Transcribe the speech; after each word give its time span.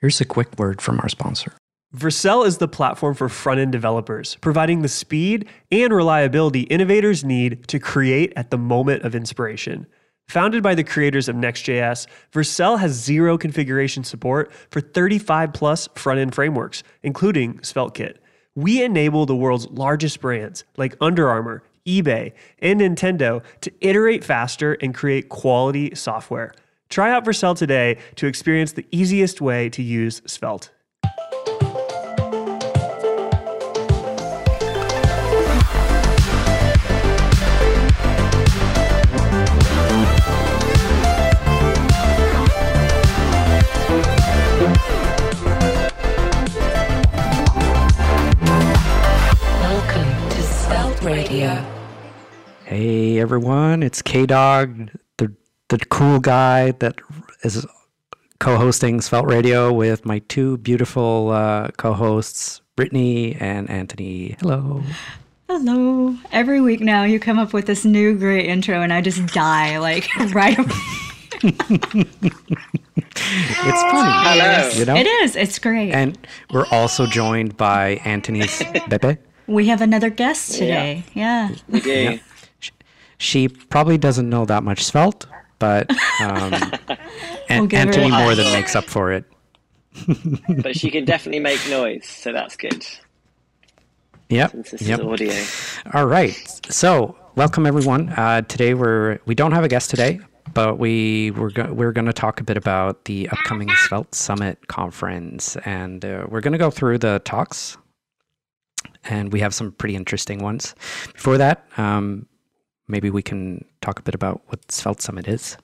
Here's 0.00 0.20
a 0.20 0.24
quick 0.24 0.58
word 0.58 0.80
from 0.80 0.98
our 1.00 1.10
sponsor. 1.10 1.52
Vercel 1.94 2.46
is 2.46 2.56
the 2.56 2.68
platform 2.68 3.14
for 3.14 3.28
front 3.28 3.60
end 3.60 3.72
developers, 3.72 4.36
providing 4.36 4.80
the 4.80 4.88
speed 4.88 5.46
and 5.70 5.92
reliability 5.92 6.62
innovators 6.62 7.22
need 7.22 7.68
to 7.68 7.78
create 7.78 8.32
at 8.34 8.50
the 8.50 8.56
moment 8.56 9.02
of 9.02 9.14
inspiration. 9.14 9.86
Founded 10.28 10.62
by 10.62 10.74
the 10.74 10.84
creators 10.84 11.28
of 11.28 11.36
Next.js, 11.36 12.06
Vercel 12.32 12.78
has 12.78 12.92
zero 12.92 13.36
configuration 13.36 14.02
support 14.02 14.50
for 14.70 14.80
35 14.80 15.52
plus 15.52 15.86
front 15.96 16.18
end 16.18 16.34
frameworks, 16.34 16.82
including 17.02 17.58
SvelteKit. 17.58 18.16
We 18.54 18.82
enable 18.82 19.26
the 19.26 19.36
world's 19.36 19.68
largest 19.68 20.22
brands 20.22 20.64
like 20.78 20.96
Under 21.02 21.28
Armour, 21.28 21.62
eBay, 21.86 22.32
and 22.60 22.80
Nintendo 22.80 23.42
to 23.60 23.72
iterate 23.82 24.24
faster 24.24 24.74
and 24.80 24.94
create 24.94 25.28
quality 25.28 25.94
software. 25.94 26.54
Try 26.90 27.12
out 27.12 27.24
Vercel 27.24 27.56
today 27.56 27.98
to 28.16 28.26
experience 28.26 28.72
the 28.72 28.84
easiest 28.90 29.40
way 29.40 29.68
to 29.70 29.80
use 29.80 30.22
Svelte. 30.26 30.70
Welcome 49.60 50.30
to 50.30 50.42
Svelte 50.42 51.02
Radio. 51.04 51.64
Hey 52.64 53.20
everyone, 53.20 53.84
it's 53.84 54.02
K 54.02 54.26
Dog, 54.26 54.90
the 55.70 55.78
the 55.78 55.86
cool 55.86 56.20
guy 56.20 56.72
that 56.72 57.00
is 57.42 57.66
co-hosting 58.38 59.00
Svelte 59.00 59.26
Radio 59.26 59.72
with 59.72 60.04
my 60.04 60.18
two 60.28 60.58
beautiful 60.58 61.30
uh, 61.30 61.68
co-hosts, 61.76 62.60
Brittney 62.76 63.40
and 63.40 63.68
Antony. 63.70 64.36
Hello. 64.40 64.82
Hello. 65.48 66.16
Every 66.32 66.60
week 66.60 66.80
now, 66.80 67.04
you 67.04 67.18
come 67.18 67.38
up 67.38 67.52
with 67.52 67.66
this 67.66 67.84
new 67.84 68.16
great 68.16 68.46
intro, 68.46 68.82
and 68.82 68.92
I 68.92 69.00
just 69.00 69.26
die 69.32 69.78
like 69.78 70.08
right 70.34 70.58
away. 70.58 70.70
It's 71.42 71.58
funny. 73.82 74.12
Hello. 74.28 74.68
You 74.74 74.84
know? 74.84 74.96
It 74.96 75.06
is. 75.06 75.36
It's 75.36 75.58
great. 75.58 75.92
And 75.92 76.18
we're 76.52 76.66
also 76.70 77.06
joined 77.06 77.56
by 77.56 78.00
Antony's 78.04 78.62
Bebe. 78.88 79.16
we 79.46 79.66
have 79.68 79.80
another 79.80 80.10
guest 80.10 80.52
today. 80.52 81.04
Yeah. 81.14 81.54
We 81.68 81.80
do. 81.80 82.18
She 83.18 83.48
probably 83.48 83.98
doesn't 83.98 84.30
know 84.30 84.46
that 84.46 84.62
much 84.62 84.82
Svelte, 84.82 85.26
but 85.60 85.88
um, 86.20 86.52
An- 87.48 87.68
We'll 87.68 87.76
Antony 87.76 88.06
a- 88.06 88.18
more 88.18 88.34
than 88.34 88.52
makes 88.52 88.74
up 88.74 88.84
for 88.84 89.12
it. 89.12 89.24
But 90.62 90.76
she 90.76 90.90
can 90.90 91.04
definitely 91.04 91.40
make 91.40 91.60
noise, 91.70 92.06
so 92.06 92.32
that's 92.32 92.56
good. 92.56 92.84
Yep. 94.28 94.50
Since 94.52 94.70
this 94.72 94.82
Yep. 94.82 95.00
is 95.00 95.06
audio. 95.06 95.44
All 95.94 96.06
right. 96.06 96.32
So, 96.68 97.16
welcome 97.34 97.66
everyone. 97.66 98.08
Uh, 98.10 98.42
today 98.42 98.74
we're 98.74 99.18
we 99.26 99.34
don't 99.34 99.50
have 99.52 99.64
a 99.64 99.68
guest 99.68 99.90
today, 99.90 100.20
but 100.54 100.78
we 100.78 101.32
we're 101.32 101.50
go- 101.50 101.72
we're 101.72 101.90
going 101.92 102.06
to 102.06 102.12
talk 102.12 102.40
a 102.40 102.44
bit 102.44 102.56
about 102.56 103.04
the 103.06 103.28
upcoming 103.30 103.68
Svelte 103.88 104.14
Summit 104.14 104.68
conference, 104.68 105.56
and 105.64 106.04
uh, 106.04 106.26
we're 106.28 106.40
going 106.40 106.52
to 106.52 106.58
go 106.58 106.70
through 106.70 106.98
the 106.98 107.20
talks, 107.24 107.76
and 109.04 109.32
we 109.32 109.40
have 109.40 109.52
some 109.52 109.72
pretty 109.72 109.96
interesting 109.96 110.38
ones. 110.40 110.76
Before 111.12 111.36
that, 111.38 111.66
um, 111.76 112.26
maybe 112.90 113.10
we 113.10 113.22
can 113.22 113.64
talk 113.80 113.98
a 113.98 114.02
bit 114.02 114.14
about 114.14 114.42
what 114.46 114.70
Svelte 114.70 115.00
Summit 115.00 115.28
is. 115.28 115.56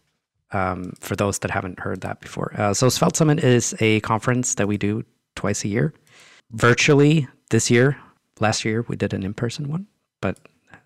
Um, 0.52 0.92
for 1.00 1.16
those 1.16 1.40
that 1.40 1.50
haven't 1.50 1.80
heard 1.80 2.02
that 2.02 2.20
before, 2.20 2.52
uh, 2.56 2.72
so 2.72 2.88
Svelte 2.88 3.16
Summit 3.16 3.42
is 3.42 3.74
a 3.80 3.98
conference 4.00 4.54
that 4.54 4.68
we 4.68 4.78
do 4.78 5.04
twice 5.34 5.64
a 5.64 5.68
year, 5.68 5.92
virtually. 6.52 7.26
This 7.50 7.68
year, 7.70 7.96
last 8.38 8.64
year 8.64 8.84
we 8.88 8.94
did 8.96 9.12
an 9.12 9.24
in-person 9.24 9.68
one, 9.68 9.88
but 10.20 10.38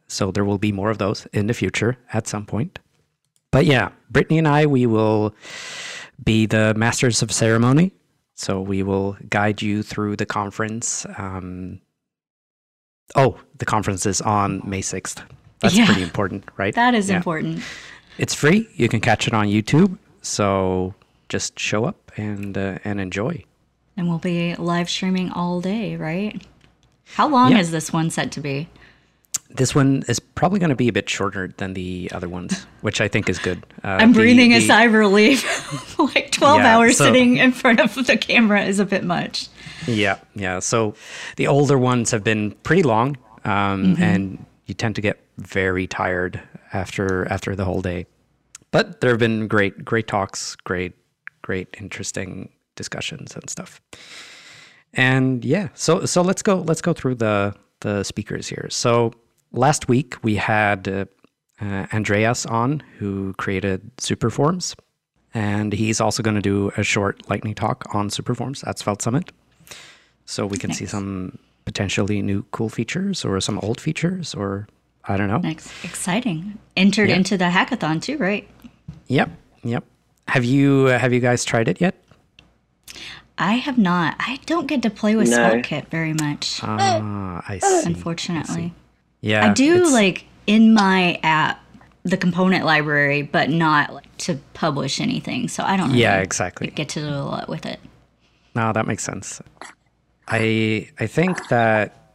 so 0.08 0.30
there 0.30 0.44
will 0.44 0.58
be 0.58 0.72
more 0.72 0.90
of 0.90 0.98
those 0.98 1.26
in 1.32 1.46
the 1.46 1.54
future 1.54 1.98
at 2.12 2.26
some 2.26 2.46
point. 2.46 2.78
But 3.50 3.66
yeah, 3.66 3.90
Brittney 4.12 4.38
and 4.38 4.48
I, 4.48 4.66
we 4.66 4.86
will 4.86 5.34
be 6.22 6.46
the 6.46 6.74
masters 6.74 7.22
of 7.22 7.32
ceremony. 7.32 7.92
So 8.34 8.60
we 8.60 8.82
will 8.82 9.16
guide 9.28 9.60
you 9.60 9.82
through 9.82 10.16
the 10.16 10.26
conference. 10.26 11.04
Um, 11.18 11.80
oh, 13.14 13.38
the 13.58 13.66
conference 13.66 14.06
is 14.06 14.20
on 14.20 14.62
May 14.64 14.80
6th. 14.80 15.22
That's 15.60 15.76
Yeah. 15.76 15.86
pretty 15.86 16.02
important, 16.02 16.44
right? 16.56 16.74
That 16.74 16.94
is 16.94 17.08
Yeah. 17.10 17.16
important. 17.16 17.62
It's 18.18 18.34
free. 18.34 18.68
You 18.74 18.88
can 18.88 19.00
catch 19.00 19.26
it 19.26 19.34
on 19.34 19.46
YouTube. 19.46 19.96
So 20.22 20.94
just 21.28 21.58
show 21.58 21.84
up 21.84 22.12
and 22.16 22.56
uh, 22.56 22.78
and 22.84 23.00
enjoy. 23.00 23.44
And 23.96 24.08
we'll 24.08 24.18
be 24.18 24.54
live 24.56 24.88
streaming 24.90 25.30
all 25.30 25.60
day, 25.60 25.96
right? 25.96 26.40
How 27.14 27.28
long 27.28 27.52
Yeah. 27.52 27.58
is 27.60 27.70
this 27.70 27.92
one 27.92 28.10
set 28.10 28.30
to 28.32 28.40
be? 28.40 28.68
This 29.52 29.74
one 29.74 30.04
is 30.06 30.20
probably 30.20 30.60
going 30.60 30.70
to 30.70 30.76
be 30.76 30.86
a 30.88 30.92
bit 30.92 31.10
shorter 31.10 31.52
than 31.56 31.74
the 31.74 32.08
other 32.14 32.28
ones, 32.28 32.66
which 32.82 33.00
I 33.00 33.08
think 33.08 33.28
is 33.28 33.38
good. 33.38 33.64
Uh, 33.82 33.98
I'm 34.00 34.12
the- 34.12 34.20
breathing 34.20 34.52
a 34.52 34.60
sigh 34.60 34.84
of 34.84 34.92
relief. 34.92 35.42
like 35.98 36.30
12 36.30 36.60
Yeah, 36.60 36.76
hours 36.76 36.98
so- 36.98 37.06
sitting 37.06 37.36
in 37.38 37.50
front 37.52 37.80
of 37.80 37.94
the 38.06 38.16
camera 38.16 38.62
is 38.62 38.78
a 38.78 38.84
bit 38.84 39.04
much. 39.04 39.48
Yeah, 39.86 40.18
yeah. 40.36 40.60
So 40.60 40.94
the 41.36 41.46
older 41.48 41.78
ones 41.78 42.10
have 42.12 42.22
been 42.22 42.52
pretty 42.62 42.82
long, 42.84 43.16
um, 43.44 43.96
and 43.98 44.44
you 44.66 44.74
tend 44.74 44.94
to 44.96 45.00
get 45.00 45.18
very 45.40 45.86
tired 45.86 46.40
after 46.72 47.26
after 47.30 47.56
the 47.56 47.64
whole 47.64 47.82
day. 47.82 48.06
But 48.70 49.00
there 49.00 49.10
have 49.10 49.18
been 49.18 49.48
great 49.48 49.84
great 49.84 50.06
talks, 50.06 50.56
great 50.56 50.94
great 51.42 51.68
interesting 51.80 52.50
discussions 52.76 53.34
and 53.34 53.48
stuff. 53.50 53.80
And 54.94 55.44
yeah, 55.44 55.68
so 55.74 56.04
so 56.04 56.22
let's 56.22 56.42
go 56.42 56.56
let's 56.60 56.82
go 56.82 56.92
through 56.92 57.16
the 57.16 57.54
the 57.80 58.04
speakers 58.04 58.48
here. 58.48 58.68
So 58.70 59.12
last 59.52 59.88
week 59.88 60.16
we 60.22 60.36
had 60.36 60.88
uh, 60.88 61.04
uh, 61.60 61.86
Andreas 61.92 62.46
on, 62.46 62.82
who 62.98 63.34
created 63.34 63.96
Superforms, 63.96 64.74
and 65.34 65.72
he's 65.72 66.00
also 66.00 66.22
going 66.22 66.36
to 66.36 66.42
do 66.42 66.70
a 66.76 66.82
short 66.82 67.28
lightning 67.28 67.54
talk 67.54 67.84
on 67.94 68.08
Superforms 68.08 68.66
at 68.66 68.78
Svelte 68.78 69.02
Summit. 69.02 69.32
So 70.26 70.46
we 70.46 70.58
can 70.58 70.72
see 70.72 70.86
some 70.86 71.38
potentially 71.64 72.22
new 72.22 72.44
cool 72.52 72.68
features 72.68 73.24
or 73.24 73.40
some 73.40 73.58
old 73.60 73.80
features 73.80 74.34
or 74.34 74.68
I 75.04 75.16
don't 75.16 75.28
know. 75.28 75.40
Ex- 75.48 75.72
exciting. 75.84 76.58
Entered 76.76 77.08
Yeah. 77.08 77.16
into 77.16 77.36
the 77.38 77.46
hackathon 77.46 78.00
too, 78.02 78.16
right? 78.18 78.48
Yep, 79.08 79.30
yep. 79.64 79.84
Have 80.28 80.44
you 80.44 80.88
uh, 80.88 80.98
have 80.98 81.12
you 81.12 81.20
guys 81.20 81.44
tried 81.44 81.68
it 81.68 81.80
yet? 81.80 81.94
I 83.38 83.54
have 83.54 83.78
not. 83.78 84.16
I 84.18 84.38
don't 84.46 84.66
get 84.66 84.82
to 84.82 84.90
play 84.90 85.16
with 85.16 85.30
No. 85.30 85.38
SvelteKit 85.38 85.88
very 85.88 86.12
much, 86.12 86.60
Ah, 86.62 87.42
I 87.48 87.58
see. 87.58 87.82
unfortunately. 87.86 88.74
Yeah, 89.22 89.46
I 89.48 89.52
do 89.54 89.90
like 89.90 90.26
in 90.46 90.74
my 90.74 91.18
app 91.22 91.60
the 92.02 92.16
component 92.16 92.64
library, 92.64 93.22
but 93.22 93.50
not 93.50 93.92
like, 93.94 94.16
to 94.18 94.36
publish 94.54 95.00
anything. 95.00 95.48
So 95.48 95.62
I 95.64 95.76
don't. 95.76 95.88
Really 95.88 96.02
Yeah, 96.02 96.18
exactly. 96.18 96.68
Get 96.68 96.90
to 96.90 97.00
do 97.00 97.08
a 97.08 97.24
lot 97.24 97.48
with 97.48 97.64
it. 97.66 97.80
No, 98.54 98.72
that 98.72 98.86
makes 98.86 99.02
sense. 99.04 99.40
I 100.28 100.88
I 101.00 101.06
think 101.06 101.48
that 101.48 102.14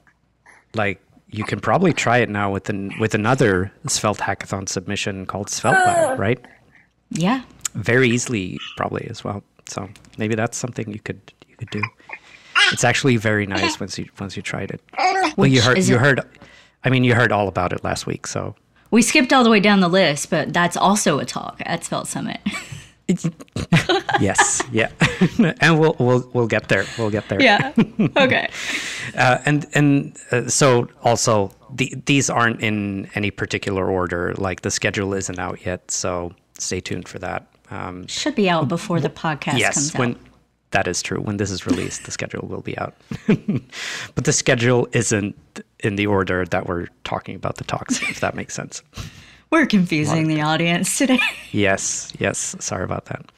like 0.74 1.02
you 1.38 1.44
can 1.44 1.60
probably 1.60 1.94
try 1.94 2.18
it 2.20 2.30
now 2.30 2.52
with 2.52 2.70
an 2.70 2.92
with 3.00 3.14
another 3.14 3.72
Svelte 3.88 4.20
hackathon 4.20 4.68
submission 4.70 5.26
called 5.26 5.50
Svelte 5.50 5.86
Lab, 5.86 6.20
right? 6.20 6.40
Yeah. 7.12 7.42
Very 7.74 8.10
easily, 8.10 8.58
probably 8.78 9.08
as 9.10 9.24
well. 9.24 9.44
So 9.68 9.90
maybe 10.18 10.36
that's 10.36 10.58
something 10.58 10.90
you 10.92 11.00
could 11.00 11.20
you 11.48 11.56
could 11.58 11.70
do. 11.70 11.82
It's 12.72 12.84
actually 12.84 13.18
very 13.18 13.46
nice 13.46 13.80
once 13.80 13.98
you 13.98 14.08
once 14.20 14.36
you 14.38 14.42
tried 14.42 14.72
it. 14.72 14.82
Well, 15.38 15.48
you 15.48 15.62
heard 15.62 15.78
you 15.84 15.96
it- 15.96 16.00
heard. 16.02 16.22
I 16.84 16.90
mean, 16.90 17.04
you 17.04 17.16
heard 17.16 17.32
all 17.32 17.48
about 17.48 17.74
it 17.74 17.84
last 17.84 18.06
week, 18.06 18.28
so 18.28 18.56
We 18.92 19.02
skipped 19.02 19.34
all 19.34 19.44
the 19.44 19.50
way 19.50 19.60
down 19.60 19.80
the 19.80 19.90
list, 19.90 20.30
but 20.30 20.54
that's 20.54 20.78
also 20.78 21.18
a 21.20 21.26
talk 21.26 21.62
at 21.66 21.84
Svelte 21.84 22.08
Summit. 22.08 22.40
yes, 24.20 24.64
yeah, 24.72 24.90
and 25.62 25.80
we'll 25.80 25.96
we'll 26.00 26.30
we'll 26.34 26.48
get 26.48 26.70
there. 26.70 26.86
We'll 26.98 27.12
get 27.12 27.30
there. 27.30 27.42
yeah. 27.42 27.74
Okay. 28.18 28.50
Uh, 29.16 29.38
and 29.46 29.68
and 29.74 30.18
uh, 30.32 30.50
so 30.50 30.90
also 31.04 31.52
the, 31.74 31.94
these 32.06 32.28
aren't 32.30 32.60
in 32.62 33.08
any 33.14 33.30
particular 33.30 33.88
order. 33.90 34.34
Like 34.36 34.62
the 34.62 34.72
schedule 34.72 35.14
isn't 35.14 35.38
out 35.38 35.64
yet, 35.64 35.92
so 35.92 36.34
stay 36.58 36.82
tuned 36.82 37.08
for 37.08 37.20
that. 37.20 37.48
Um, 37.70 38.08
Should 38.08 38.36
be 38.36 38.50
out 38.50 38.68
before 38.68 39.00
the 39.00 39.10
podcast 39.10 39.60
yes, 39.60 39.76
comes 39.76 39.94
when 39.94 40.12
out. 40.16 40.22
that 40.72 40.88
is 40.88 41.02
true. 41.04 41.22
When 41.22 41.38
this 41.38 41.52
is 41.52 41.66
released, 41.68 42.04
the 42.06 42.12
schedule 42.12 42.48
will 42.48 42.62
be 42.62 42.76
out. 42.80 42.96
but 44.16 44.26
the 44.26 44.34
schedule 44.34 44.88
isn't 44.92 45.36
in 45.82 45.96
the 45.96 46.08
order 46.08 46.44
that 46.46 46.66
we're 46.68 46.88
talking 47.04 47.36
about 47.36 47.58
the 47.58 47.64
talks. 47.64 48.02
If 48.02 48.20
that 48.22 48.36
makes 48.36 48.56
sense. 48.56 48.82
We're 49.52 49.66
confusing 49.66 50.28
the 50.28 50.42
audience 50.42 50.98
today. 50.98 51.20
Yes, 51.52 52.12
yes. 52.20 52.54
Sorry 52.60 52.84
about 52.84 53.06
that. 53.06 53.32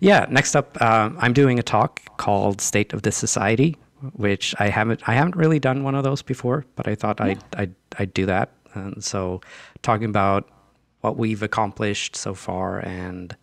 Yeah. 0.00 0.26
Next 0.28 0.56
up, 0.56 0.80
um, 0.82 1.16
I'm 1.20 1.32
doing 1.32 1.60
a 1.60 1.62
talk 1.62 2.00
called 2.16 2.60
"State 2.60 2.92
of 2.92 3.02
the 3.02 3.12
Society," 3.12 3.76
which 4.14 4.52
I 4.58 4.68
haven't 4.68 5.08
I 5.08 5.14
haven't 5.14 5.36
really 5.36 5.60
done 5.60 5.84
one 5.84 5.94
of 5.94 6.02
those 6.02 6.22
before, 6.22 6.64
but 6.74 6.88
I 6.88 6.96
thought 6.96 7.20
I'd, 7.20 7.38
I'd 7.56 7.74
I'd 8.00 8.12
do 8.14 8.26
that. 8.26 8.50
And 8.74 9.04
so, 9.04 9.42
talking 9.82 10.06
about 10.08 10.48
what 11.02 11.16
we've 11.18 11.42
accomplished 11.42 12.16
so 12.16 12.34
far 12.34 12.80
and 12.80 13.36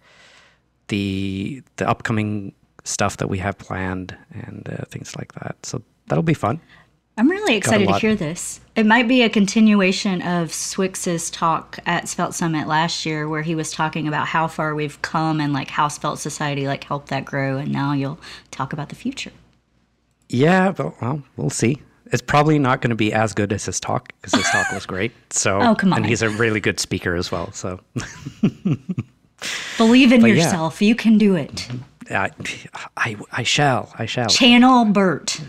the 0.89 1.63
the 1.77 1.87
upcoming 1.87 2.53
stuff 2.83 3.17
that 3.17 3.29
we 3.29 3.37
have 3.37 3.57
planned 3.57 4.17
and 4.33 4.67
uh, 4.69 4.83
things 4.89 5.15
like 5.15 5.31
that. 5.35 5.55
So 5.63 5.81
that'll 6.07 6.23
be 6.23 6.33
fun. 6.33 6.59
I'm 7.19 7.29
really 7.29 7.55
excited 7.57 7.87
to 7.87 7.99
hear 7.99 8.15
this. 8.15 8.61
It 8.77 8.85
might 8.85 9.09
be 9.09 9.23
a 9.23 9.29
continuation 9.29 10.21
of 10.21 10.49
swyx's 10.49 11.29
talk 11.29 11.77
at 11.85 12.07
Svelte 12.07 12.33
Summit 12.33 12.65
last 12.65 13.05
year, 13.05 13.27
where 13.27 13.41
he 13.41 13.55
was 13.55 13.71
talking 13.71 14.07
about 14.07 14.27
how 14.27 14.47
far 14.47 14.73
we've 14.73 15.01
come 15.01 15.41
and 15.41 15.51
like 15.51 15.69
how 15.69 15.89
Svelte 15.89 16.19
Society 16.19 16.65
like 16.65 16.85
helped 16.85 17.09
that 17.09 17.25
grow. 17.25 17.57
And 17.57 17.73
now 17.73 17.91
you'll 17.91 18.19
talk 18.51 18.71
about 18.71 18.87
the 18.87 18.95
future. 18.95 19.31
Yeah, 20.29 20.71
but 20.71 20.99
well, 21.01 21.21
we'll 21.35 21.49
see. 21.49 21.81
It's 22.11 22.21
probably 22.21 22.57
not 22.57 22.79
going 22.81 22.89
to 22.91 22.95
be 22.95 23.11
as 23.11 23.33
good 23.33 23.51
as 23.51 23.65
his 23.65 23.79
talk 23.81 24.13
because 24.21 24.33
his 24.33 24.49
talk 24.49 24.71
was 24.71 24.85
great. 24.87 25.11
So, 25.31 25.59
Oh, 25.61 25.75
come 25.75 25.91
on. 25.91 25.97
and 25.99 26.05
he's 26.05 26.21
a 26.21 26.29
really 26.29 26.61
good 26.61 26.79
speaker 26.79 27.15
as 27.15 27.31
well. 27.33 27.51
So, 27.51 27.81
Believe 29.77 30.11
in 30.11 30.21
But 30.21 30.27
yeah. 30.27 30.35
yourself. 30.35 30.81
You 30.81 30.95
can 30.95 31.17
do 31.17 31.35
it. 31.35 31.67
I, 32.09 32.29
I, 32.97 33.15
I 33.31 33.43
shall, 33.43 33.93
I 33.99 34.05
shall. 34.05 34.27
Channel 34.27 34.85
Bert. 34.85 35.41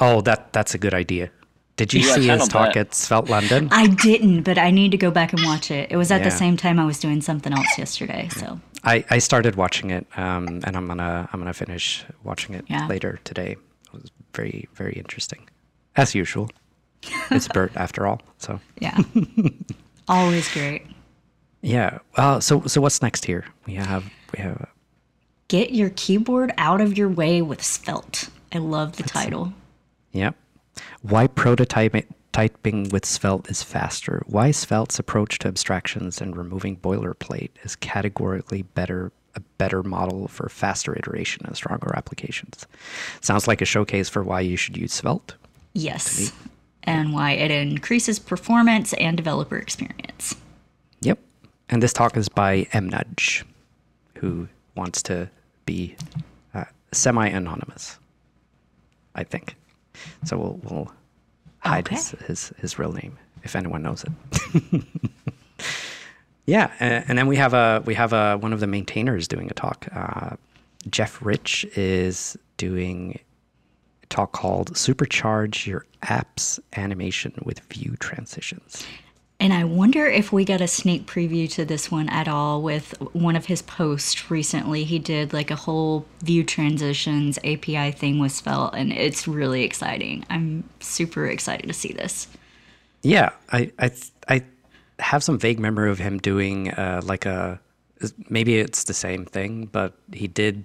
Oh, 0.00 0.20
that 0.22 0.52
that's 0.52 0.74
a 0.74 0.78
good 0.78 0.94
idea. 0.94 1.30
Did 1.76 1.92
you 1.92 2.00
Yeah, 2.00 2.14
see 2.14 2.26
his 2.28 2.48
talk 2.48 2.72
that. 2.74 2.76
at 2.88 2.94
Svelte 2.94 3.28
London? 3.28 3.68
I 3.70 3.86
didn't, 3.86 4.42
but 4.42 4.56
I 4.56 4.70
need 4.70 4.90
to 4.92 4.96
go 4.96 5.10
back 5.10 5.32
and 5.34 5.42
watch 5.44 5.70
it. 5.70 5.90
It 5.90 5.96
was 5.98 6.10
at 6.10 6.24
the 6.24 6.30
same 6.30 6.56
time 6.56 6.78
I 6.78 6.86
was 6.86 6.98
doing 6.98 7.20
something 7.20 7.52
else 7.52 7.78
yesterday. 7.78 8.28
So 8.34 8.58
I, 8.82 9.04
I 9.10 9.18
started 9.18 9.56
watching 9.56 9.90
it, 9.90 10.06
um, 10.16 10.60
and 10.64 10.74
I'm 10.76 10.86
gonna 10.86 11.28
I'm 11.32 11.40
gonna 11.40 11.52
finish 11.52 12.04
watching 12.24 12.54
it 12.54 12.64
Yeah. 12.68 12.86
later 12.86 13.18
today. 13.24 13.56
It 13.86 13.92
was 13.92 14.10
very 14.32 14.68
very 14.74 14.94
interesting, 14.94 15.48
as 15.96 16.14
usual. 16.14 16.48
It's 17.30 17.48
Bert 17.48 17.72
after 17.76 18.06
all. 18.06 18.20
So 18.38 18.58
yeah, 18.80 18.96
always 20.08 20.50
great. 20.52 20.86
yeah. 21.62 21.98
Uh, 22.16 22.40
so 22.40 22.62
so 22.66 22.80
what's 22.80 23.02
next 23.02 23.24
here? 23.26 23.44
We 23.66 23.74
have 23.74 24.04
we 24.36 24.42
have 24.42 24.66
Get 25.48 25.72
your 25.72 25.90
keyboard 25.90 26.52
out 26.58 26.80
of 26.80 26.96
your 26.98 27.08
way 27.08 27.40
with 27.42 27.62
Svelte. 27.62 28.28
I 28.52 28.58
love 28.58 28.96
the 28.96 29.02
title. 29.04 29.52
Yep. 30.16 30.34
Why 31.02 31.26
prototyping 31.26 32.92
with 32.92 33.04
Svelte 33.06 33.48
is 33.48 33.62
faster. 33.62 34.22
Why 34.26 34.50
Svelte's 34.50 34.98
approach 34.98 35.38
to 35.40 35.48
abstractions 35.48 36.20
and 36.20 36.36
removing 36.36 36.76
boilerplate 36.76 37.50
is 37.62 37.76
categorically 37.76 38.62
better 38.62 39.12
a 39.34 39.40
better 39.58 39.82
model 39.82 40.28
for 40.28 40.48
faster 40.48 40.96
iteration 40.96 41.44
and 41.44 41.54
stronger 41.54 41.94
applications. 41.94 42.66
Sounds 43.20 43.46
like 43.46 43.60
a 43.60 43.66
showcase 43.66 44.08
for 44.08 44.22
why 44.22 44.40
you 44.40 44.56
should 44.56 44.78
use 44.78 44.94
Svelte. 44.94 45.34
Yes. 45.74 46.32
And 46.84 47.12
why 47.12 47.32
it 47.32 47.50
increases 47.50 48.18
performance 48.18 48.94
and 48.94 49.14
developer 49.14 49.58
experience. 49.58 50.36
Yep. 51.00 51.18
And 51.68 51.82
this 51.82 51.92
talk 51.92 52.16
is 52.16 52.30
by 52.30 52.66
M 52.72 52.88
Nudge, 52.88 53.44
who 54.14 54.48
wants 54.74 55.02
to 55.02 55.28
be 55.66 55.96
uh, 56.54 56.64
semi-anonymous. 56.92 57.98
I 59.14 59.24
think. 59.24 59.56
So 60.24 60.36
we'll 60.36 60.60
we'll 60.62 60.92
hide 61.58 61.88
his, 61.88 62.10
his 62.26 62.52
his 62.58 62.78
real 62.78 62.92
name 62.92 63.18
if 63.42 63.56
anyone 63.56 63.82
knows 63.82 64.04
it. 64.04 64.82
yeah, 66.46 66.72
and, 66.80 67.04
and 67.08 67.18
then 67.18 67.26
we 67.26 67.36
have 67.36 67.54
a 67.54 67.82
we 67.84 67.94
have 67.94 68.12
a 68.12 68.36
one 68.36 68.52
of 68.52 68.60
the 68.60 68.66
maintainers 68.66 69.26
doing 69.28 69.50
a 69.50 69.54
talk. 69.54 69.88
Uh, 69.94 70.36
Geoff 70.90 71.24
Rich 71.24 71.64
is 71.76 72.36
doing 72.56 73.18
a 74.02 74.06
talk 74.06 74.32
called 74.32 74.74
"Supercharge 74.74 75.66
Your 75.66 75.86
App's 76.02 76.60
Animation 76.76 77.32
with 77.44 77.60
View 77.60 77.96
Transitions." 77.98 78.86
And 79.38 79.52
I 79.52 79.64
wonder 79.64 80.06
if 80.06 80.32
we 80.32 80.46
got 80.46 80.62
a 80.62 80.66
sneak 80.66 81.06
preview 81.06 81.50
to 81.52 81.64
this 81.64 81.90
one 81.90 82.08
at 82.08 82.26
all 82.26 82.62
with 82.62 82.94
one 83.12 83.36
of 83.36 83.46
his 83.46 83.60
posts 83.60 84.30
recently. 84.30 84.84
He 84.84 84.98
did 84.98 85.34
like 85.34 85.50
a 85.50 85.56
whole 85.56 86.06
view 86.22 86.42
transitions 86.42 87.38
API 87.44 87.92
thing 87.92 88.18
with 88.18 88.32
Svelte, 88.32 88.74
and 88.74 88.92
it's 88.92 89.28
really 89.28 89.62
exciting. 89.62 90.24
I'm 90.30 90.64
super 90.80 91.26
excited 91.26 91.66
to 91.66 91.74
see 91.74 91.92
this. 91.92 92.28
Yeah, 93.02 93.30
I 93.52 93.70
I 93.78 93.90
I 94.28 94.42
have 94.98 95.22
some 95.22 95.38
vague 95.38 95.60
memory 95.60 95.90
of 95.90 95.98
him 95.98 96.18
doing 96.18 96.70
uh, 96.70 97.02
like 97.04 97.26
a 97.26 97.60
maybe 98.30 98.58
it's 98.58 98.84
the 98.84 98.94
same 98.94 99.26
thing, 99.26 99.66
but 99.66 99.94
he 100.12 100.28
did 100.28 100.64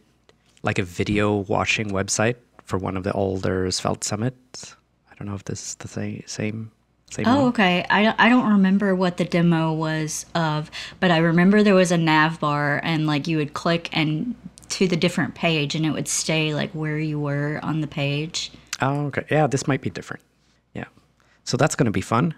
like 0.63 0.79
a 0.79 0.83
video 0.83 1.35
watching 1.35 1.89
website 1.91 2.35
for 2.63 2.77
one 2.77 2.95
of 2.95 3.03
the 3.03 3.11
older 3.11 3.69
Svelte 3.69 4.05
summits. 4.05 4.77
I 5.11 5.15
don't 5.15 5.27
know 5.27 5.35
if 5.35 5.43
this 5.43 5.61
is 5.61 5.75
the 5.75 6.23
same 6.25 6.71
same 7.11 7.25
same 7.25 7.33
Oh, 7.33 7.39
one. 7.41 7.47
okay. 7.49 7.85
I 7.89 8.03
don't, 8.03 8.19
I 8.19 8.29
don't 8.29 8.51
remember 8.53 8.95
what 8.95 9.17
the 9.17 9.25
demo 9.25 9.73
was 9.73 10.25
of, 10.33 10.71
but 10.99 11.11
I 11.11 11.17
remember 11.17 11.61
there 11.63 11.75
was 11.75 11.91
a 11.91 11.97
nav 11.97 12.39
bar 12.39 12.79
and 12.83 13.05
like 13.05 13.27
you 13.27 13.37
would 13.37 13.53
click 13.53 13.89
and 13.91 14.35
to 14.69 14.87
the 14.87 14.95
different 14.95 15.35
page 15.35 15.75
and 15.75 15.85
it 15.85 15.91
would 15.91 16.07
stay 16.07 16.53
like 16.53 16.71
where 16.71 16.97
you 16.97 17.19
were 17.19 17.59
on 17.61 17.81
the 17.81 17.87
page. 17.87 18.51
Oh, 18.81 19.07
okay. 19.07 19.25
Yeah, 19.29 19.47
this 19.47 19.67
might 19.67 19.81
be 19.81 19.89
different. 19.89 20.23
Yeah. 20.73 20.85
So 21.43 21.57
that's 21.57 21.75
going 21.75 21.85
to 21.85 21.91
be 21.91 22.01
fun. 22.01 22.33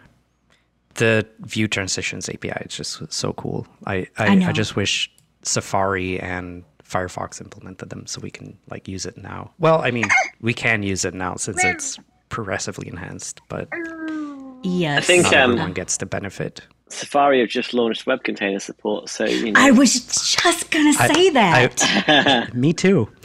The 0.96 1.28
view 1.40 1.68
transitions 1.68 2.28
API 2.30 2.52
is 2.66 2.76
just 2.76 3.12
so 3.14 3.34
cool. 3.34 3.66
I 3.86 4.08
I, 4.18 4.28
I 4.28 4.50
I, 4.50 4.52
just 4.52 4.76
wish 4.76 5.12
Safari 5.44 6.20
and 6.20 6.64
Firefox 6.84 7.42
implemented 7.42 7.90
them 7.90 8.06
so 8.06 8.22
we 8.22 8.30
can 8.30 8.58
like 8.70 8.88
use 8.88 9.06
it 9.06 9.18
now. 9.18 9.52
Well, 9.60 9.82
I 9.82 9.90
mean, 9.92 10.06
we 10.42 10.54
can 10.54 10.84
use 10.84 11.06
it 11.06 11.14
now 11.14 11.36
since 11.36 11.64
it's 11.64 11.98
progressively 12.30 12.88
enhanced, 12.88 13.42
but 13.48 13.68
oh. 13.74 14.33
Yes. 14.64 15.04
I 15.04 15.06
think, 15.06 15.24
not 15.24 15.34
um, 15.36 15.52
everyone 15.52 15.74
gets 15.74 15.98
the 15.98 16.06
benefit. 16.06 16.62
Safari 16.90 17.40
have 17.40 17.50
just 17.50 17.74
launched 17.74 18.06
web 18.06 18.24
container 18.24 18.60
support, 18.60 19.10
so 19.10 19.26
you 19.26 19.52
know 19.52 19.60
I 19.60 19.72
was 19.72 19.94
just 19.94 20.70
going 20.70 20.94
to 20.94 21.14
say 21.14 21.30
that. 21.32 22.50
Me 22.54 22.72
too. 22.72 23.10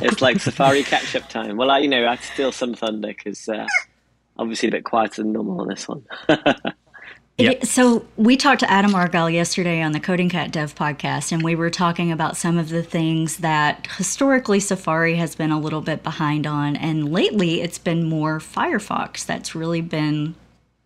it's 0.00 0.20
like 0.20 0.40
Safari 0.40 0.82
catch-up 0.82 1.28
time. 1.28 1.56
Well, 1.56 1.70
I, 1.70 1.78
you 1.78 1.88
know, 1.88 2.06
I 2.06 2.10
have 2.10 2.20
to 2.20 2.26
steal 2.26 2.52
some 2.52 2.74
thunder 2.74 3.08
because 3.08 3.48
uh, 3.48 3.66
obviously 4.38 4.68
a 4.68 4.72
bit 4.72 4.84
quieter 4.84 5.22
than 5.22 5.32
normal 5.32 5.60
on 5.60 5.68
this 5.68 5.86
one. 5.86 6.04
It- 7.38 7.66
so 7.66 8.04
we 8.16 8.36
talked 8.36 8.60
to 8.60 8.70
Adam 8.70 8.94
Argyle 8.94 9.28
yesterday 9.30 9.80
on 9.82 9.92
the 9.92 10.00
Coding 10.00 10.28
Cat 10.28 10.52
Dev 10.52 10.74
podcast, 10.74 11.32
and 11.32 11.42
we 11.42 11.54
were 11.54 11.70
talking 11.70 12.12
about 12.12 12.36
some 12.36 12.58
of 12.58 12.68
the 12.68 12.82
things 12.82 13.38
that 13.38 13.88
historically 13.96 14.60
Safari 14.60 15.16
has 15.16 15.34
been 15.34 15.50
a 15.50 15.58
little 15.58 15.80
bit 15.80 16.02
behind 16.02 16.46
on, 16.46 16.76
and 16.76 17.10
lately 17.10 17.60
it's 17.62 17.78
been 17.78 18.04
more 18.04 18.38
Firefox 18.38 19.24
that's 19.24 19.54
really 19.54 19.80
been 19.80 20.34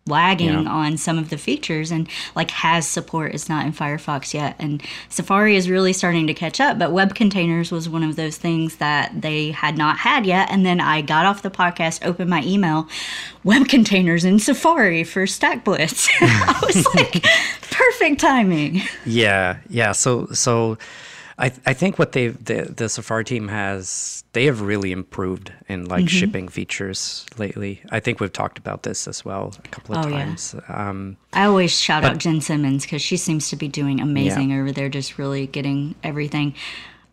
lagging 0.07 0.63
Yeah. 0.63 0.69
on 0.69 0.97
some 0.97 1.17
of 1.17 1.29
the 1.29 1.37
features 1.37 1.91
and 1.91 2.07
like 2.35 2.51
has 2.51 2.87
support. 2.87 3.33
Is 3.35 3.49
not 3.49 3.65
in 3.65 3.73
Firefox 3.73 4.33
yet. 4.33 4.55
And 4.59 4.81
Safari 5.09 5.55
is 5.55 5.69
really 5.69 5.93
starting 5.93 6.27
to 6.27 6.33
catch 6.33 6.59
up 6.59 6.77
but 6.79 6.91
web 6.91 7.15
containers 7.15 7.71
was 7.71 7.89
one 7.89 8.03
of 8.03 8.15
those 8.15 8.37
things 8.37 8.77
that 8.77 9.21
they 9.21 9.51
had 9.51 9.77
not 9.77 9.97
had 9.97 10.25
yet. 10.25 10.49
And 10.51 10.65
then 10.65 10.79
I 10.79 11.01
got 11.01 11.25
off 11.25 11.41
the 11.41 11.49
podcast 11.51 12.05
opened 12.05 12.29
my 12.29 12.41
email 12.43 12.87
web 13.43 13.67
containers 13.67 14.25
in 14.25 14.39
Safari 14.39 15.03
for 15.03 15.25
StackBlitz. 15.25 16.07
I 16.21 16.59
was 16.65 16.85
like 16.95 17.23
perfect 17.69 18.19
timing. 18.19 18.81
Yeah, 19.05 19.57
yeah. 19.69 19.91
So 19.93 20.27
so 20.27 20.77
I 21.39 21.51
I 21.65 21.73
think 21.73 21.99
what 21.99 22.13
they 22.13 22.29
the 22.29 22.63
the 22.75 22.89
Safari 22.89 23.23
team 23.23 23.47
has 23.49 24.23
they 24.33 24.45
have 24.45 24.61
really 24.61 24.91
improved 24.91 25.51
in 25.69 25.85
like 25.85 26.05
Mm-hmm. 26.05 26.07
shipping 26.07 26.47
features 26.47 27.25
lately. 27.37 27.81
I 27.91 27.99
think 27.99 28.19
we've 28.19 28.33
talked 28.33 28.57
about 28.57 28.83
this 28.83 29.07
as 29.07 29.23
well 29.23 29.53
a 29.63 29.67
couple 29.67 29.95
of 29.95 30.05
Oh, 30.05 30.09
yeah. 30.09 30.25
times. 30.25 30.55
Um, 30.67 31.17
I 31.33 31.45
always 31.45 31.79
shout 31.79 32.03
out 32.03 32.17
Jen 32.17 32.41
Simmons 32.41 32.83
because 32.85 33.01
she 33.01 33.17
seems 33.17 33.49
to 33.49 33.55
be 33.55 33.67
doing 33.67 33.99
amazing 34.01 34.51
over 34.53 34.71
there, 34.71 34.89
just 34.89 35.17
really 35.17 35.45
getting 35.47 35.93
everything. 36.03 36.55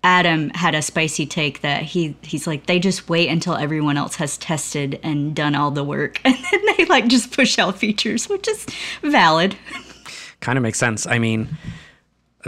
Adam 0.02 0.50
had 0.50 0.74
a 0.74 0.82
spicy 0.82 1.24
take 1.24 1.62
that 1.62 1.82
he 1.82 2.14
he's 2.22 2.46
like 2.46 2.66
they 2.66 2.78
just 2.78 3.08
wait 3.08 3.28
until 3.30 3.54
everyone 3.56 3.96
else 3.96 4.16
has 4.16 4.36
tested 4.36 5.00
and 5.02 5.34
done 5.34 5.54
all 5.54 5.70
the 5.70 5.84
work, 5.84 6.20
and 6.24 6.34
then 6.34 6.60
they 6.76 6.84
like 6.86 7.08
just 7.08 7.30
push 7.32 7.58
out 7.58 7.78
features, 7.78 8.28
which 8.28 8.46
is 8.48 8.66
valid. 9.02 9.56
kind 10.40 10.58
of 10.58 10.62
makes 10.62 10.78
sense. 10.78 11.06
I 11.06 11.18
mean, 11.18 11.48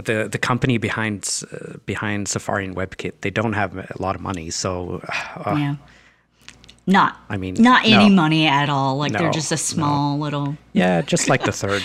the 0.03 0.27
the 0.31 0.37
company 0.37 0.77
behind 0.77 1.43
uh, 1.51 1.77
behind 1.85 2.27
Safari 2.27 2.65
and 2.65 2.75
WebKit 2.75 3.13
they 3.21 3.29
don't 3.31 3.53
have 3.53 3.75
a 3.77 4.01
lot 4.01 4.15
of 4.15 4.21
money, 4.21 4.49
so 4.49 5.01
uh, 5.45 5.55
yeah, 5.57 5.75
not 6.85 7.17
I 7.29 7.37
mean, 7.37 7.55
not 7.55 7.85
any 7.85 8.09
no. 8.09 8.15
money 8.15 8.47
at 8.47 8.69
all. 8.69 8.97
Like 8.97 9.11
they're 9.13 9.31
just 9.31 9.51
a 9.51 9.55
no. 9.55 9.57
small 9.57 10.19
little. 10.19 10.55
yeah, 10.73 11.01
just 11.01 11.29
like 11.29 11.43
the 11.43 11.51
third, 11.51 11.83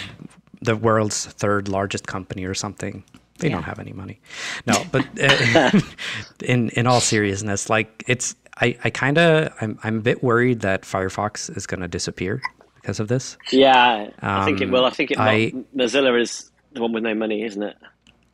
the 0.61 0.77
world's 0.77 1.27
third 1.27 1.69
largest 1.69 2.07
company 2.07 2.45
or 2.45 2.55
something. 2.55 3.03
They 3.39 3.49
don't 3.49 3.65
have 3.65 3.81
any 3.81 3.93
money. 3.93 4.21
No, 4.67 4.85
but 4.93 5.05
uh, 5.21 5.73
in 6.45 6.69
in 6.71 6.87
all 6.87 7.01
seriousness, 7.01 7.69
like 7.69 8.05
it's 8.07 8.37
I 8.61 8.77
I 8.85 8.91
kind 8.91 9.19
of 9.19 9.53
I'm 9.61 9.79
I'm 9.83 9.97
a 9.99 10.01
bit 10.01 10.23
worried 10.23 10.61
that 10.61 10.83
Firefox 10.83 11.51
is 11.57 11.67
going 11.67 11.81
to 11.81 11.89
disappear 11.89 12.41
because 12.77 13.01
of 13.01 13.09
this. 13.09 13.37
yeah, 13.51 14.11
I 14.21 14.45
think 14.45 14.61
it 14.61 14.65
Um, 14.67 14.71
will. 14.71 14.85
I 14.85 14.91
think 14.91 15.11
it. 15.11 15.19
I- 15.19 15.53
Mozilla 15.75 16.21
is 16.21 16.53
the 16.73 16.83
one 16.83 16.93
with 16.93 17.03
no 17.03 17.15
money, 17.15 17.43
isn't 17.43 17.63
it? 17.63 17.77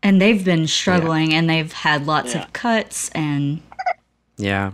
And 0.03 0.21
they've 0.23 0.45
been 0.45 0.67
struggling, 0.69 1.35
and 1.35 1.49
they've 1.51 1.73
had 1.73 2.07
lots 2.07 2.35
Yeah. 2.35 2.43
of 2.45 2.53
cuts, 2.53 3.09
and 3.11 3.61
Yeah. 4.37 4.73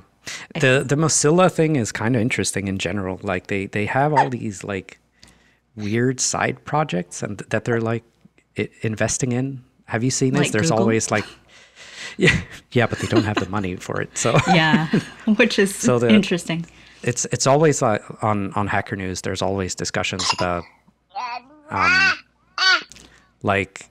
The 0.60 0.82
the 0.86 0.96
Mozilla 0.96 1.50
thing 1.52 1.76
is 1.76 1.92
kind 1.92 2.16
of 2.16 2.22
interesting 2.22 2.66
in 2.68 2.78
general. 2.78 3.20
Like 3.22 3.46
they 3.48 3.66
they 3.66 3.86
have 3.86 4.12
all 4.14 4.28
these 4.30 4.64
like 4.64 4.98
weird 5.76 6.20
side 6.20 6.64
projects 6.64 7.22
and 7.22 7.38
that 7.50 7.64
they're 7.64 7.80
like 7.80 8.04
investing 8.82 9.32
in. 9.32 9.62
Have 9.86 10.02
you 10.04 10.10
seen 10.10 10.32
this? 10.32 10.42
Like 10.44 10.52
There's 10.52 10.70
Google? 10.70 10.78
always 10.84 11.10
like 11.10 11.24
Yeah, 12.16 12.40
yeah, 12.72 12.86
but 12.86 13.00
they 13.00 13.06
don't 13.06 13.24
have 13.24 13.36
the 13.36 13.48
money 13.50 13.76
for 13.76 14.00
it. 14.00 14.16
So 14.16 14.38
Yeah, 14.48 14.88
which 15.36 15.58
is 15.58 15.74
So 15.74 15.98
the- 15.98 16.08
interesting. 16.10 16.64
it's 17.02 17.26
it's 17.26 17.46
always 17.46 17.82
like 17.82 18.02
on 18.22 18.52
on 18.54 18.66
Hacker 18.66 18.96
News. 18.96 19.20
There's 19.22 19.42
always 19.42 19.74
discussions 19.74 20.24
about 20.32 20.64
um, 21.70 22.12
like 23.42 23.86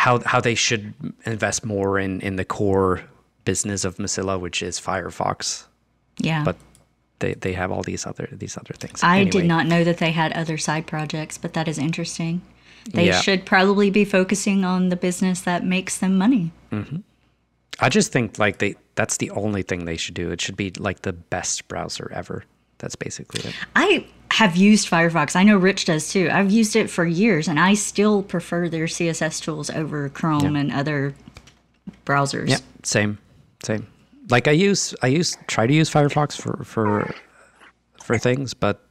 how 0.00 0.20
how 0.24 0.40
they 0.40 0.54
should 0.54 0.94
invest 1.26 1.64
more 1.64 1.98
in 1.98 2.20
in 2.22 2.36
the 2.36 2.44
core 2.44 3.02
business 3.44 3.84
of 3.84 3.96
Mozilla, 3.96 4.40
which 4.40 4.62
is 4.62 4.80
Firefox. 4.80 5.64
Yeah. 6.18 6.42
But 6.44 6.56
they 7.18 7.34
they 7.34 7.52
have 7.52 7.70
all 7.70 7.82
these 7.82 8.06
other 8.06 8.28
these 8.32 8.56
other 8.56 8.74
things. 8.74 9.02
I 9.02 9.20
Anyway, 9.20 9.30
did 9.30 9.44
not 9.46 9.66
know 9.66 9.84
that 9.84 9.98
they 9.98 10.12
had 10.12 10.32
other 10.32 10.58
side 10.58 10.86
projects, 10.86 11.38
but 11.38 11.52
that 11.52 11.68
is 11.68 11.78
interesting. 11.78 12.40
They 12.94 13.08
Yeah. 13.08 13.20
should 13.20 13.44
probably 13.44 13.90
be 13.90 14.04
focusing 14.06 14.64
on 14.64 14.88
the 14.88 14.96
business 14.96 15.42
that 15.42 15.64
makes 15.64 15.98
them 15.98 16.16
money. 16.16 16.50
Mm-hmm. 16.72 17.00
I 17.78 17.88
just 17.90 18.10
think 18.12 18.38
like 18.38 18.56
they 18.58 18.74
that's 18.94 19.18
the 19.18 19.30
only 19.30 19.62
thing 19.62 19.84
they 19.84 19.96
should 19.98 20.14
do. 20.14 20.30
It 20.32 20.40
should 20.40 20.56
be 20.56 20.70
like 20.78 21.02
the 21.02 21.12
best 21.12 21.68
browser 21.68 22.10
ever. 22.14 22.44
That's 22.78 22.96
basically 22.96 23.40
it. 23.50 23.54
I 23.76 24.06
have 24.40 24.56
used 24.56 24.88
Firefox. 24.88 25.36
I 25.36 25.42
know 25.42 25.58
Rich 25.58 25.84
does 25.84 26.10
too. 26.10 26.30
I've 26.32 26.50
used 26.50 26.74
it 26.74 26.88
for 26.88 27.04
years 27.04 27.46
and 27.46 27.60
I 27.60 27.74
still 27.74 28.22
prefer 28.22 28.70
their 28.70 28.86
CSS 28.86 29.42
tools 29.42 29.68
over 29.68 30.08
Chrome 30.08 30.56
and 30.56 30.72
other 30.72 31.14
browsers. 32.06 32.48
Yeah, 32.48 32.56
same, 32.82 33.18
same. 33.62 33.86
Like 34.30 34.48
I 34.48 34.52
use, 34.52 34.94
I 35.02 35.08
use, 35.08 35.36
try 35.46 35.66
to 35.66 35.74
use 35.74 35.90
Firefox 35.90 36.40
for 36.40 36.64
for 36.64 37.14
for 38.02 38.16
things, 38.16 38.54
but 38.54 38.82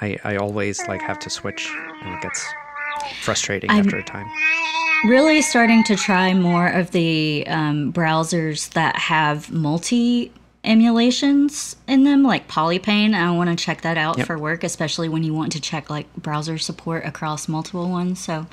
I 0.00 0.18
I 0.24 0.36
always 0.38 0.84
like 0.88 1.02
have 1.02 1.20
to 1.20 1.30
switch, 1.30 1.70
and 2.02 2.12
it 2.14 2.20
gets 2.20 2.44
frustrating 3.22 3.70
after 3.70 3.98
a 3.98 4.02
time. 4.02 4.26
Really 5.04 5.40
starting 5.40 5.84
to 5.84 5.94
try 5.94 6.34
more 6.34 6.66
of 6.66 6.90
the 6.90 7.44
um, 7.46 7.92
browsers 7.92 8.70
that 8.70 8.96
have 8.96 9.52
multi 9.52 10.32
emulations 10.66 11.76
in 11.86 12.04
them, 12.04 12.22
like 12.22 12.48
Polypane. 12.48 13.14
I 13.14 13.30
want 13.30 13.56
to 13.56 13.64
check 13.64 13.82
that 13.82 13.96
out 13.96 14.18
Yep. 14.18 14.26
for 14.26 14.38
work, 14.38 14.64
especially 14.64 15.08
when 15.08 15.22
you 15.22 15.32
want 15.32 15.52
to 15.52 15.60
check 15.60 15.88
like 15.88 16.12
browser 16.16 16.58
support 16.58 17.04
across 17.04 17.48
multiple 17.48 17.88
ones. 17.88 18.18
So 18.22 18.46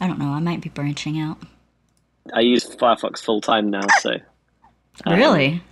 I 0.00 0.06
don't 0.06 0.18
know. 0.18 0.30
I 0.32 0.40
might 0.40 0.60
be 0.60 0.68
branching 0.68 1.18
out. 1.20 1.38
I 2.34 2.40
use 2.40 2.64
Firefox 2.76 3.18
full 3.22 3.40
time 3.40 3.70
now, 3.70 3.86
so 4.00 4.16
really? 5.06 5.62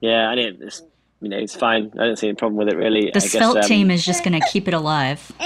yeah, 0.00 0.28
I 0.28 0.36
mean, 0.36 0.58
it's 0.60 0.82
you 1.20 1.28
know 1.28 1.38
it's 1.38 1.56
fine. 1.56 1.90
I 1.98 2.04
don't 2.04 2.16
see 2.18 2.28
any 2.28 2.36
problem 2.36 2.56
with 2.56 2.68
it 2.68 2.76
really. 2.76 3.02
The 3.12 3.18
I 3.18 3.20
guess, 3.20 3.32
Svelte 3.32 3.56
um, 3.58 3.62
team 3.64 3.90
is 3.90 4.04
just 4.04 4.22
going 4.24 4.38
to 4.40 4.46
keep 4.52 4.68
it 4.68 4.74
alive. 4.74 5.32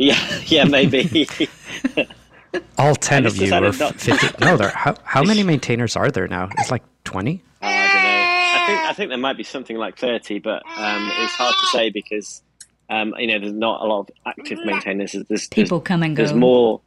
Yeah, 0.00 0.18
yeah, 0.46 0.64
maybe. 0.64 1.26
All 2.78 2.94
ten 2.94 3.26
of 3.26 3.36
you 3.36 3.52
are 3.52 3.60
decided 3.60 3.78
not- 3.80 3.94
fifty. 3.96 4.44
No, 4.44 4.56
there. 4.56 4.70
How 4.70 4.94
how 5.04 5.22
many 5.24 5.42
maintainers 5.52 5.96
are 5.96 6.10
there 6.10 6.28
now? 6.28 6.48
It's 6.58 6.70
like 6.70 6.82
twenty. 7.04 7.42
I 7.62 7.66
don't 7.66 8.02
know. 8.04 8.10
I 8.54 8.57
think 8.68 8.80
I 8.80 8.92
think 8.92 9.08
there 9.10 9.18
might 9.18 9.36
be 9.36 9.44
something 9.44 9.76
like 9.76 9.98
thirty, 9.98 10.38
but 10.38 10.62
um, 10.76 11.10
it's 11.18 11.32
hard 11.32 11.54
to 11.60 11.66
say 11.68 11.90
because 11.90 12.42
um, 12.90 13.14
you 13.18 13.26
know 13.26 13.38
there's 13.38 13.52
not 13.52 13.80
a 13.80 13.84
lot 13.84 14.00
of 14.00 14.08
active 14.26 14.58
maintainers. 14.64 15.12
There's, 15.12 15.26
there's, 15.26 15.48
People 15.48 15.80
come 15.80 16.02
and 16.02 16.16
go. 16.16 16.22
There's 16.22 16.34
more. 16.34 16.80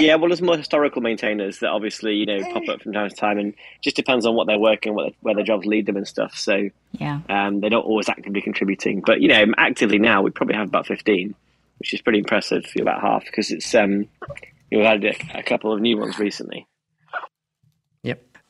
Yeah, 0.00 0.16
well, 0.16 0.28
there's 0.28 0.42
more 0.42 0.56
historical 0.56 1.00
maintainers 1.00 1.60
that 1.60 1.68
obviously 1.68 2.14
you 2.14 2.26
know 2.26 2.40
pop 2.52 2.68
up 2.68 2.82
from 2.82 2.92
time 2.92 3.08
to 3.08 3.14
time, 3.14 3.38
and 3.38 3.54
just 3.82 3.94
depends 3.96 4.26
on 4.26 4.34
what 4.34 4.46
they're 4.48 4.58
working, 4.58 4.94
what 4.94 5.12
where 5.20 5.34
their 5.34 5.44
jobs 5.44 5.64
lead 5.66 5.86
them 5.86 5.96
and 5.96 6.08
stuff. 6.08 6.34
So 6.36 6.70
Yeah. 6.92 7.20
um, 7.28 7.60
they're 7.60 7.70
not 7.70 7.84
always 7.84 8.08
actively 8.08 8.42
contributing, 8.42 9.00
but 9.06 9.20
you 9.20 9.28
know, 9.28 9.44
actively 9.56 9.98
now 9.98 10.22
we 10.22 10.30
probably 10.30 10.56
have 10.56 10.68
about 10.68 10.86
fifteen, 10.86 11.34
which 11.78 11.94
is 11.94 12.00
pretty 12.02 12.18
impressive. 12.18 12.66
for 12.66 12.82
about 12.82 13.00
half 13.00 13.24
because 13.26 13.52
it's 13.52 13.72
um, 13.76 14.08
we've 14.72 14.84
had 14.84 15.04
a, 15.04 15.14
a 15.38 15.42
couple 15.44 15.72
of 15.72 15.80
new 15.80 15.96
ones 15.98 16.18
recently. 16.18 16.66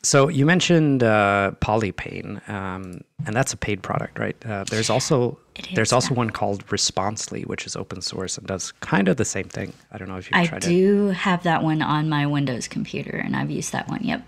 So 0.07 0.29
you 0.29 0.47
mentioned 0.47 1.03
uh, 1.03 1.51
Polypane, 1.61 2.49
um, 2.49 3.01
and 3.27 3.35
that's 3.35 3.53
a 3.53 3.57
paid 3.57 3.83
product, 3.83 4.21
right? 4.21 4.37
Uh, 4.47 4.63
there's 4.71 4.89
also 4.89 5.37
there's 5.75 5.93
also 5.93 6.11
yeah. 6.15 6.19
one 6.19 6.31
called 6.31 6.63
Responsely, 6.71 7.43
which 7.43 7.67
is 7.67 7.75
open 7.75 8.01
source 8.01 8.39
and 8.39 8.47
does 8.47 8.71
kind 8.79 9.09
of 9.09 9.17
the 9.17 9.25
same 9.25 9.49
thing. 9.49 9.73
I 9.91 9.99
don't 9.99 10.07
know 10.07 10.17
if 10.17 10.31
you've 10.31 10.39
I 10.39 10.47
tried 10.47 10.63
it. 10.63 10.69
do 10.69 11.09
have 11.09 11.43
that 11.43 11.65
one 11.65 11.83
on 11.83 12.09
my 12.09 12.25
Windows 12.25 12.69
computer, 12.69 13.17
and 13.17 13.35
I've 13.35 13.51
used 13.51 13.73
that 13.73 13.89
one. 13.89 14.05
Yep. 14.05 14.23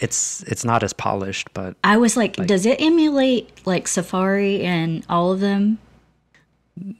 It's 0.00 0.42
it's 0.42 0.64
not 0.64 0.82
as 0.82 0.92
polished, 0.92 1.54
but 1.54 1.76
I 1.84 1.96
was 1.96 2.16
like, 2.16 2.34
does 2.34 2.66
it 2.66 2.80
emulate 2.80 3.64
like 3.66 3.86
Safari 3.86 4.62
and 4.62 5.06
all 5.08 5.30
of 5.30 5.38
them? 5.38 5.78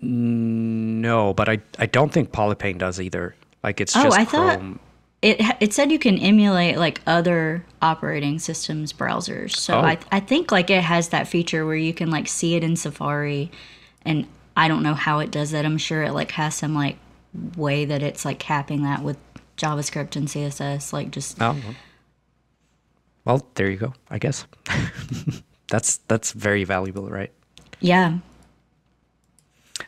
no. 0.00 1.34
But 1.34 1.48
I 1.48 1.58
I 1.80 1.86
don't 1.86 2.12
think 2.12 2.30
Polypane 2.30 2.78
does 2.78 3.00
either. 3.00 3.34
Like 3.64 3.80
it's 3.80 3.96
Oh, 3.96 4.04
just 4.04 4.16
I 4.16 4.24
thought- 4.24 4.60
Chrome. 4.60 4.78
It 5.26 5.40
it 5.60 5.72
said 5.72 5.90
you 5.90 5.98
can 5.98 6.18
emulate 6.18 6.76
like 6.78 7.00
other 7.06 7.64
operating 7.82 8.38
systems 8.38 8.92
browsers. 8.92 9.56
So 9.56 9.74
Oh. 9.78 9.80
I 9.80 9.98
I 10.12 10.20
think 10.20 10.52
like 10.52 10.70
it 10.70 10.82
has 10.82 11.08
that 11.10 11.26
feature 11.28 11.66
where 11.66 11.76
you 11.76 11.92
can 11.92 12.10
like 12.10 12.28
see 12.28 12.54
it 12.54 12.62
in 12.64 12.76
Safari, 12.76 13.50
and 14.04 14.26
I 14.56 14.68
don't 14.68 14.82
know 14.82 14.94
how 14.94 15.18
it 15.18 15.30
does 15.30 15.50
that. 15.50 15.64
I'm 15.64 15.78
sure 15.78 16.02
it 16.02 16.12
like 16.12 16.30
has 16.32 16.54
some 16.54 16.74
like 16.74 16.96
way 17.56 17.84
that 17.86 18.02
it's 18.02 18.24
like 18.24 18.38
capping 18.38 18.82
that 18.84 19.02
with 19.02 19.18
JavaScript 19.56 20.16
and 20.16 20.28
CSS. 20.28 20.92
Like 20.92 21.10
just 21.10 21.40
Oh. 21.42 21.56
well. 23.24 23.46
There 23.54 23.68
you 23.70 23.78
go. 23.78 23.94
I 24.10 24.18
guess 24.18 24.46
that's 25.68 25.98
that's 26.08 26.32
very 26.32 26.64
valuable, 26.64 27.08
right? 27.10 27.32
yeah. 27.80 28.18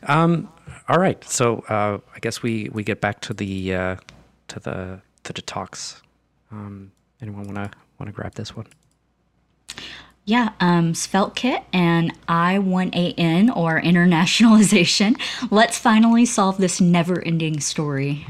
Um. 0.03 0.49
All 0.87 0.99
right. 0.99 1.23
So 1.23 1.59
uh, 1.69 1.97
I 2.15 2.19
guess 2.19 2.41
we 2.43 2.69
we 2.73 2.83
get 2.83 2.99
back 3.01 3.21
to 3.21 3.33
the 3.33 3.73
uh, 3.75 3.95
to 4.49 4.59
the 4.59 5.01
the 5.33 5.41
talks. 5.41 6.01
Um, 6.51 6.91
anyone 7.21 7.43
wanna 7.45 7.71
wanna 7.99 8.11
grab 8.11 8.35
this 8.35 8.55
one? 8.55 8.67
Yeah, 10.25 10.51
um, 10.59 10.93
Svelte 10.93 11.35
Kit 11.35 11.63
and 11.73 12.13
i18n 12.27 13.55
or 13.55 13.81
internationalization. 13.81 15.19
Let's 15.51 15.77
finally 15.79 16.25
solve 16.25 16.57
this 16.57 16.79
never 16.79 17.21
ending 17.25 17.59
story. 17.59 18.27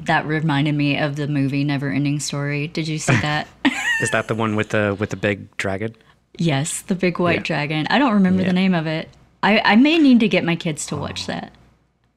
That 0.00 0.26
reminded 0.26 0.74
me 0.74 0.98
of 0.98 1.16
the 1.16 1.26
movie 1.26 1.64
Never 1.64 1.90
Ending 1.90 2.20
Story. 2.20 2.66
Did 2.68 2.86
you 2.86 2.98
see 2.98 3.16
that? 3.22 3.48
Is 4.00 4.10
that 4.10 4.28
the 4.28 4.34
one 4.34 4.56
with 4.56 4.70
the 4.70 4.96
with 4.98 5.10
the 5.10 5.16
big 5.16 5.56
dragon? 5.56 5.94
yes, 6.36 6.82
the 6.82 6.96
big 6.96 7.20
white 7.20 7.36
Yeah. 7.36 7.42
dragon. 7.42 7.86
I 7.90 7.98
don't 7.98 8.12
remember 8.14 8.42
Yeah. 8.42 8.48
the 8.48 8.54
name 8.54 8.74
of 8.74 8.86
it. 8.88 9.08
I, 9.44 9.60
I 9.64 9.76
may 9.76 9.98
need 9.98 10.18
to 10.20 10.28
get 10.28 10.42
my 10.44 10.56
kids 10.56 10.84
to 10.86 10.96
watch 10.96 11.26
that. 11.26 11.52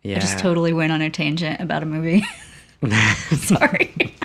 Yeah. 0.02 0.18
I 0.18 0.20
just 0.20 0.40
totally 0.40 0.74
went 0.74 0.92
on 0.92 1.02
a 1.02 1.10
tangent 1.12 1.62
about 1.62 1.84
a 1.84 1.86
movie. 1.86 2.26
Sorry. 3.38 4.16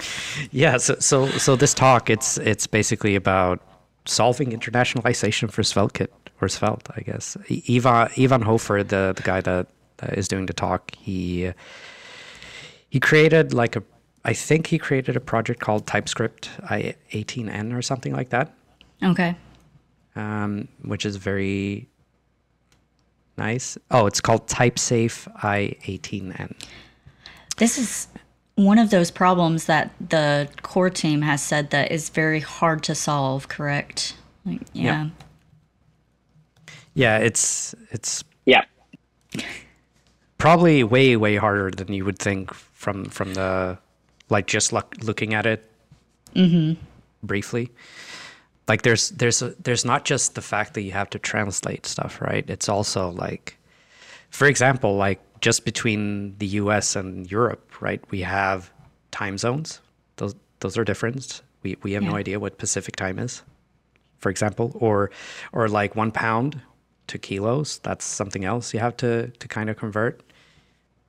Yeah. 0.50 0.76
So 0.78 0.97
so 0.99 1.26
so 1.38 1.56
this 1.56 1.75
talk 1.75 2.11
it's 2.11 2.38
it's 2.38 2.66
basically 2.66 3.14
about 3.16 3.61
solving 4.04 4.50
internationalization 4.50 5.50
for 5.50 5.62
SvelteKit 5.62 6.09
or 6.40 6.49
Svelte, 6.49 6.88
I 6.97 7.00
guess. 7.00 7.37
Ivan 7.68 8.11
Ivan 8.18 8.42
Hofer, 8.42 8.82
the 8.82 9.12
the 9.16 9.23
guy 9.23 9.40
that 9.40 9.68
is 10.12 10.28
doing 10.28 10.47
the 10.47 10.52
talk, 10.52 10.94
he 10.97 11.52
he 12.90 13.00
created 13.00 13.54
like 13.54 13.76
a 13.76 13.82
I 14.25 14.35
think 14.35 14.66
he 14.68 14.78
created 14.78 15.16
a 15.16 15.21
project 15.21 15.61
called 15.61 15.87
TypeScript 15.87 16.50
I 16.71 16.94
18N 17.12 17.75
or 17.76 17.82
something 17.82 18.12
like 18.12 18.30
that. 18.30 18.54
Okay. 19.02 19.35
um, 20.14 20.68
which 20.82 21.04
is 21.04 21.16
very 21.16 21.88
nice. 23.37 23.78
Oh, 23.90 24.06
it's 24.06 24.21
called 24.21 24.47
TypeSafe 24.47 25.26
i18n. 25.40 26.54
This 27.56 27.78
is 27.78 28.09
one 28.54 28.78
of 28.78 28.90
those 28.90 29.11
problems 29.11 29.64
that 29.66 29.92
the 30.11 30.49
core 30.62 30.90
team 30.90 31.23
has 31.23 31.42
said 31.42 31.71
that 31.71 31.90
is 31.90 32.11
very 32.11 32.40
hard 32.40 32.82
to 32.85 32.94
solve, 32.94 33.49
correct? 33.49 34.16
Like, 34.44 34.61
yeah. 34.73 35.09
Yeah, 36.94 37.18
it's 37.18 37.75
it's 37.90 38.23
Yeah, 38.44 38.64
probably 40.37 40.85
way 40.85 41.16
way 41.16 41.37
harder 41.37 41.71
than 41.71 41.92
you 41.92 42.04
would 42.04 42.18
think 42.18 42.52
from 42.52 43.06
from 43.06 43.35
the 43.35 43.78
like 44.28 44.47
just 44.47 44.73
look, 44.73 44.94
looking 45.02 45.35
at 45.35 45.47
it 45.47 45.71
mm-hmm. 46.35 46.80
briefly. 47.23 47.71
Like 48.68 48.82
there's 48.82 49.11
there's 49.11 49.40
a, 49.40 49.54
there's 49.62 49.85
not 49.85 50.04
just 50.04 50.35
the 50.35 50.42
fact 50.42 50.75
that 50.75 50.82
you 50.82 50.92
have 50.92 51.09
to 51.11 51.18
translate 51.18 51.87
stuff, 51.87 52.21
right? 52.21 52.44
It's 52.49 52.68
also 52.68 53.11
like, 53.11 53.56
for 54.30 54.47
example, 54.47 54.97
like 54.97 55.21
just 55.42 55.64
between 55.64 56.38
the 56.38 56.46
U.S. 56.46 56.96
and 56.96 57.30
Europe, 57.30 57.82
right? 57.82 58.00
We 58.11 58.22
have 58.22 58.72
time 59.11 59.37
zones. 59.37 59.80
Those 60.16 60.34
those 60.61 60.78
are 60.78 60.84
different. 60.84 61.42
We 61.62 61.76
we 61.82 61.92
have 61.92 62.02
no 62.02 62.14
idea 62.14 62.40
what 62.40 62.56
Pacific 62.56 62.96
time 62.96 63.18
is, 63.18 63.42
for 64.18 64.30
example, 64.30 64.75
or 64.80 65.11
or 65.52 65.68
like 65.68 65.94
one 65.94 66.12
pound 66.12 66.62
to 67.08 67.18
kilos. 67.18 67.78
That's 67.78 68.04
something 68.04 68.44
else 68.44 68.72
you 68.72 68.80
have 68.80 68.96
to 68.99 69.28
to 69.28 69.49
kind 69.49 69.68
of 69.68 69.76
convert. 69.76 70.22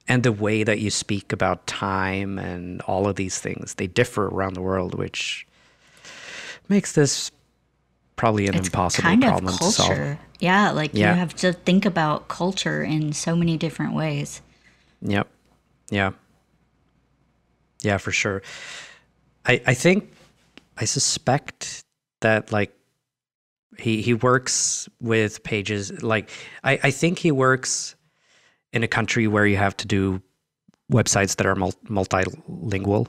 And 0.08 0.24
the 0.24 0.34
way 0.34 0.64
that 0.64 0.80
you 0.80 0.90
speak 0.90 1.32
about 1.32 1.66
time 1.66 2.38
and 2.38 2.82
all 2.82 3.08
of 3.08 3.16
these 3.16 3.40
things, 3.40 3.76
they 3.76 3.88
differ 3.88 4.28
around 4.28 4.54
the 4.54 4.62
world, 4.62 4.96
which 4.96 5.48
makes 6.68 6.92
this 6.92 7.32
probably 8.16 8.48
an 8.48 8.56
It's 8.56 8.68
impossible 8.68 9.04
kind 9.04 9.24
of 9.24 9.30
problem 9.30 9.58
to 9.58 9.64
solve. 9.64 10.18
Yeah, 10.40 10.72
like 10.72 10.94
Yeah. 10.94 11.14
you 11.14 11.20
have 11.20 11.36
to 11.38 11.54
think 11.54 11.86
about 11.86 12.28
culture 12.28 12.84
in 12.84 13.14
so 13.14 13.36
many 13.36 13.58
different 13.58 13.94
ways. 13.94 14.42
Yep. 15.02 15.28
Yeah. 15.90 16.12
Yeah, 17.82 17.98
for 17.98 18.12
sure. 18.12 18.42
I, 19.46 19.62
I 19.68 19.74
think 19.74 20.12
I 20.78 20.86
suspect 20.86 21.84
that 22.22 22.52
like 22.52 22.74
he 23.78 24.02
he 24.02 24.14
works 24.14 24.88
with 25.02 25.44
pages 25.44 26.02
like 26.04 26.30
I, 26.64 26.80
I 26.84 26.92
think 26.92 27.20
he 27.20 27.32
works 27.32 27.96
in 28.72 28.84
a 28.84 28.88
country 28.88 29.28
where 29.28 29.46
you 29.46 29.58
have 29.58 29.76
to 29.78 29.88
do 29.88 30.22
websites 30.92 31.36
that 31.38 31.46
are 31.46 31.56
multilingual. 31.56 33.08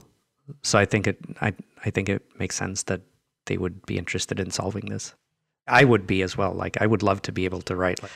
So 0.62 0.78
I 0.78 0.84
think 0.84 1.06
it 1.06 1.18
I 1.40 1.52
I 1.84 1.90
think 1.90 2.08
it 2.08 2.22
makes 2.38 2.56
sense 2.56 2.82
that 2.84 3.02
they 3.46 3.56
would 3.56 3.84
be 3.86 3.98
interested 3.98 4.40
in 4.40 4.50
solving 4.50 4.86
this. 4.86 5.14
I 5.66 5.84
would 5.84 6.06
be 6.06 6.22
as 6.22 6.36
well. 6.36 6.52
Like 6.52 6.80
I 6.80 6.86
would 6.86 7.02
love 7.02 7.22
to 7.22 7.32
be 7.32 7.44
able 7.44 7.62
to 7.62 7.76
write 7.76 8.02
like, 8.02 8.12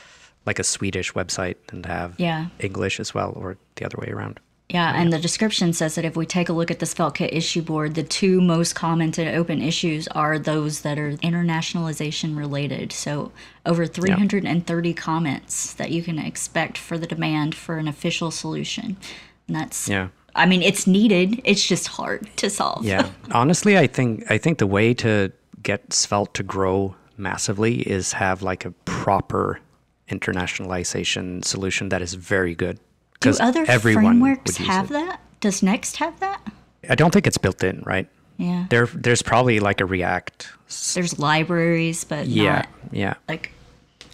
like 0.46 0.58
a 0.58 0.64
Swedish 0.64 1.12
website 1.12 1.56
and 1.70 1.84
have 1.86 2.14
Yeah. 2.18 2.46
English 2.58 3.00
as 3.00 3.14
well, 3.14 3.32
or 3.36 3.56
the 3.76 3.84
other 3.84 3.98
way 3.98 4.08
around. 4.08 4.40
Yeah, 4.70 4.92
and 5.00 5.10
the 5.10 5.18
description 5.18 5.72
says 5.72 5.94
that 5.94 6.04
if 6.04 6.14
we 6.14 6.26
take 6.26 6.50
a 6.50 6.52
look 6.52 6.70
at 6.70 6.78
the 6.78 6.84
SvelteKit 6.84 7.30
issue 7.32 7.62
board, 7.62 7.94
the 7.94 8.02
two 8.02 8.38
most 8.42 8.74
commented 8.74 9.34
open 9.34 9.62
issues 9.62 10.06
are 10.08 10.38
those 10.38 10.82
that 10.82 10.98
are 10.98 11.12
internationalization 11.12 12.36
related. 12.36 12.92
So 12.92 13.32
over 13.64 13.86
330 13.86 14.92
comments 14.92 15.72
that 15.72 15.90
you 15.90 16.02
can 16.02 16.18
expect 16.18 16.76
for 16.76 16.98
the 16.98 17.06
demand 17.06 17.54
for 17.54 17.78
an 17.78 17.88
official 17.88 18.30
solution. 18.30 18.98
And 19.46 19.56
that's 19.56 19.88
Yeah. 19.88 20.08
I 20.38 20.46
mean, 20.46 20.62
it's 20.62 20.86
needed. 20.86 21.40
It's 21.44 21.64
just 21.66 21.86
hard 21.88 22.28
to 22.36 22.48
solve. 22.48 22.84
Yeah. 22.84 23.10
Honestly, 23.32 23.76
I 23.76 23.86
think 23.86 24.24
I 24.30 24.38
think 24.38 24.58
the 24.58 24.66
way 24.66 24.94
to 24.94 25.32
get 25.62 25.92
Svelte 25.92 26.32
to 26.34 26.42
grow 26.42 26.94
massively 27.16 27.80
is 27.82 28.12
have 28.12 28.42
like 28.42 28.64
a 28.64 28.70
proper 28.84 29.60
internationalization 30.08 31.44
solution 31.44 31.88
that 31.90 32.02
is 32.02 32.14
very 32.14 32.54
good. 32.54 32.78
Do 33.20 33.32
other 33.40 33.66
frameworks 33.66 34.56
have 34.58 34.86
it. 34.86 34.94
that? 34.94 35.20
Does 35.40 35.62
Next 35.62 35.96
have 35.96 36.18
that? 36.20 36.40
I 36.88 36.94
don't 36.94 37.12
think 37.12 37.26
it's 37.26 37.38
built 37.38 37.62
in, 37.64 37.82
right? 37.84 38.08
Yeah. 38.36 38.66
There, 38.70 38.86
there's 38.86 39.22
probably 39.22 39.58
like 39.58 39.80
a 39.80 39.84
React. 39.84 40.48
There's 40.94 41.18
libraries, 41.18 42.04
but 42.04 42.28
Yeah, 42.28 42.52
not 42.54 42.68
yeah, 42.92 43.14
like 43.28 43.50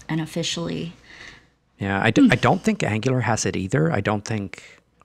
unofficially. 0.08 0.94
yeah. 1.78 2.00
I, 2.02 2.10
do, 2.10 2.28
I 2.30 2.36
don't 2.36 2.62
think 2.62 2.82
Angular 2.82 3.20
has 3.20 3.44
it 3.44 3.54
either. 3.56 3.92
I 3.92 4.00
don't 4.00 4.24
think 4.24 4.62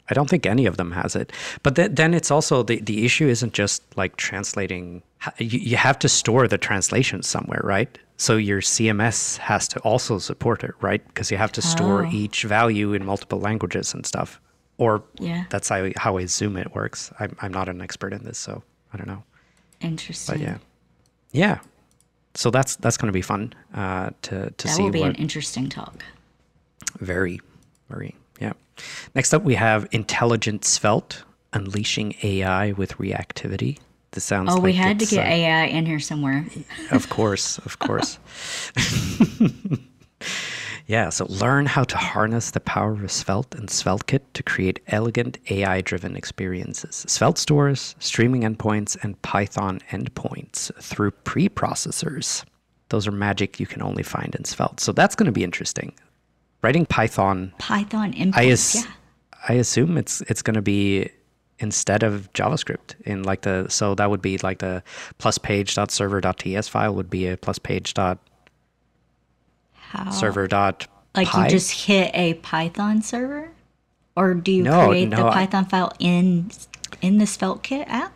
I 0.09 0.13
don't 0.13 0.29
think 0.29 0.45
any 0.45 0.65
of 0.67 0.77
them 0.77 0.91
has 0.91 1.15
it. 1.15 1.31
But 1.63 1.75
th- 1.75 1.91
then 1.93 2.13
it's 2.13 2.31
also 2.31 2.63
the 2.63 2.81
the 2.81 3.05
issue 3.05 3.27
isn't 3.27 3.53
just 3.53 3.83
like 3.97 4.15
translating. 4.17 5.01
You, 5.37 5.59
you 5.59 5.77
have 5.77 5.97
to 5.99 6.09
store 6.09 6.47
the 6.47 6.57
translation 6.57 7.23
somewhere, 7.23 7.61
right? 7.63 7.97
So 8.17 8.35
your 8.37 8.61
CMS 8.61 9.37
has 9.37 9.67
to 9.69 9.79
also 9.79 10.19
support 10.19 10.63
it, 10.63 10.71
right? 10.81 11.05
Because 11.07 11.31
you 11.31 11.37
have 11.37 11.51
to 11.53 11.61
store 11.61 12.05
Oh. 12.05 12.11
each 12.11 12.43
value 12.43 12.93
in 12.93 13.05
multiple 13.05 13.39
languages 13.39 13.93
and 13.93 14.05
stuff. 14.05 14.39
Or 14.77 15.01
Yeah. 15.19 15.43
that's 15.49 15.69
how 15.69 15.89
how 15.97 16.17
I 16.19 16.21
assume 16.23 16.57
it 16.59 16.73
works. 16.75 17.11
I'm 17.19 17.35
I'm 17.41 17.53
not 17.53 17.69
an 17.69 17.81
expert 17.81 18.13
in 18.13 18.23
this, 18.23 18.37
so 18.37 18.63
I 18.93 18.97
don't 18.97 19.07
know. 19.07 19.23
Interesting. 19.81 20.35
But 20.35 20.41
yeah, 20.41 20.57
yeah. 21.31 21.59
So 22.35 22.49
that's 22.51 22.75
that's 22.77 22.97
going 22.97 23.07
to 23.13 23.17
be 23.17 23.21
fun 23.23 23.53
uh, 23.73 24.09
to 24.21 24.49
to 24.57 24.67
that 24.67 24.75
see 24.75 24.83
will 24.83 24.91
be 24.91 24.99
what 25.01 25.09
an 25.09 25.15
interesting 25.15 25.69
talk. 25.69 26.03
very, 26.99 27.39
very. 27.89 28.15
Next 29.15 29.33
up, 29.33 29.43
we 29.43 29.55
have 29.55 29.87
Intelligent 29.91 30.65
Svelte, 30.65 31.23
unleashing 31.53 32.15
AI 32.23 32.71
with 32.73 32.97
reactivity. 32.97 33.79
This 34.11 34.23
sounds 34.23 34.51
Oh, 34.51 34.55
like 34.55 34.63
we 34.63 34.73
had 34.73 34.99
to 34.99 35.05
get 35.05 35.25
uh, 35.25 35.29
AI 35.29 35.65
in 35.65 35.85
here 35.85 35.99
somewhere. 35.99 36.45
Of 36.91 37.09
course, 37.09 37.59
of 37.59 37.77
course. 37.77 38.17
yeah, 40.87 41.09
so 41.09 41.27
learn 41.29 41.67
how 41.67 41.83
to 41.83 41.97
harness 41.97 42.49
the 42.51 42.59
power 42.59 42.93
of 42.93 43.11
Svelte 43.11 43.53
and 43.53 43.69
SvelteKit 43.69 44.21
to 44.33 44.41
create 44.43 44.79
elegant 44.87 45.37
AI 45.51 45.81
driven 45.81 46.15
experiences. 46.15 47.05
Svelte 47.07 47.37
stores, 47.37 47.95
streaming 47.99 48.41
endpoints, 48.41 48.97
and 49.03 49.21
Python 49.21 49.79
endpoints 49.91 50.73
through 50.81 51.11
preprocessors. 51.25 52.43
Those 52.89 53.07
are 53.07 53.11
magic 53.11 53.59
you 53.59 53.67
can 53.67 53.83
only 53.83 54.01
find 54.01 54.33
in 54.33 54.45
Svelte. 54.45 54.79
So 54.79 54.91
that's 54.91 55.15
going 55.15 55.27
to 55.27 55.31
be 55.31 55.43
interesting. 55.43 55.93
Writing 56.61 56.85
Python 56.85 57.53
Python 57.57 58.13
I, 58.35 58.47
as- 58.49 58.75
yeah. 58.75 58.91
I 59.47 59.53
assume 59.53 59.97
it's 59.97 60.21
it's 60.21 60.41
going 60.41 60.55
to 60.55 60.61
be 60.61 61.09
instead 61.59 62.03
of 62.03 62.31
JavaScript 62.33 62.95
in 63.05 63.23
like 63.23 63.41
the 63.41 63.67
so 63.69 63.95
that 63.95 64.09
would 64.09 64.21
be 64.21 64.37
like 64.39 64.59
the 64.59 64.83
plus 65.17 65.37
page.server.ts 65.37 66.67
file 66.67 66.93
would 66.95 67.09
be 67.09 67.27
a 67.27 67.37
plus 67.37 67.59
page 67.59 67.93
dot 67.93 68.17
How? 69.73 70.09
server 70.11 70.47
dot 70.47 70.87
Like 71.15 71.33
you 71.33 71.47
just 71.47 71.71
hit 71.87 72.11
a 72.13 72.33
Python 72.35 73.01
server, 73.01 73.49
or 74.15 74.33
do 74.33 74.51
you 74.51 74.63
No, 74.63 74.87
create 74.89 75.09
the 75.09 75.15
no, 75.17 75.27
I- 75.29 75.33
Python 75.33 75.65
file 75.65 75.93
in 75.99 76.51
in 77.01 77.17
the 77.17 77.25
SvelteKit 77.25 77.85
app? 77.87 78.13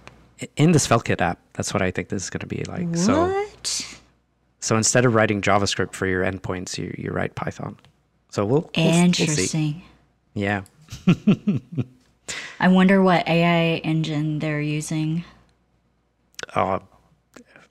in 0.57 0.73
the 0.73 0.79
SvelteKit 0.79 1.21
app. 1.21 1.39
That's 1.53 1.73
what 1.73 1.81
I 1.81 1.91
think 1.91 2.09
this 2.09 2.23
is 2.23 2.29
going 2.29 2.41
to 2.41 2.47
be 2.47 2.63
like. 2.65 2.95
So 2.97 3.45
so 4.59 4.75
instead 4.77 5.05
of 5.05 5.15
writing 5.15 5.41
JavaScript 5.41 5.93
for 5.93 6.05
your 6.07 6.23
endpoints, 6.23 6.77
you 6.77 6.93
you 6.97 7.11
write 7.11 7.35
Python. 7.35 7.77
So 8.33 8.45
we'll, 8.45 8.61
we'll, 8.75 8.85
we'll 8.85 8.93
see. 8.93 9.03
Interesting. 9.03 9.83
Yeah. 10.33 10.63
I 12.59 12.67
wonder 12.67 12.99
what 12.99 13.27
AI 13.27 13.75
engine 13.83 14.39
they're 14.39 14.59
using. 14.59 15.23
Uh, 16.55 16.79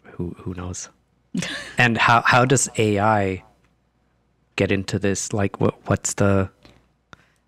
who 0.02 0.36
who 0.38 0.54
knows? 0.54 0.88
and 1.78 1.98
how 1.98 2.22
how 2.22 2.44
does 2.44 2.68
AI 2.78 3.42
get 4.54 4.70
into 4.70 5.00
this? 5.00 5.32
Like, 5.32 5.60
what 5.60 5.74
what's 5.88 6.14
the 6.14 6.48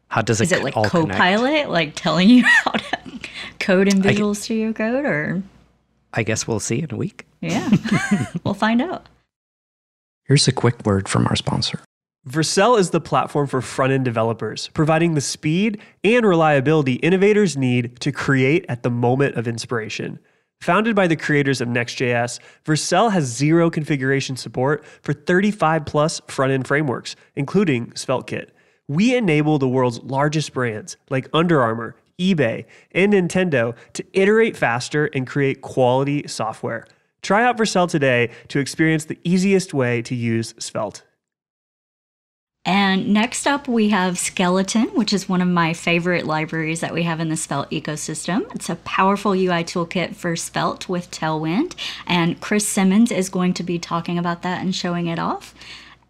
how 0.09 0.21
does 0.21 0.41
it 0.41 0.47
Is 0.47 0.53
it 0.53 0.65
like 0.65 0.77
all 0.77 0.91
connect? 0.91 1.13
Copilot, 1.13 1.71
like 1.71 1.95
telling 1.95 2.29
you 2.29 2.43
how 2.65 2.73
to 2.73 2.99
code 3.61 3.87
in 3.87 4.03
Visual 4.03 4.35
Studio 4.35 4.73
Code, 4.73 5.05
or 5.05 5.41
I 6.13 6.25
guess 6.25 6.49
we'll 6.49 6.59
see 6.59 6.83
in 6.83 6.93
a 6.93 6.97
week. 6.97 7.27
yeah, 7.41 7.71
we'll 8.43 8.55
find 8.55 8.83
out. 8.83 9.07
Here's 10.25 10.49
a 10.49 10.53
quick 10.53 10.85
word 10.85 11.09
from 11.09 11.29
our 11.29 11.37
sponsor. 11.37 11.84
Vercel 12.29 12.79
is 12.79 12.89
the 12.89 13.03
platform 13.03 13.47
for 13.47 13.61
front 13.61 13.93
end 13.93 14.07
developers, 14.07 14.69
providing 14.69 15.13
the 15.13 15.21
speed 15.21 15.79
and 16.03 16.25
reliability 16.25 16.95
innovators 16.95 17.55
need 17.55 18.01
to 18.01 18.11
create 18.13 18.65
at 18.67 18.83
the 18.83 18.89
moment 18.89 19.35
of 19.35 19.47
inspiration. 19.47 20.19
Founded 20.63 20.97
by 20.97 21.07
the 21.07 21.17
creators 21.17 21.61
of 21.61 21.69
Next.js, 21.69 22.41
Vercel 22.65 23.13
has 23.13 23.25
zero 23.25 23.69
configuration 23.69 24.37
support 24.39 24.87
for 25.03 25.13
35 25.13 25.85
plus 25.85 26.23
front 26.27 26.51
end 26.51 26.67
frameworks, 26.67 27.15
including 27.37 27.89
SvelteKit. 27.89 28.49
We 28.89 29.15
enable 29.15 29.59
the 29.59 29.69
world's 29.69 30.03
largest 30.03 30.55
brands 30.55 30.97
like 31.11 31.29
Under 31.35 31.61
Armour, 31.61 31.95
eBay, 32.19 32.65
and 32.93 33.13
Nintendo 33.13 33.75
to 33.93 34.05
iterate 34.15 34.57
faster 34.57 35.11
and 35.13 35.27
create 35.27 35.61
quality 35.61 36.27
software. 36.27 36.87
Try 37.21 37.45
out 37.45 37.59
Vercel 37.59 37.87
today 37.87 38.31
to 38.49 38.61
experience 38.61 39.05
the 39.05 39.19
easiest 39.25 39.75
way 39.75 40.01
to 40.01 40.15
use 40.15 40.55
Svelte. 40.59 41.03
And 42.67 43.13
next 43.13 43.47
up, 43.47 43.69
we 43.69 43.91
have 43.91 44.19
Skeleton, 44.19 44.87
which 44.95 45.13
is 45.13 45.29
one 45.29 45.43
of 45.43 45.49
my 45.49 45.75
favorite 45.75 46.25
libraries 46.25 46.81
that 46.81 46.95
we 46.95 47.03
have 47.03 47.21
in 47.21 47.29
the 47.29 47.37
Svelte 47.37 47.71
ecosystem. 47.71 48.53
It's 48.55 48.71
a 48.71 48.77
powerful 48.77 49.33
UI 49.33 49.65
toolkit 49.65 50.15
for 50.15 50.35
Svelte 50.35 50.89
with 50.89 51.11
Tailwind. 51.11 51.75
And 52.07 52.41
Chris 52.41 52.67
Simmons 52.67 53.13
is 53.13 53.29
going 53.29 53.53
to 53.55 53.63
be 53.63 53.79
talking 53.79 54.19
about 54.19 54.41
that 54.43 54.63
and 54.63 54.75
showing 54.75 55.09
it 55.09 55.19
off. 55.19 55.55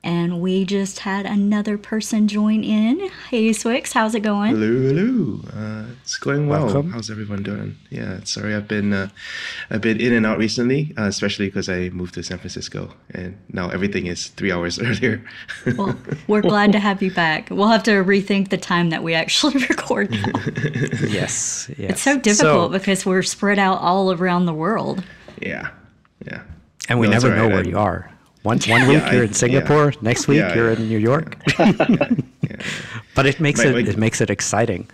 And 0.07 0.43
we 0.43 0.67
just 0.67 0.99
had 0.99 1.25
another 1.25 1.79
person 1.79 2.29
join 2.29 2.63
in. 2.63 3.09
Hey, 3.31 3.49
swyx, 3.53 3.93
how's 3.95 4.15
it 4.15 4.21
going? 4.21 4.51
Hello, 4.55 4.67
hello. 4.93 5.41
Uh, 5.51 5.87
it's 6.03 6.17
going 6.19 6.47
well. 6.47 6.67
Welcome. 6.67 6.91
How's 6.93 7.11
everyone 7.11 7.43
doing? 7.43 7.77
Yeah, 7.89 8.21
sorry, 8.25 8.55
I've 8.55 8.69
been 8.69 8.93
uh, 8.93 9.09
a 9.71 9.79
bit 9.79 10.03
in 10.03 10.13
and 10.13 10.27
out 10.27 10.37
recently, 10.37 10.93
uh, 10.99 11.05
especially 11.05 11.47
because 11.47 11.71
I 11.71 11.89
moved 11.89 12.13
to 12.15 12.23
San 12.23 12.37
Francisco, 12.37 12.91
and 13.13 13.39
now 13.51 13.71
everything 13.71 14.05
is 14.07 14.27
three 14.29 14.53
hours 14.53 14.79
earlier. 14.83 15.25
Well, 15.75 15.97
we're 16.29 16.43
glad 16.43 16.73
to 16.73 16.81
have 16.81 17.03
you 17.03 17.11
back. 17.11 17.49
We'll 17.51 17.69
have 17.69 17.85
to 17.85 17.93
rethink 18.05 18.51
the 18.51 18.59
time 18.59 18.91
that 18.91 19.03
we 19.03 19.15
actually 19.15 19.65
record 19.71 20.11
now. 20.11 20.33
Yes, 21.09 21.71
yes. 21.79 21.93
It's 21.93 22.03
so 22.03 22.19
difficult 22.19 22.73
because 22.73 23.07
we're 23.07 23.23
spread 23.23 23.59
out 23.59 23.81
all 23.81 24.13
around 24.13 24.45
the 24.45 24.53
world. 24.55 25.03
yeah, 25.41 25.71
yeah. 26.27 26.43
and 26.91 27.01
we 27.01 27.07
No, 27.09 27.15
it's 27.15 27.25
never 27.25 27.35
know 27.35 27.49
where 27.49 27.65
I- 27.65 27.69
you 27.69 27.79
are. 27.79 28.11
One 28.45 28.59
one 28.69 28.87
week 28.89 29.03
I- 29.03 29.13
you're 29.15 29.25
in 29.25 29.31
yeah. 29.31 29.43
Singapore, 29.45 29.93
next 30.01 30.29
week 30.29 30.39
Yeah, 30.39 30.55
you're 30.55 30.73
yeah. 30.73 30.79
in 30.79 30.89
New 30.89 30.99
York. 30.99 31.37
yeah. 31.59 32.57
But 33.17 33.27
it 33.27 33.41
makes 33.41 33.59
My- 33.65 33.71
it 33.71 33.73
my- 33.85 33.91
it 33.91 33.99
makes 33.99 34.21
it 34.21 34.31
exciting. 34.31 34.87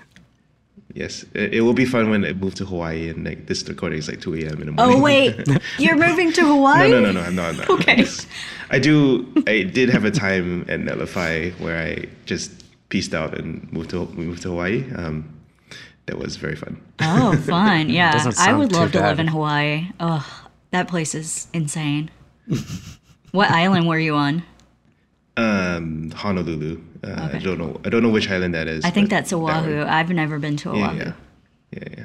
Yes, 0.92 1.24
it, 1.34 1.54
it 1.54 1.60
will 1.60 1.72
be 1.74 1.84
fun 1.84 2.10
when 2.10 2.24
I 2.24 2.32
move 2.32 2.54
to 2.56 2.64
Hawaii, 2.64 3.08
and 3.10 3.24
like 3.24 3.46
this 3.46 3.62
recording 3.68 3.98
is 4.00 4.08
like 4.08 4.20
two 4.20 4.34
a.m. 4.34 4.58
in 4.60 4.66
the 4.66 4.72
morning. 4.72 4.96
Oh, 4.96 5.00
wait, 5.00 5.36
you're 5.78 5.96
moving 5.96 6.32
to 6.32 6.42
Hawaii? 6.44 6.90
No, 6.90 6.98
no, 7.00 7.12
no, 7.12 7.20
no, 7.20 7.26
I'm 7.26 7.36
not. 7.36 7.50
I'm 7.50 7.56
not. 7.58 7.70
Okay. 7.70 7.98
Yes. 7.98 8.26
I 8.70 8.78
do. 8.80 9.24
I 9.46 9.62
did 9.62 9.88
have 9.88 10.04
a 10.04 10.10
time 10.10 10.62
at 10.68 10.80
Netlify 10.80 11.52
where 11.60 11.78
I 11.80 12.06
just 12.26 12.50
pieced 12.88 13.14
out 13.14 13.38
and 13.38 13.72
moved 13.72 13.90
to 13.90 14.06
moved 14.14 14.42
to 14.42 14.48
Hawaii. 14.48 14.84
Um, 14.96 15.28
that 16.06 16.18
was 16.18 16.34
very 16.36 16.56
fun. 16.56 16.74
Oh, 17.00 17.36
fun. 17.36 17.88
Yeah. 17.88 18.10
I 18.10 18.24
would 18.26 18.34
sound 18.34 18.70
too 18.70 18.76
love 18.78 18.92
to 18.92 19.00
live 19.00 19.20
in 19.20 19.28
Hawaii. 19.28 19.90
Oh, 20.00 20.26
that 20.72 20.88
place 20.88 21.14
is 21.14 21.46
insane. 21.52 22.10
What 23.32 23.50
island 23.50 23.86
were 23.88 23.98
you 23.98 24.14
on? 24.14 24.42
Um, 25.36 26.10
Honolulu. 26.10 26.80
Uh, 27.02 27.30
I 27.34 27.38
don't 27.38 27.58
know. 27.58 27.80
I 27.84 27.88
don't 27.88 28.02
know 28.02 28.10
which 28.10 28.30
island 28.30 28.54
that 28.54 28.66
is. 28.68 28.84
I 28.84 28.90
think 28.90 29.08
but 29.08 29.16
that's 29.16 29.30
that. 29.30 29.36
Oahu. 29.36 29.84
I've 29.86 30.10
never 30.10 30.38
been 30.38 30.56
to 30.58 30.70
Oahu. 30.70 30.78
yeah, 30.96 31.12
yeah, 31.70 31.84
yeah. 31.96 32.04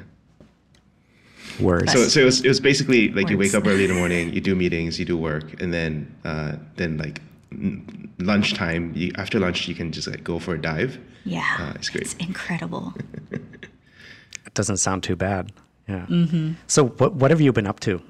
Words. 1.60 1.92
So, 1.92 2.08
so 2.08 2.20
it 2.20 2.24
was, 2.24 2.44
it 2.44 2.48
was 2.48 2.60
basically 2.60 3.08
like 3.10 3.30
you 3.30 3.38
wake 3.38 3.54
up 3.54 3.66
early 3.66 3.84
in 3.84 3.90
the 3.90 3.96
morning, 3.96 4.32
you 4.32 4.40
do 4.40 4.54
meetings, 4.54 4.98
you 4.98 5.04
do 5.04 5.16
work, 5.16 5.60
and 5.60 5.72
then 5.72 6.14
uh, 6.24 6.56
then 6.76 6.98
like 6.98 7.20
n- 7.52 8.10
lunchtime. 8.18 8.92
You, 8.94 9.12
after 9.16 9.38
lunch, 9.38 9.66
you 9.68 9.74
can 9.74 9.90
just 9.90 10.06
like 10.08 10.22
go 10.22 10.38
for 10.38 10.54
a 10.54 10.60
dive. 10.60 10.98
Yeah. 11.24 11.56
Uh, 11.58 11.72
it's 11.76 11.88
great. 11.88 12.02
It's 12.02 12.14
incredible. 12.14 12.94
it 13.30 14.54
doesn't 14.54 14.76
sound 14.78 15.02
too 15.02 15.16
bad. 15.16 15.52
Yeah. 15.88 16.06
Mm-hmm. 16.06 16.52
So 16.66 16.88
what 16.88 17.14
what 17.14 17.30
have 17.30 17.40
you 17.40 17.52
been 17.52 17.66
up 17.66 17.80
to? 17.80 18.02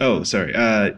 Oh, 0.00 0.22
sorry. 0.22 0.54
Uh, 0.54 0.90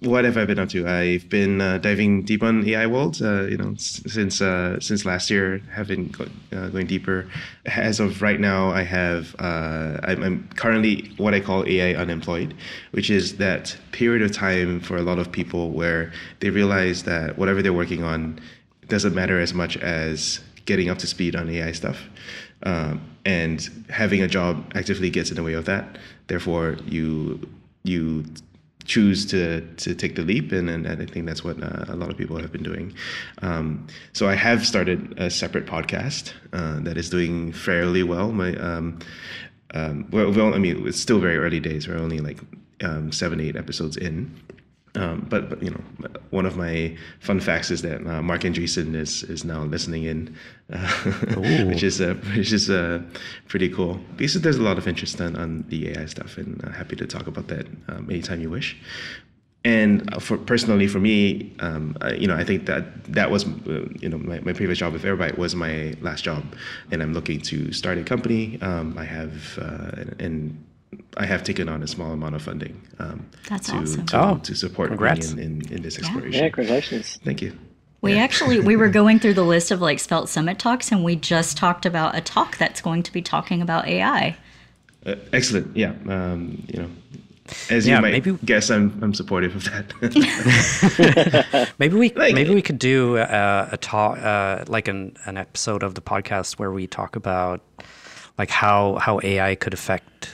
what 0.00 0.24
have 0.24 0.36
I 0.36 0.44
been 0.44 0.60
up 0.60 0.68
to? 0.70 0.86
I've 0.86 1.28
been 1.28 1.60
uh, 1.60 1.78
diving 1.78 2.22
deep 2.22 2.42
on 2.42 2.66
AI 2.68 2.86
world. 2.86 3.20
Uh, 3.20 3.42
you 3.44 3.56
know, 3.56 3.74
since 3.76 4.40
uh, 4.40 4.78
since 4.78 5.04
last 5.04 5.28
year, 5.28 5.58
have 5.72 5.88
been 5.88 6.08
go- 6.08 6.28
uh, 6.52 6.68
going 6.68 6.86
deeper. 6.86 7.28
As 7.66 7.98
of 7.98 8.22
right 8.22 8.38
now, 8.38 8.70
I 8.70 8.82
have 8.82 9.34
uh, 9.40 9.98
I'm, 10.04 10.22
I'm 10.22 10.48
currently 10.54 11.10
what 11.16 11.34
I 11.34 11.40
call 11.40 11.66
AI 11.66 11.94
unemployed, 11.94 12.54
which 12.92 13.10
is 13.10 13.38
that 13.38 13.76
period 13.90 14.22
of 14.22 14.30
time 14.30 14.78
for 14.80 14.96
a 14.96 15.02
lot 15.02 15.18
of 15.18 15.32
people 15.32 15.70
where 15.70 16.12
they 16.38 16.50
realize 16.50 17.02
that 17.02 17.36
whatever 17.36 17.60
they're 17.60 17.72
working 17.72 18.04
on 18.04 18.38
doesn't 18.86 19.14
matter 19.14 19.40
as 19.40 19.52
much 19.52 19.76
as 19.78 20.40
getting 20.64 20.90
up 20.90 20.98
to 20.98 21.08
speed 21.08 21.34
on 21.34 21.50
AI 21.50 21.72
stuff. 21.72 22.04
Um, 22.62 23.00
and 23.24 23.68
having 23.90 24.22
a 24.22 24.28
job 24.28 24.70
actively 24.76 25.10
gets 25.10 25.30
in 25.30 25.36
the 25.36 25.42
way 25.42 25.54
of 25.54 25.64
that. 25.64 25.98
Therefore, 26.28 26.76
you 26.86 27.40
you 27.82 28.24
choose 28.84 29.26
to 29.26 29.60
to 29.76 29.94
take 29.94 30.16
the 30.16 30.22
leap, 30.22 30.52
and, 30.52 30.68
and 30.68 30.86
I 30.86 31.06
think 31.06 31.26
that's 31.26 31.44
what 31.44 31.62
uh, 31.62 31.84
a 31.88 31.96
lot 31.96 32.10
of 32.10 32.16
people 32.16 32.38
have 32.38 32.52
been 32.52 32.62
doing. 32.62 32.94
Um, 33.42 33.86
so 34.12 34.28
I 34.28 34.34
have 34.34 34.66
started 34.66 35.14
a 35.18 35.30
separate 35.30 35.66
podcast 35.66 36.32
uh, 36.52 36.80
that 36.80 36.96
is 36.96 37.10
doing 37.10 37.52
fairly 37.52 38.02
well. 38.02 38.32
My 38.32 38.54
um, 38.56 38.98
um, 39.74 40.06
well, 40.10 40.30
well, 40.32 40.54
I 40.54 40.58
mean, 40.58 40.86
it's 40.86 41.00
still 41.00 41.18
very 41.18 41.38
early 41.38 41.60
days. 41.60 41.88
We're 41.88 41.98
only 41.98 42.18
like 42.18 42.38
um, 42.82 43.12
seven, 43.12 43.40
eight 43.40 43.56
episodes 43.56 43.96
in. 43.96 44.34
Um, 44.94 45.26
but, 45.30 45.48
but 45.48 45.62
you 45.62 45.70
know, 45.70 45.80
one 46.30 46.44
of 46.44 46.56
my 46.56 46.96
fun 47.20 47.40
facts 47.40 47.70
is 47.70 47.80
that 47.80 48.06
uh, 48.06 48.20
Marc 48.20 48.42
Andreessen 48.42 48.94
is 48.94 49.22
is 49.22 49.42
now 49.42 49.62
listening 49.64 50.04
in, 50.04 50.36
uh, 50.70 50.86
which 51.66 51.82
is 51.82 52.00
uh, 52.00 52.14
which 52.36 52.52
is 52.52 52.68
uh, 52.68 53.00
pretty 53.48 53.70
cool. 53.70 53.98
Because 54.16 54.34
there's 54.42 54.58
a 54.58 54.62
lot 54.62 54.76
of 54.76 54.86
interest 54.86 55.18
on, 55.20 55.34
on 55.36 55.64
the 55.68 55.90
AI 55.90 56.04
stuff, 56.06 56.36
and 56.36 56.60
I'm 56.64 56.74
happy 56.74 56.96
to 56.96 57.06
talk 57.06 57.26
about 57.26 57.48
that 57.48 57.66
um, 57.88 58.10
anytime 58.10 58.42
you 58.42 58.50
wish. 58.50 58.76
And 59.64 60.12
uh, 60.12 60.18
for 60.18 60.36
personally, 60.36 60.88
for 60.88 60.98
me, 60.98 61.54
um, 61.60 61.96
I, 62.00 62.12
you 62.14 62.26
know, 62.26 62.36
I 62.36 62.44
think 62.44 62.66
that 62.66 63.04
that 63.04 63.30
was, 63.30 63.46
uh, 63.46 63.88
you 64.00 64.08
know, 64.08 64.18
my, 64.18 64.40
my 64.40 64.52
previous 64.52 64.78
job 64.78 64.92
with 64.92 65.04
Airbyte 65.04 65.38
was 65.38 65.54
my 65.54 65.94
last 66.02 66.24
job, 66.24 66.44
and 66.90 67.02
I'm 67.02 67.14
looking 67.14 67.40
to 67.42 67.72
start 67.72 67.96
a 67.96 68.04
company. 68.04 68.60
Um, 68.60 68.98
I 68.98 69.04
have 69.04 69.58
uh, 69.58 70.04
and 70.18 70.62
I 71.16 71.26
have 71.26 71.42
taken 71.42 71.68
on 71.68 71.82
a 71.82 71.86
small 71.86 72.12
amount 72.12 72.34
of 72.34 72.42
funding 72.42 72.80
um, 72.98 73.26
That's 73.48 73.68
to, 73.70 73.76
awesome. 73.76 74.06
to, 74.06 74.24
Oh, 74.24 74.38
to 74.38 74.54
support 74.54 74.90
me 74.90 74.96
congrats. 74.96 75.32
in, 75.32 75.38
in, 75.38 75.72
in 75.72 75.82
this 75.82 75.98
Yeah. 75.98 76.04
exploration. 76.04 76.32
Yeah, 76.42 76.48
congratulations. 76.50 77.18
Thank 77.24 77.42
you. 77.42 77.56
We 78.02 78.18
actually 78.18 78.60
we 78.60 78.76
were 78.76 78.88
going 79.00 79.18
through 79.20 79.34
the 79.34 79.44
list 79.44 79.70
of 79.70 79.80
like 79.80 80.00
Svelte 80.00 80.28
Summit 80.28 80.58
talks, 80.58 80.90
and 80.92 81.04
we 81.04 81.16
just 81.16 81.56
talked 81.56 81.86
about 81.86 82.16
a 82.16 82.20
talk 82.20 82.58
that's 82.58 82.80
going 82.80 83.02
to 83.04 83.12
be 83.12 83.22
talking 83.22 83.62
about 83.62 83.86
AI. 83.86 84.36
Uh, 85.06 85.14
excellent. 85.32 85.76
Yeah. 85.76 85.92
Um, 86.08 86.64
you 86.68 86.82
know, 86.82 86.90
as 87.70 87.86
Yeah, 87.86 87.96
you 87.96 88.02
might 88.02 88.12
maybe- 88.12 88.38
guess, 88.44 88.70
I'm 88.70 88.98
I'm 89.02 89.14
supportive 89.14 89.54
of 89.56 89.64
that. 89.64 91.68
Maybe 91.78 91.96
we 91.96 92.10
Like- 92.14 92.34
maybe 92.34 92.54
we 92.54 92.62
could 92.62 92.78
do 92.78 93.18
uh, 93.18 93.68
a 93.72 93.76
talk 93.76 94.18
uh, 94.18 94.64
like 94.68 94.88
an, 94.88 95.16
an 95.26 95.36
episode 95.36 95.82
of 95.82 95.94
the 95.94 96.00
podcast 96.00 96.58
where 96.58 96.70
we 96.72 96.86
talk 96.86 97.16
about 97.16 97.60
like 98.38 98.50
how 98.50 98.96
how 98.96 99.20
AI 99.22 99.54
could 99.56 99.74
affect 99.74 100.30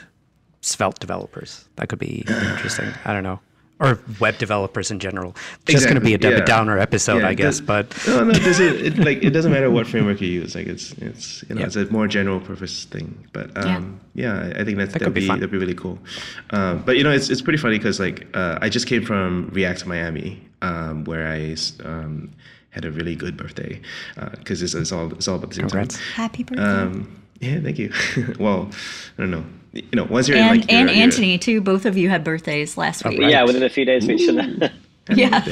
Svelte 0.60 0.98
developers. 0.98 1.68
That 1.76 1.88
could 1.88 1.98
be 1.98 2.24
interesting. 2.28 2.88
I 3.04 3.12
don't 3.12 3.22
know. 3.22 3.40
Or 3.80 4.00
web 4.18 4.38
developers 4.38 4.90
in 4.90 4.98
general. 4.98 5.36
Just 5.66 5.84
going 5.84 5.94
to 5.94 6.00
be 6.00 6.10
a 6.12 6.16
Exactly, 6.16 6.30
Debbie 6.40 6.50
yeah. 6.50 6.56
Downer 6.56 6.78
episode, 6.80 7.18
Yeah, 7.20 7.28
I 7.28 7.34
guess. 7.34 7.58
does- 7.60 7.66
But 7.66 7.94
no, 8.08 8.24
no, 8.24 8.32
this 8.32 8.58
is 8.58 8.82
it, 8.82 8.98
like 8.98 9.22
it 9.22 9.30
doesn't 9.30 9.52
matter 9.52 9.70
what 9.70 9.86
framework 9.86 10.20
you 10.20 10.26
use. 10.26 10.56
Like 10.56 10.66
it's 10.66 10.90
it's 10.94 11.44
you 11.48 11.54
know 11.54 11.60
Yeah. 11.60 11.66
it's 11.68 11.76
a 11.76 11.84
more 11.92 12.08
general 12.08 12.40
purpose 12.40 12.86
thing. 12.86 13.28
But 13.32 13.56
um, 13.56 14.00
yeah. 14.14 14.34
I 14.56 14.60
I 14.62 14.64
think 14.64 14.78
that's, 14.78 14.92
That 14.94 14.98
that 14.98 14.98
could 14.98 15.06
would 15.06 15.14
be 15.14 15.20
be, 15.20 15.28
that'd 15.28 15.50
be 15.52 15.58
really 15.58 15.74
cool. 15.76 15.96
Um, 16.50 16.82
but 16.84 16.96
you 16.96 17.04
know, 17.04 17.12
it's 17.12 17.30
it's 17.30 17.40
pretty 17.40 17.58
funny 17.58 17.78
because 17.78 18.00
like 18.00 18.26
uh, 18.34 18.58
I 18.60 18.68
just 18.68 18.88
came 18.88 19.04
from 19.04 19.48
React 19.52 19.86
Miami, 19.86 20.42
um, 20.60 21.04
where 21.04 21.28
I 21.28 21.54
um, 21.84 22.32
had 22.70 22.84
a 22.84 22.90
really 22.90 23.14
good 23.14 23.36
birthday 23.36 23.80
because 24.40 24.60
it's, 24.60 24.74
it's 24.74 24.90
all 24.90 25.12
it's 25.12 25.28
all 25.28 25.36
about 25.36 25.50
the 25.50 25.54
same 25.54 25.68
Congrats. 25.68 25.94
time. 25.94 26.04
Happy 26.14 26.42
birthday! 26.42 26.64
Um, 26.64 27.22
yeah, 27.38 27.60
thank 27.60 27.78
you. 27.78 27.92
well, 28.40 28.68
I 29.16 29.22
don't 29.22 29.30
know. 29.30 29.44
You 29.92 29.96
know, 29.96 30.04
once 30.04 30.28
you're 30.28 30.36
and 30.38 30.46
in 30.54 30.60
like 30.60 30.72
and 30.72 30.88
your- 30.88 30.96
your- 30.96 31.02
Antony 31.04 31.38
too. 31.38 31.60
Both 31.60 31.86
of 31.86 31.96
you 31.96 32.08
had 32.08 32.24
birthdays 32.24 32.76
last 32.76 33.04
week. 33.04 33.18
right. 33.20 33.30
Yeah, 33.30 33.44
within 33.44 33.62
a 33.62 33.68
few 33.68 33.84
days 33.84 34.04
of 34.04 34.10
each 34.10 34.28
other. 34.28 34.70
Yeah. 35.14 35.42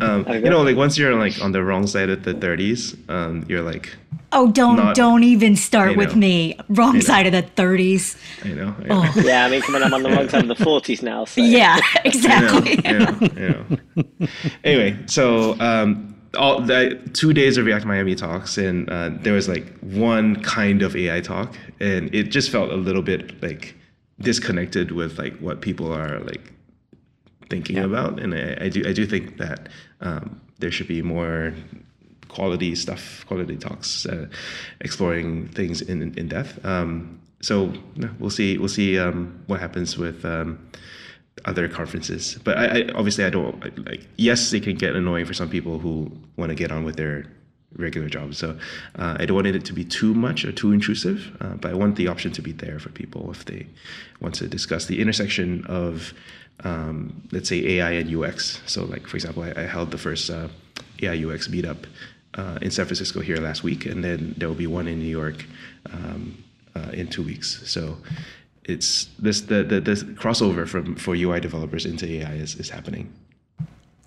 Um, 0.00 0.26
you 0.28 0.48
know, 0.50 0.62
like 0.62 0.76
once 0.76 0.96
you're 0.98 1.14
like 1.14 1.40
on 1.40 1.52
the 1.52 1.62
wrong 1.62 1.86
side 1.86 2.08
of 2.08 2.24
the 2.24 2.32
30s, 2.34 2.96
um, 3.10 3.44
you're 3.48 3.62
like, 3.62 3.94
Oh, 4.32 4.50
don't 4.50 4.76
Not- 4.76 4.96
don't 4.96 5.22
even 5.22 5.54
start 5.54 5.96
with 5.96 6.16
me. 6.16 6.58
Wrong 6.68 7.00
side 7.00 7.26
of 7.26 7.32
the 7.32 7.42
thirties. 7.42 8.16
I 8.44 8.48
know. 8.48 8.74
I 8.80 8.86
know. 8.88 9.02
Oh. 9.16 9.20
yeah, 9.24 9.46
I 9.46 9.50
mean, 9.50 9.62
come 9.62 9.76
on, 9.76 9.84
I'm 9.84 9.94
on 9.94 10.02
the 10.02 10.10
wrong 10.10 10.28
side 10.28 10.50
of 10.50 10.58
the 10.58 10.64
40s 10.64 11.00
now. 11.02 11.24
So. 11.26 11.40
Yeah, 11.42 11.78
exactly. 12.04 12.80
I 12.84 12.92
know, 12.92 13.16
I 13.20 13.26
know. 13.38 14.28
anyway, 14.64 14.98
so 15.06 15.58
um, 15.60 16.15
all 16.36 16.60
the 16.60 17.00
two 17.12 17.32
days 17.32 17.56
of 17.56 17.66
React 17.66 17.86
Miami 17.86 18.14
talks, 18.14 18.58
and 18.58 18.88
uh, 18.90 19.10
there 19.12 19.32
was 19.32 19.48
like 19.48 19.66
one 19.80 20.42
kind 20.42 20.82
of 20.82 20.94
AI 20.96 21.20
talk, 21.20 21.56
and 21.80 22.14
it 22.14 22.24
just 22.24 22.50
felt 22.50 22.70
a 22.70 22.76
little 22.76 23.02
bit 23.02 23.42
like 23.42 23.74
disconnected 24.20 24.92
with 24.92 25.18
like 25.18 25.36
what 25.38 25.60
people 25.60 25.92
are 25.92 26.20
like 26.20 26.52
thinking 27.50 27.78
about, 27.78 28.20
and 28.20 28.34
I, 28.34 28.56
I 28.60 28.68
do 28.68 28.84
I 28.86 28.92
do 28.92 29.06
think 29.06 29.38
that 29.38 29.68
um, 30.00 30.40
there 30.58 30.70
should 30.70 30.88
be 30.88 31.02
more 31.02 31.54
quality 32.28 32.74
stuff, 32.74 33.24
quality 33.26 33.56
talks, 33.56 34.06
uh, 34.06 34.26
exploring 34.80 35.48
things 35.48 35.82
in 35.82 36.14
in, 36.16 36.28
depth. 36.28 36.64
Um, 36.64 37.20
so 37.40 37.72
we'll 38.18 38.30
see 38.30 38.58
we'll 38.58 38.68
see 38.68 38.98
um, 38.98 39.42
what 39.46 39.60
happens 39.60 39.96
with. 39.98 40.24
Other 41.44 41.68
conferences. 41.68 42.38
But 42.42 42.56
I, 42.58 42.64
I 42.66 42.88
obviously 42.94 43.24
I 43.24 43.30
don't 43.30 43.62
I- 43.62 43.90
like. 43.90 44.06
Yes, 44.16 44.52
it 44.52 44.62
can 44.62 44.76
get 44.76 44.96
annoying 44.96 45.26
for 45.26 45.34
some 45.34 45.48
people 45.50 45.78
who 45.78 46.10
want 46.36 46.48
to 46.50 46.54
get 46.54 46.72
on 46.72 46.82
with 46.84 46.96
their 46.96 47.26
regular 47.76 48.08
jobs. 48.08 48.38
So 48.38 48.58
uh, 48.96 49.16
I 49.20 49.26
don't 49.26 49.34
want 49.34 49.46
it 49.46 49.64
to 49.64 49.72
be 49.72 49.84
too 49.84 50.14
much 50.14 50.44
or 50.44 50.52
too 50.52 50.72
intrusive. 50.72 51.36
Uh, 51.40 51.54
but 51.54 51.70
I 51.70 51.74
want 51.74 51.96
the 51.96 52.08
option 52.08 52.32
to 52.32 52.42
be 52.42 52.52
there 52.52 52.78
for 52.78 52.88
people 52.88 53.30
if 53.30 53.44
they 53.44 53.66
want 54.20 54.34
to 54.36 54.48
discuss 54.48 54.86
the 54.86 55.00
intersection 55.00 55.64
of, 55.66 56.14
um, 56.64 57.22
let's 57.32 57.48
say 57.48 57.78
AI 57.78 57.90
and 57.92 58.14
UX. 58.14 58.62
So 58.66 58.84
like 58.84 59.06
for 59.06 59.16
example, 59.16 59.42
I, 59.42 59.52
I 59.56 59.66
held 59.66 59.90
the 59.90 59.98
first 59.98 60.30
uh, 60.30 60.48
AI 61.02 61.22
UX 61.22 61.48
meetup 61.48 61.84
uh, 62.34 62.58
in 62.62 62.70
San 62.70 62.86
Francisco 62.86 63.20
here 63.20 63.36
last 63.36 63.62
week, 63.62 63.84
and 63.86 64.02
then 64.02 64.34
there 64.38 64.48
will 64.48 64.54
be 64.54 64.66
one 64.66 64.88
in 64.88 64.98
New 64.98 65.08
York 65.08 65.44
um, 65.92 66.42
uh, 66.74 66.90
in 66.92 67.08
two 67.08 67.22
weeks. 67.22 67.62
So 67.68 67.98
it's 68.68 69.08
this 69.18 69.42
the, 69.42 69.62
the 69.62 69.80
the 69.80 69.92
crossover 70.20 70.66
from 70.68 70.96
for 70.96 71.14
UI 71.14 71.40
developers 71.40 71.86
into 71.86 72.06
AI 72.06 72.34
is, 72.34 72.56
is 72.56 72.68
happening. 72.70 73.12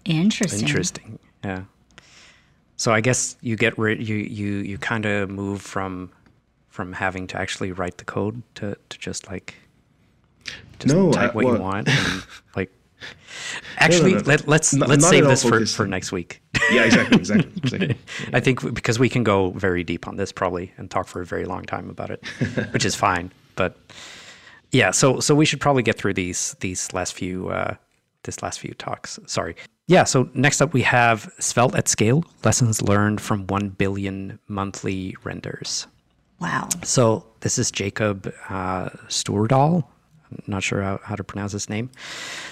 Interesting. 0.05 0.59
Interesting. 0.67 1.19
Yeah. 1.43 1.63
So 2.77 2.91
I 2.93 3.01
guess 3.01 3.35
you 3.41 3.55
get 3.55 3.77
rid 3.77 4.07
you 4.07 4.15
you 4.15 4.51
you 4.57 4.77
kind 4.77 5.05
of 5.05 5.29
move 5.29 5.61
from 5.61 6.11
from 6.69 6.93
having 6.93 7.27
to 7.27 7.37
actually 7.39 7.71
write 7.71 7.97
the 7.97 8.05
code 8.05 8.41
to 8.55 8.75
to 8.89 8.97
just 8.97 9.29
like 9.29 9.55
just 10.79 10.95
No, 10.95 11.11
type 11.11 11.31
I- 11.31 11.33
what 11.35 11.45
you 11.45 11.51
well- 11.53 11.61
want 11.61 11.89
and 11.99 12.23
like 12.55 12.71
actually 13.77 14.13
no. 14.15 14.21
let 14.25 14.47
let's 14.47 14.73
Not- 14.73 14.89
let's 14.89 15.03
not 15.03 15.09
save 15.09 15.25
this 15.27 15.43
for 15.43 15.65
for 15.65 15.87
next 15.87 16.11
week. 16.11 16.41
Yeah, 16.71 16.83
exactly, 16.83 17.17
exactly. 17.17 17.51
exactly. 17.63 17.97
I 18.33 18.39
think 18.39 18.73
because 18.73 18.99
we 18.99 19.09
can 19.09 19.23
go 19.23 19.51
very 19.51 19.83
deep 19.83 20.07
on 20.07 20.17
this 20.17 20.31
probably 20.31 20.71
and 20.77 20.89
talk 20.91 21.07
for 21.07 21.21
a 21.21 21.25
very 21.25 21.45
long 21.45 21.63
time 21.63 21.89
about 21.89 22.11
it, 22.11 22.23
which 22.73 22.85
is 22.85 22.95
fine. 22.95 23.31
But 23.55 23.75
yeah, 24.71 24.91
so 24.91 25.19
so 25.19 25.35
we 25.35 25.45
should 25.45 25.59
probably 25.59 25.83
get 25.83 25.97
through 25.97 26.13
these 26.13 26.55
these 26.59 26.91
last 26.93 27.13
few 27.13 27.49
uh, 27.49 27.75
this 28.23 28.41
last 28.41 28.59
few 28.59 28.73
talks. 28.73 29.19
Sorry. 29.25 29.55
Yeah. 29.87 30.03
So 30.03 30.29
next 30.33 30.61
up 30.61 30.73
we 30.73 30.81
have 30.83 31.31
Svelte 31.39 31.75
at 31.75 31.87
scale: 31.87 32.23
lessons 32.43 32.81
learned 32.81 33.21
from 33.21 33.47
one 33.47 33.69
billion 33.69 34.39
monthly 34.47 35.15
renders. 35.23 35.87
Wow. 36.39 36.69
So 36.83 37.25
this 37.41 37.57
is 37.57 37.71
Jacob 37.71 38.31
uh, 38.49 38.89
Stoordal. 39.07 39.83
I'm 40.31 40.43
not 40.47 40.63
sure 40.63 40.81
how, 40.83 40.99
how 41.03 41.15
to 41.15 41.23
pronounce 41.23 41.51
his 41.53 41.69
name. 41.69 41.89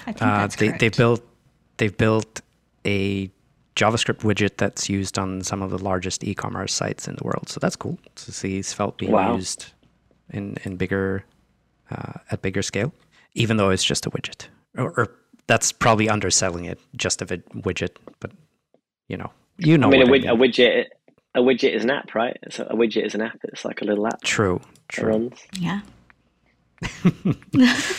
I 0.06 0.12
think 0.12 0.22
Uh, 0.22 0.38
that's 0.38 0.56
they 0.56 0.66
correct. 0.68 0.80
they 0.80 0.88
built 0.90 1.22
they've 1.76 1.96
built 1.96 2.40
a 2.84 3.30
JavaScript 3.76 4.22
widget 4.24 4.56
that's 4.56 4.88
used 4.90 5.18
on 5.18 5.42
some 5.42 5.62
of 5.62 5.70
the 5.70 5.78
largest 5.78 6.24
e-commerce 6.24 6.74
sites 6.74 7.06
in 7.06 7.14
the 7.14 7.22
world. 7.24 7.48
So 7.48 7.60
that's 7.60 7.76
cool 7.76 7.96
to 8.16 8.32
see 8.32 8.60
Svelte 8.62 8.96
being 8.98 9.12
Wow. 9.12 9.36
used 9.36 9.66
in 10.30 10.56
in 10.64 10.76
bigger 10.76 11.24
uh, 11.90 12.14
at 12.30 12.42
bigger 12.42 12.62
scale, 12.62 12.92
even 13.34 13.56
though 13.56 13.70
it's 13.70 13.84
just 13.84 14.06
a 14.06 14.10
widget. 14.10 14.46
Or, 14.76 14.90
or 14.96 15.14
that's 15.46 15.72
probably 15.72 16.08
underselling 16.08 16.64
it, 16.64 16.78
just 16.96 17.22
a 17.22 17.24
vid- 17.24 17.46
widget. 17.50 17.96
But 18.20 18.32
you 19.08 19.16
know, 19.16 19.30
you 19.58 19.78
know 19.78 19.88
I 19.88 19.90
mean, 19.90 20.02
a, 20.02 20.04
what 20.04 20.10
wid- 20.10 20.24
a 20.24 20.34
widget, 20.34 20.84
a 21.34 21.40
widget 21.40 21.74
is 21.74 21.84
an 21.84 21.90
app, 21.90 22.14
right? 22.14 22.36
So 22.50 22.64
a 22.70 22.74
widget 22.74 23.06
is 23.06 23.14
an 23.14 23.22
app. 23.22 23.38
It's 23.44 23.64
like 23.64 23.80
a 23.82 23.84
little 23.84 24.06
app 24.06 24.20
True, 24.22 24.60
true. 24.88 25.08
runs. 25.08 25.38
Yeah. 25.58 25.80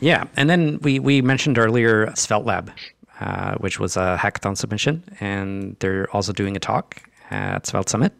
Yeah, 0.00 0.24
and 0.36 0.48
then 0.48 0.78
we 0.82 0.98
we 0.98 1.22
mentioned 1.22 1.58
earlier 1.58 2.14
Svelte 2.14 2.46
Lab, 2.46 2.72
uh, 3.20 3.56
which 3.56 3.80
was 3.80 3.96
a 3.96 4.16
hackathon 4.20 4.56
submission, 4.56 5.02
and 5.20 5.76
they're 5.80 6.08
also 6.14 6.32
doing 6.32 6.56
a 6.56 6.60
talk 6.60 7.02
at 7.30 7.66
Svelte 7.66 7.88
Summit 7.88 8.12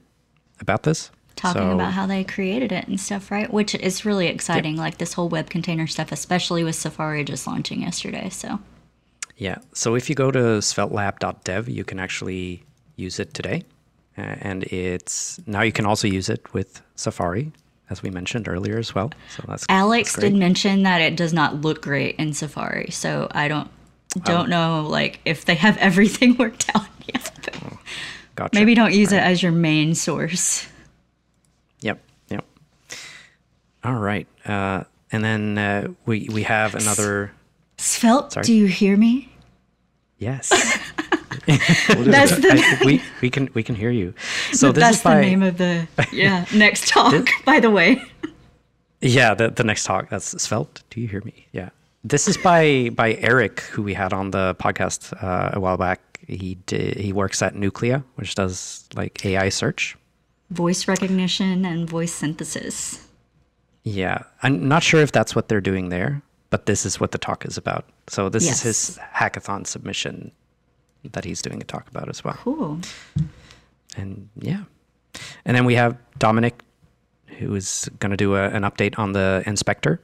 about 0.60 0.82
this. 0.82 1.10
Talking 1.36 1.62
So- 1.62 1.70
about 1.72 1.92
how 1.92 2.06
they 2.06 2.24
created 2.24 2.72
it 2.72 2.88
and 2.88 2.98
stuff, 2.98 3.30
right? 3.30 3.52
Which 3.52 3.74
is 3.74 4.04
really 4.04 4.26
exciting, 4.26 4.76
like 4.76 4.98
this 4.98 5.12
whole 5.12 5.28
web 5.28 5.50
container 5.50 5.86
stuff, 5.86 6.10
especially 6.12 6.64
with 6.64 6.74
Safari 6.74 7.24
just 7.24 7.46
launching 7.46 7.82
yesterday. 7.82 8.28
So 8.30 8.58
Yeah. 9.36 9.58
So 9.74 9.94
if 9.94 10.08
you 10.08 10.14
go 10.16 10.30
to 10.30 10.38
sveltelab.dev, 10.60 11.68
you 11.68 11.84
can 11.84 12.00
actually 12.00 12.62
use 12.96 13.20
it 13.20 13.34
today. 13.34 13.64
Uh, 14.18 14.22
and 14.40 14.64
it's 14.64 15.38
now 15.46 15.60
you 15.60 15.72
can 15.72 15.84
also 15.84 16.08
use 16.08 16.30
it 16.30 16.54
with 16.54 16.80
Safari, 16.94 17.52
as 17.90 18.02
we 18.02 18.08
mentioned 18.08 18.48
earlier 18.48 18.78
as 18.78 18.94
well. 18.94 19.12
So 19.36 19.44
that's 19.46 19.66
Alex 19.68 20.14
that's 20.14 20.22
did 20.24 20.34
mention 20.34 20.84
that 20.84 21.02
it 21.02 21.16
does 21.16 21.34
not 21.34 21.60
look 21.60 21.82
great 21.82 22.16
in 22.16 22.32
Safari. 22.32 22.88
So 22.90 23.28
I 23.32 23.48
don't 23.48 23.68
don't 24.24 24.48
know 24.48 24.86
like 24.88 25.20
if 25.26 25.44
they 25.44 25.54
have 25.56 25.76
everything 25.88 26.38
worked 26.38 26.70
out 26.74 26.86
yet. 27.12 27.30
but 27.44 27.62
Gotcha. 28.36 28.54
Maybe 28.58 28.74
don't 28.74 28.94
use 28.94 29.12
it 29.12 29.22
as 29.22 29.42
your 29.42 29.52
main 29.52 29.94
source. 29.94 30.66
Yep. 31.80 32.00
Yep. 32.30 32.44
All 33.86 33.94
right. 33.94 34.26
Uh, 34.44 34.84
and 35.12 35.22
then 35.24 35.58
uh, 35.58 35.88
we 36.06 36.28
we 36.32 36.42
have 36.42 36.74
another. 36.74 37.32
Svelte, 37.78 38.32
Sorry? 38.32 38.44
do 38.44 38.52
you 38.54 38.66
hear 38.66 38.96
me? 38.96 39.32
Yes. 40.18 40.48
That's 41.46 42.36
the 42.36 42.78
I, 42.80 42.84
we 42.84 43.02
we 43.22 43.30
can 43.30 43.48
we 43.54 43.62
can 43.62 43.76
hear 43.76 43.90
you. 43.90 44.14
So 44.52 44.72
this 44.72 44.82
that's 44.82 44.96
is 44.98 45.02
by 45.04 45.14
the 45.16 45.20
name 45.20 45.42
of 45.42 45.58
the 45.58 45.86
yeah 46.12 46.44
next 46.54 46.88
talk. 46.88 47.28
By 47.44 47.60
the 47.60 47.70
way, 47.70 48.02
yeah 49.00 49.34
the 49.34 49.50
the 49.50 49.62
next 49.62 49.84
talk. 49.84 50.08
That's 50.10 50.42
Svelte. 50.42 50.82
Do 50.90 51.00
you 51.00 51.06
hear 51.08 51.22
me? 51.24 51.46
Yeah. 51.52 51.68
This 52.02 52.26
is 52.28 52.36
by 52.36 52.90
by 52.94 53.14
Eric, 53.20 53.60
who 53.60 53.82
we 53.82 53.94
had 53.94 54.12
on 54.12 54.30
the 54.32 54.56
podcast 54.58 55.12
uh, 55.22 55.50
a 55.54 55.60
while 55.60 55.76
back. 55.76 56.00
He 56.26 56.56
did, 56.66 56.96
he 56.96 57.12
works 57.12 57.42
at 57.42 57.54
Nuclia, 57.54 58.02
which 58.16 58.34
does 58.34 58.88
like 58.96 59.24
AI 59.24 59.48
search. 59.50 59.96
voice 60.50 60.88
recognition 60.88 61.64
and 61.64 61.88
voice 61.88 62.12
synthesis. 62.12 63.05
Yeah, 63.88 64.24
I'm 64.42 64.66
not 64.66 64.82
sure 64.82 65.00
if 65.00 65.12
that's 65.12 65.36
what 65.36 65.48
they're 65.48 65.60
doing 65.60 65.90
there, 65.90 66.20
but 66.50 66.66
this 66.66 66.84
is 66.84 66.98
what 66.98 67.12
the 67.12 67.18
talk 67.18 67.46
is 67.46 67.56
about. 67.56 67.84
So 68.08 68.28
this 68.28 68.50
is 68.50 68.60
his 68.60 68.98
hackathon 69.14 69.64
submission 69.64 70.32
that 71.12 71.24
he's 71.24 71.40
doing 71.40 71.62
a 71.62 71.64
talk 71.64 71.88
about 71.88 72.08
as 72.08 72.24
well. 72.24 72.34
Cool. 72.34 72.80
and 73.96 74.28
yeah 74.40 74.64
and 75.44 75.56
then 75.56 75.64
we 75.64 75.74
have 75.74 75.96
dominic 76.18 76.62
who 77.38 77.54
is 77.54 77.88
going 78.00 78.10
to 78.10 78.16
do 78.16 78.34
a, 78.34 78.48
an 78.48 78.62
update 78.62 78.98
on 78.98 79.12
the 79.12 79.42
inspector 79.46 80.00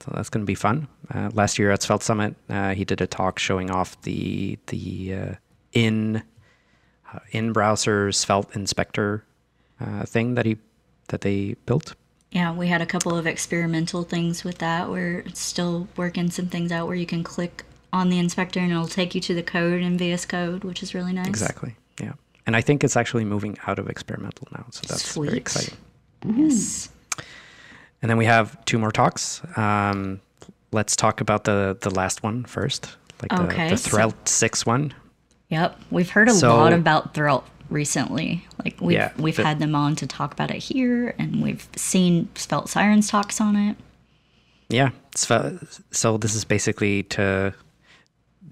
so 0.00 0.12
that's 0.14 0.28
going 0.28 0.42
to 0.42 0.46
be 0.46 0.54
fun 0.54 0.86
uh, 1.14 1.30
last 1.32 1.58
year 1.58 1.70
at 1.70 1.82
svelte 1.82 2.02
summit 2.02 2.34
uh, 2.50 2.74
he 2.74 2.84
did 2.84 3.00
a 3.00 3.06
talk 3.06 3.38
showing 3.38 3.70
off 3.70 4.00
the 4.02 4.58
the 4.66 5.14
uh, 5.14 5.34
in 5.72 6.22
uh, 7.12 7.18
in 7.30 7.52
browser 7.52 8.12
svelte 8.12 8.54
inspector 8.54 9.24
uh, 9.80 10.04
thing 10.04 10.34
that 10.34 10.46
he 10.46 10.56
that 11.08 11.22
they 11.22 11.54
built 11.66 11.94
Yeah, 12.32 12.52
we 12.52 12.68
had 12.68 12.80
a 12.82 12.86
couple 12.86 13.16
of 13.16 13.26
experimental 13.26 14.02
things 14.04 14.42
with 14.42 14.58
that. 14.58 14.90
We're 14.90 15.24
still 15.34 15.86
working 15.96 16.30
some 16.30 16.46
things 16.46 16.72
out 16.72 16.86
where 16.86 16.96
you 16.96 17.06
can 17.06 17.22
click 17.22 17.64
on 17.92 18.08
the 18.08 18.18
inspector 18.18 18.58
and 18.58 18.70
it'll 18.72 18.88
take 18.88 19.14
you 19.14 19.20
to 19.20 19.34
the 19.34 19.42
code 19.42 19.82
in 19.82 19.98
VS 19.98 20.24
Code, 20.26 20.64
which 20.64 20.82
is 20.82 20.94
really 20.94 21.12
nice. 21.12 21.26
exactly 21.28 21.76
yeah 22.00 22.12
and 22.46 22.56
i 22.56 22.60
think 22.62 22.82
it's 22.82 22.96
actually 22.96 23.22
moving 23.22 23.54
out 23.66 23.78
of 23.78 23.86
experimental 23.90 24.48
now 24.50 24.64
so 24.70 24.80
that's 24.88 25.14
very 25.14 25.36
exciting 25.36 25.76
Yes. 26.36 26.88
And 28.00 28.10
then 28.10 28.16
we 28.16 28.24
have 28.24 28.64
two 28.64 28.78
more 28.78 28.90
talks. 28.92 29.42
Um, 29.58 30.20
let's 30.72 30.96
talk 30.96 31.20
about 31.20 31.44
the 31.44 31.76
the 31.82 31.90
last 31.90 32.22
one 32.22 32.44
first, 32.44 32.96
like 33.20 33.30
the, 33.30 33.42
Okay, 33.52 33.68
the 33.68 33.76
so- 33.76 34.12
six 34.24 34.64
one. 34.64 34.94
Yep. 35.50 35.78
We've 35.90 36.08
heard 36.10 36.28
a 36.28 36.32
So- 36.34 36.56
lot 36.56 36.72
about 36.72 37.12
Threlte 37.12 37.44
recently. 37.72 38.46
Like 38.64 38.80
we've 38.80 38.96
Yeah, 38.96 39.12
we've 39.18 39.36
had 39.36 39.58
them 39.58 39.74
on 39.74 39.96
to 39.96 40.06
talk 40.06 40.32
about 40.32 40.50
it 40.50 40.58
here 40.58 41.14
and 41.18 41.42
we've 41.42 41.66
seen 41.76 42.28
Svelte 42.34 42.68
Sirens 42.68 43.08
talks 43.08 43.40
on 43.40 43.56
it. 43.56 43.76
Yeah. 44.68 44.90
So, 45.14 45.58
so 45.90 46.16
this 46.16 46.34
is 46.34 46.44
basically 46.44 47.02
to 47.04 47.52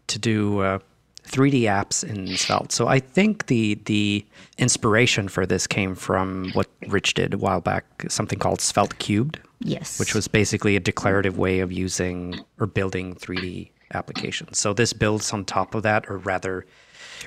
to 0.09 0.19
do 0.19 0.61
uh, 0.61 0.79
3D 1.25 1.63
apps 1.63 2.03
in 2.03 2.37
Svelte. 2.37 2.73
So 2.73 2.89
I 2.89 2.99
think 2.99 3.47
the 3.47 3.75
the 3.85 4.25
inspiration 4.59 5.29
for 5.29 5.47
this 5.47 5.67
came 5.67 5.95
from 5.95 6.51
what 6.53 6.69
Rich 6.89 7.15
did 7.15 7.35
a 7.35 7.39
while 7.39 7.61
back, 7.61 7.85
something 8.09 8.39
called 8.39 8.61
Svelte 8.61 8.99
Cubed, 8.99 9.39
Yes. 9.61 9.99
which 9.99 10.15
was 10.15 10.27
basically 10.29 10.77
a 10.77 10.81
declarative 10.81 11.39
way 11.39 11.61
of 11.61 11.71
using 11.73 12.41
or 12.59 12.67
building 12.67 13.15
3D 13.15 13.71
applications. 13.95 14.59
So 14.59 14.73
this 14.73 14.93
builds 14.93 15.33
on 15.33 15.45
top 15.45 15.75
of 15.75 15.83
that, 15.85 16.09
or 16.09 16.19
rather, 16.19 16.67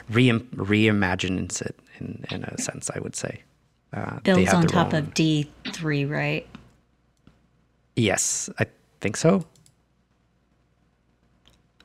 re 0.10 0.30
reimagines 0.30 1.62
it 1.62 1.76
in, 2.00 2.24
in 2.32 2.44
a 2.44 2.58
sense, 2.62 2.90
I 2.96 3.00
would 3.00 3.16
say. 3.16 3.42
Uh, 3.94 4.20
builds 4.22 4.54
on 4.54 4.66
top 4.68 4.94
own- 4.94 5.00
of 5.00 5.14
D 5.14 5.50
three, 5.72 6.06
right? 6.06 6.48
Yes, 7.96 8.50
I 8.60 8.66
think 9.02 9.18
so. 9.18 9.46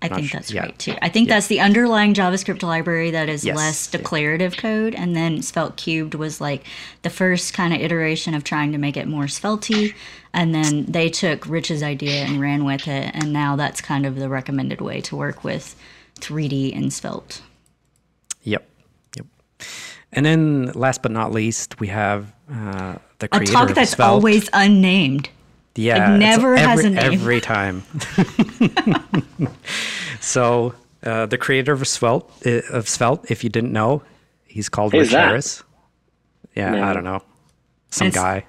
I 0.00 0.06
think 0.08 0.28
sure. 0.28 0.38
that's 0.38 0.52
Yeah. 0.52 0.62
right 0.62 0.78
too. 0.78 0.94
I 1.02 1.08
think 1.08 1.28
that's 1.28 1.48
the 1.48 1.58
underlying 1.58 2.14
JavaScript 2.14 2.62
library 2.62 3.10
that 3.10 3.28
is 3.28 3.44
Yes. 3.44 3.56
less 3.56 3.88
Yeah. 3.92 3.98
declarative 3.98 4.56
code, 4.56 4.94
and 4.94 5.16
then 5.16 5.42
Svelte 5.42 5.76
Cubed 5.76 6.14
was 6.14 6.40
like 6.40 6.64
the 7.02 7.10
first 7.10 7.52
kind 7.52 7.74
of 7.74 7.80
iteration 7.80 8.32
of 8.32 8.44
trying 8.44 8.70
to 8.72 8.78
make 8.78 8.96
it 8.96 9.08
more 9.08 9.26
svelty, 9.26 9.94
and 10.32 10.54
then 10.54 10.84
they 10.86 11.08
took 11.10 11.44
Rich's 11.48 11.82
idea 11.82 12.24
and 12.24 12.40
ran 12.40 12.64
with 12.64 12.86
it, 12.86 13.10
and 13.12 13.32
now 13.32 13.56
that's 13.56 13.80
kind 13.80 14.06
of 14.06 14.14
the 14.14 14.28
recommended 14.28 14.80
way 14.80 15.00
to 15.00 15.16
work 15.16 15.42
with 15.42 15.74
3D 16.20 16.72
in 16.72 16.92
Svelte. 16.92 17.42
Yep. 18.44 18.68
Yep. 19.16 19.26
And 20.12 20.24
then 20.24 20.72
last 20.74 21.02
but 21.02 21.12
not 21.12 21.32
least, 21.32 21.80
we 21.80 21.88
have 21.88 22.32
uh, 22.50 22.96
the 23.18 23.26
A 23.26 23.28
creator 23.28 23.52
talk 23.52 23.68
of 23.70 23.74
that's 23.74 23.90
Svelte. 23.92 24.10
always 24.10 24.48
unnamed. 24.52 25.28
yeah, 25.76 26.14
It 26.14 26.18
never 26.18 26.56
has 26.56 26.84
every, 26.84 26.86
a 26.86 26.90
name. 26.94 27.12
every 27.12 27.40
time. 27.40 27.82
so 30.20 30.74
uh, 31.04 31.26
the 31.26 31.38
creator 31.38 31.72
of 31.72 31.86
Svelte, 31.86 32.30
uh, 32.46 32.60
of 32.72 32.88
Svelte, 32.88 33.30
if 33.30 33.44
you 33.44 33.50
didn't 33.50 33.72
know, 33.72 34.02
he's 34.46 34.68
called 34.68 34.92
Who's 34.92 35.08
Rich 35.08 35.12
that? 35.12 35.28
Harris. 35.28 35.62
Yeah, 36.54 36.70
No. 36.70 36.82
I 36.84 36.92
don't 36.92 37.04
know, 37.04 37.22
some 37.90 38.08
It's- 38.08 38.22
guy. 38.22 38.44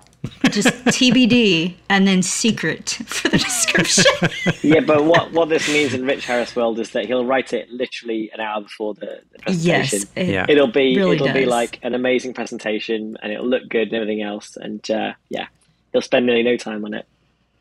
Just 0.52 0.68
TBD 0.86 1.76
and 1.90 2.06
then 2.08 2.22
secret 2.22 2.90
for 3.06 3.30
the 3.30 3.38
description. 3.38 4.04
Yeah, 4.62 4.82
but 4.82 5.06
what, 5.06 5.32
what 5.32 5.48
this 5.50 5.68
means 5.70 5.94
in 5.94 6.06
Rich 6.06 6.26
Harris 6.26 6.56
world 6.56 6.80
is 6.80 6.92
that 6.92 7.06
he'll 7.06 7.26
write 7.26 7.54
it 7.54 7.70
literally 7.72 8.30
an 8.34 8.40
hour 8.42 8.62
before 8.62 8.94
the, 8.96 9.22
the 9.32 9.40
presentation. 9.40 10.00
yes. 10.00 10.06
it- 10.16 10.28
Yeah. 10.28 10.46
It'll 10.50 10.68
be 10.68 10.98
Really 10.98 11.16
it'll 11.16 11.34
be 11.34 11.46
like 11.46 11.80
an 11.84 11.94
amazing 11.96 12.34
presentation 12.34 13.18
and 13.24 13.32
it'll 13.32 13.48
look 13.48 13.68
good 13.70 13.88
and 13.88 13.94
everything 13.94 14.22
else. 14.22 14.58
And 14.58 14.90
uh, 14.92 15.14
yeah, 15.30 15.48
he'll 15.94 16.02
spend 16.02 16.26
nearly 16.26 16.44
no 16.44 16.58
time 16.58 16.84
on 16.86 16.94
it. 16.94 17.06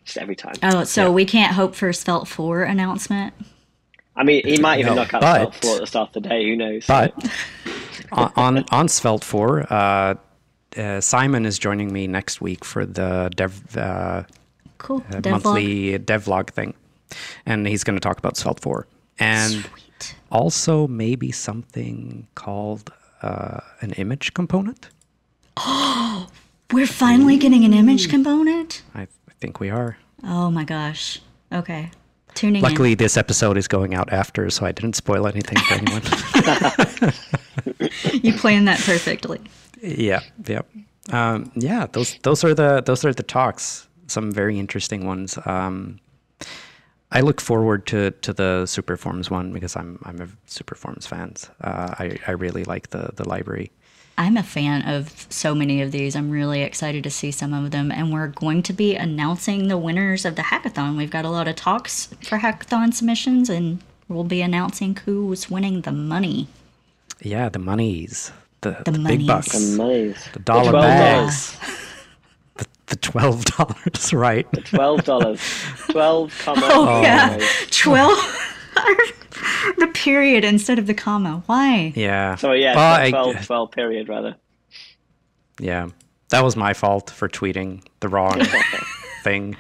Just 0.04 0.18
every 0.18 0.36
time. 0.36 0.54
Oh, 0.62 0.84
so 0.84 1.12
we 1.12 1.24
can't 1.24 1.54
hope 1.54 1.74
for 1.74 1.88
a 1.90 1.94
Svelte 1.94 2.26
4 2.28 2.62
announcement? 2.64 3.34
I 4.16 4.24
mean, 4.24 4.44
he 4.44 4.58
might 4.58 4.80
even 4.80 4.94
No, 4.96 5.02
knock 5.02 5.14
out 5.14 5.20
but- 5.20 5.52
the 5.52 5.58
floor 5.58 5.74
at 5.76 5.80
the 5.82 5.86
start 5.86 6.08
of 6.16 6.22
the 6.22 6.28
day. 6.28 6.44
Who 6.44 6.56
knows? 6.56 6.86
But 6.86 7.14
on, 8.12 8.32
on 8.36 8.64
on 8.72 8.88
Svelte 8.88 9.22
four, 9.22 9.72
uh, 9.72 10.14
uh, 10.78 11.00
Simon 11.00 11.44
is 11.46 11.58
joining 11.58 11.92
me 11.92 12.06
next 12.06 12.40
week 12.40 12.64
for 12.64 12.86
the 12.86 13.30
dev 13.34 13.76
uh, 13.76 14.22
Cool. 14.78 15.04
uh, 15.12 15.20
monthly 15.28 15.98
devlog 15.98 16.50
thing, 16.50 16.74
and 17.46 17.66
he's 17.66 17.84
going 17.84 17.96
to 17.96 18.00
talk 18.00 18.18
about 18.18 18.36
Svelte 18.36 18.60
four 18.60 18.86
and 19.18 19.52
Sweet. 19.52 20.14
also 20.30 20.86
maybe 20.86 21.32
something 21.32 22.28
called 22.36 22.92
uh, 23.22 23.60
an 23.80 23.92
image 23.92 24.34
component. 24.34 24.88
Oh, 25.56 26.28
we're 26.72 26.86
finally 26.86 27.36
getting 27.36 27.64
an 27.64 27.74
image 27.74 28.08
component? 28.08 28.82
I, 28.94 29.02
I 29.02 29.32
think 29.40 29.58
we 29.58 29.70
are. 29.70 29.98
Oh 30.22 30.50
my 30.50 30.64
gosh. 30.64 31.20
Okay. 31.52 31.90
Tuning 32.34 32.62
Luckily, 32.62 32.94
this 32.94 33.16
episode 33.16 33.56
is 33.56 33.66
going 33.66 33.94
out 33.94 34.12
after, 34.12 34.48
so 34.50 34.64
I 34.64 34.70
didn't 34.70 34.94
spoil 34.94 35.26
anything 35.26 35.58
for 35.58 35.74
anyone. 35.74 36.02
You 38.12 38.32
planned 38.34 38.68
that 38.68 38.80
perfectly. 38.80 39.40
Yeah, 39.82 40.20
yeah, 40.46 40.62
um, 41.10 41.50
yeah. 41.54 41.86
Those 41.86 42.18
those 42.22 42.44
are 42.44 42.54
the 42.54 42.82
those 42.84 43.04
are 43.04 43.14
the 43.14 43.22
talks. 43.22 43.88
Some 44.06 44.32
very 44.32 44.58
interesting 44.58 45.06
ones. 45.06 45.38
Um, 45.44 46.00
I 47.10 47.20
look 47.20 47.40
forward 47.40 47.86
to 47.86 48.10
to 48.10 48.32
the 48.32 48.64
Superforms 48.64 49.30
one 49.30 49.52
because 49.52 49.76
I'm 49.76 49.98
I'm 50.04 50.20
a 50.20 50.28
Superforms 50.46 51.06
fan. 51.06 51.34
Uh, 51.60 51.94
I 51.98 52.18
I 52.26 52.32
really 52.32 52.64
like 52.64 52.90
the 52.90 53.10
the 53.14 53.28
library. 53.28 53.70
I'm 54.18 54.36
a 54.36 54.42
fan 54.42 54.82
of 54.82 55.26
so 55.30 55.54
many 55.54 55.80
of 55.80 55.92
these. 55.92 56.16
I'm 56.16 56.28
really 56.28 56.62
excited 56.62 57.04
to 57.04 57.10
see 57.10 57.30
some 57.30 57.54
of 57.54 57.70
them. 57.70 57.92
And 57.92 58.12
we're 58.12 58.26
going 58.26 58.64
to 58.64 58.72
be 58.72 58.96
announcing 58.96 59.68
the 59.68 59.78
winners 59.78 60.24
of 60.24 60.34
the 60.34 60.42
hackathon. 60.42 60.96
We've 60.96 61.08
got 61.08 61.24
a 61.24 61.30
lot 61.30 61.46
of 61.46 61.54
talks 61.54 62.06
for 62.22 62.38
hackathon 62.38 62.92
submissions, 62.92 63.48
and 63.48 63.78
we'll 64.08 64.24
be 64.24 64.42
announcing 64.42 64.96
who's 64.96 65.48
winning 65.48 65.82
the 65.82 65.92
money. 65.92 66.48
Yeah, 67.20 67.48
the 67.48 67.60
monies, 67.60 68.32
the, 68.60 68.70
the, 68.84 68.90
The 68.90 68.92
big 68.92 69.00
monies. 69.02 69.26
bucks, 69.26 69.54
Amazing. 69.78 70.32
the 70.32 70.38
dollar 70.40 70.70
Twelve 70.70 70.84
bags, 70.84 71.56
dollars. 71.58 71.86
The 72.86 72.96
twelve 72.96 73.44
dollars, 73.44 74.12
right? 74.14 74.50
The 74.52 74.60
Twelve 74.62 75.04
dollars. 75.04 75.40
Twelve 75.90 76.36
comma. 76.44 76.60
Oh, 76.64 77.02
yeah. 77.02 77.38
12. 77.70 78.54
the 79.78 79.88
period 79.94 80.44
instead 80.44 80.78
of 80.78 80.86
the 80.86 80.94
comma. 80.94 81.42
Why? 81.46 81.92
Yeah. 81.94 82.36
So 82.36 82.52
yeah, 82.52 82.74
Well, 82.74 83.00
I- 83.00 83.10
12, 83.10 83.46
12 83.46 83.70
period 83.72 84.08
rather. 84.08 84.36
Yeah, 85.60 85.88
that 86.30 86.44
was 86.44 86.54
my 86.56 86.72
fault 86.72 87.10
for 87.10 87.28
tweeting 87.28 87.82
the 88.00 88.08
wrong 88.08 88.40
thing. 89.24 89.56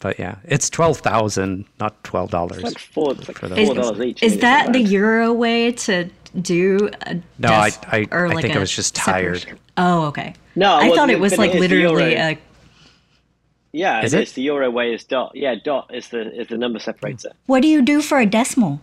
But 0.00 0.20
yeah, 0.20 0.36
it's 0.44 0.70
twelve 0.70 0.98
thousand, 0.98 1.64
not 1.80 2.04
twelve 2.04 2.30
dollars. 2.30 2.62
Like 2.62 2.78
four, 2.78 3.10
it's 3.14 3.26
like 3.26 3.38
For 3.38 3.48
four 3.48 3.56
those- 3.56 3.74
dollars 3.76 4.00
each. 4.00 4.22
Is 4.22 4.38
that 4.38 4.72
the 4.72 4.80
euro 4.80 5.32
way 5.32 5.72
to 5.72 6.08
do 6.30 6.90
a 7.06 7.14
No, 7.38 7.48
I 7.48 7.70
desk- 7.70 7.84
I, 7.88 8.06
or 8.10 8.26
I 8.26 8.40
think 8.42 8.54
I 8.54 8.58
a 8.58 8.60
was 8.60 8.74
just 8.74 8.96
separate- 8.96 9.42
tired. 9.42 9.58
Oh, 9.76 10.06
okay. 10.06 10.34
No, 10.56 10.76
I 10.76 10.90
thought 10.94 11.10
it 11.10 11.20
was 11.20 11.38
like 11.38 11.50
it 11.50 11.56
is 11.56 11.60
the 11.62 11.68
literally 11.68 12.12
euro. 12.16 12.30
a. 12.32 12.38
Yeah, 13.72 14.02
Is 14.02 14.14
it 14.14 14.20
it? 14.20 14.22
is. 14.24 14.32
The 14.32 14.42
euro 14.42 14.70
way 14.70 14.94
is 14.94 15.04
dot. 15.04 15.32
Yeah, 15.34 15.54
dot 15.62 15.90
is 15.94 16.08
the 16.08 16.40
is 16.40 16.48
the 16.48 16.56
number 16.56 16.78
separator. 16.78 17.32
What 17.46 17.60
do 17.62 17.68
you 17.68 17.82
do 17.82 18.00
for 18.00 18.18
a 18.18 18.26
decimal? 18.26 18.80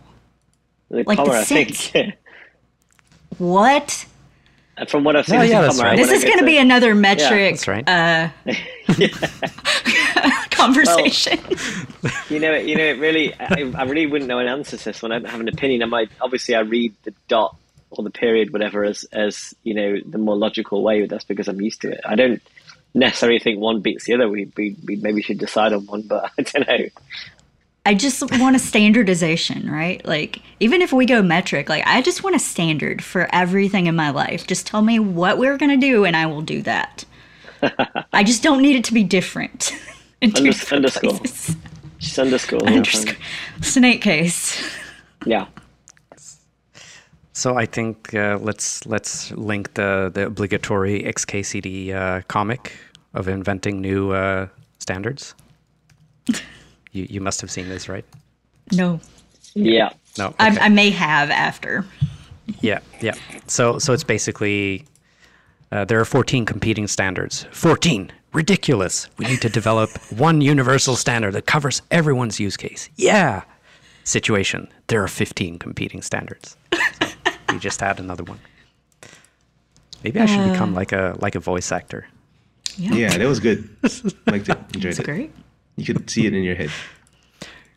The 0.90 0.98
Like 0.98 1.06
the 1.08 1.16
comma, 1.24 1.32
I 1.40 1.44
think. 1.44 1.92
What? 3.38 4.06
From 4.88 5.04
what 5.04 5.16
I've 5.16 5.26
seen, 5.26 5.36
No, 5.38 5.42
yeah, 5.42 5.66
comma. 5.68 5.82
right. 5.82 5.96
This 5.96 6.10
is 6.12 6.22
going 6.24 6.38
to 6.38 6.44
be 6.44 6.58
another 6.58 6.94
metric 6.94 7.54
That's 7.56 7.68
right. 7.68 7.86
uh, 7.88 8.28
conversation. 10.56 11.38
You 12.28 12.40
know, 12.40 12.54
you 12.54 12.76
know, 12.76 12.84
it 12.84 12.98
really. 12.98 13.34
I, 13.34 13.72
I 13.74 13.84
really 13.84 14.06
wouldn't 14.06 14.28
know 14.28 14.38
an 14.40 14.48
answer 14.48 14.76
to 14.76 14.84
this 14.84 15.00
one. 15.00 15.12
I 15.12 15.18
don't 15.18 15.30
have 15.30 15.40
an 15.40 15.48
opinion. 15.48 15.82
I 15.82 15.86
might 15.86 16.10
obviously 16.20 16.56
I 16.56 16.60
read 16.60 16.94
the 17.04 17.14
dot 17.28 17.56
or 17.90 18.02
the 18.02 18.10
period, 18.10 18.52
whatever, 18.52 18.84
as 18.84 19.04
as 19.12 19.54
you 19.62 19.74
know 19.74 20.00
the 20.04 20.18
more 20.18 20.36
logical 20.36 20.82
way. 20.82 21.06
That's 21.06 21.24
because 21.24 21.48
I'm 21.48 21.60
used 21.60 21.82
to 21.82 21.92
it. 21.92 22.00
I 22.04 22.16
don't 22.16 22.42
necessarily 22.94 23.38
think 23.38 23.60
one 23.60 23.80
beats 23.80 24.04
the 24.04 24.14
other. 24.14 24.28
We 24.28 24.50
we, 24.56 24.76
we 24.84 24.96
maybe 24.96 25.22
should 25.22 25.38
decide 25.38 25.72
on 25.72 25.86
one, 25.86 26.02
but 26.02 26.30
I 26.38 26.42
don't 26.42 26.68
know. 26.68 26.88
I 27.86 27.94
just 27.94 28.20
want 28.40 28.56
a 28.56 28.58
standardization, 28.58 29.70
right? 29.70 30.04
Like, 30.04 30.42
even 30.58 30.82
if 30.82 30.92
we 30.92 31.06
go 31.06 31.22
metric, 31.22 31.68
like, 31.68 31.86
I 31.86 32.02
just 32.02 32.24
want 32.24 32.34
a 32.34 32.40
standard 32.40 33.02
for 33.02 33.28
everything 33.32 33.86
in 33.86 33.94
my 33.94 34.10
life. 34.10 34.44
Just 34.44 34.66
tell 34.66 34.82
me 34.82 34.98
what 34.98 35.38
we're 35.38 35.56
going 35.56 35.70
to 35.70 35.86
do, 35.86 36.04
and 36.04 36.16
I 36.16 36.26
will 36.26 36.42
do 36.42 36.62
that. 36.62 37.04
I 38.12 38.24
just 38.24 38.42
don't 38.42 38.60
need 38.60 38.74
it 38.74 38.84
to 38.86 38.92
be 38.92 39.04
different. 39.04 39.72
In 40.20 40.30
two 40.32 40.42
Unders- 40.44 40.46
different 40.60 40.84
underscore. 40.86 41.18
places. 41.18 41.56
Just 41.98 42.18
underscore. 42.18 42.58
all 42.60 42.66
the 42.66 42.72
Underscore. 42.76 43.12
time. 43.14 43.62
Snake 43.62 44.02
case. 44.02 44.62
Yeah. 45.24 45.46
So 47.32 47.56
I 47.56 47.66
think 47.66 48.14
uh, 48.14 48.38
let's 48.40 48.86
let's 48.86 49.32
link 49.32 49.74
the 49.74 50.10
the 50.14 50.26
obligatory 50.26 51.02
XKCD 51.02 51.92
uh, 51.92 52.22
comic 52.28 52.72
of 53.14 53.26
inventing 53.28 53.80
new 53.80 54.12
uh, 54.12 54.46
standards. 54.78 55.34
you 56.92 57.06
you 57.10 57.20
must 57.20 57.40
have 57.40 57.50
seen 57.50 57.68
this, 57.68 57.88
right? 57.88 58.04
No. 58.72 59.00
Yeah. 59.54 59.90
No. 60.18 60.32
I. 60.38 60.56
I 60.60 60.68
may 60.68 60.90
have 60.90 61.30
after. 61.30 61.84
Yeah, 62.60 62.78
yeah. 63.00 63.14
So 63.48 63.78
so 63.78 63.92
it's 63.92 64.04
basically 64.04 64.84
uh, 65.72 65.84
there 65.84 65.98
are 66.00 66.04
14 66.04 66.44
competing 66.46 66.86
standards. 66.86 67.46
14. 67.52 68.12
Ridiculous. 68.36 69.08
We 69.16 69.24
need 69.24 69.40
to 69.40 69.48
develop 69.48 69.90
one 70.12 70.42
universal 70.42 70.94
standard 70.94 71.32
that 71.32 71.46
covers 71.46 71.80
everyone's 71.90 72.38
use 72.38 72.54
case. 72.58 72.90
Yeah. 72.96 73.44
Situation. 74.04 74.68
There 74.88 75.02
are 75.02 75.08
15 75.08 75.58
competing 75.58 76.02
standards. 76.02 76.54
So 76.74 77.06
we 77.48 77.58
just 77.58 77.82
add 77.82 77.98
another 77.98 78.24
one. 78.24 78.38
Maybe 80.04 80.20
I 80.20 80.26
should 80.26 80.52
become 80.52 80.74
like 80.74 80.92
a 80.92 81.16
like 81.18 81.34
a 81.34 81.40
voice 81.40 81.72
actor. 81.72 82.06
Yeah, 82.76 83.16
that 83.16 83.26
was 83.26 83.40
good. 83.40 83.70
Liked 84.26 84.50
it. 84.50 84.58
Enjoyed 84.74 84.90
It's 84.90 84.98
it. 84.98 85.04
great. 85.06 85.32
You 85.76 85.86
could 85.86 86.10
see 86.10 86.26
it 86.26 86.34
in 86.34 86.42
your 86.42 86.56
head. 86.56 86.70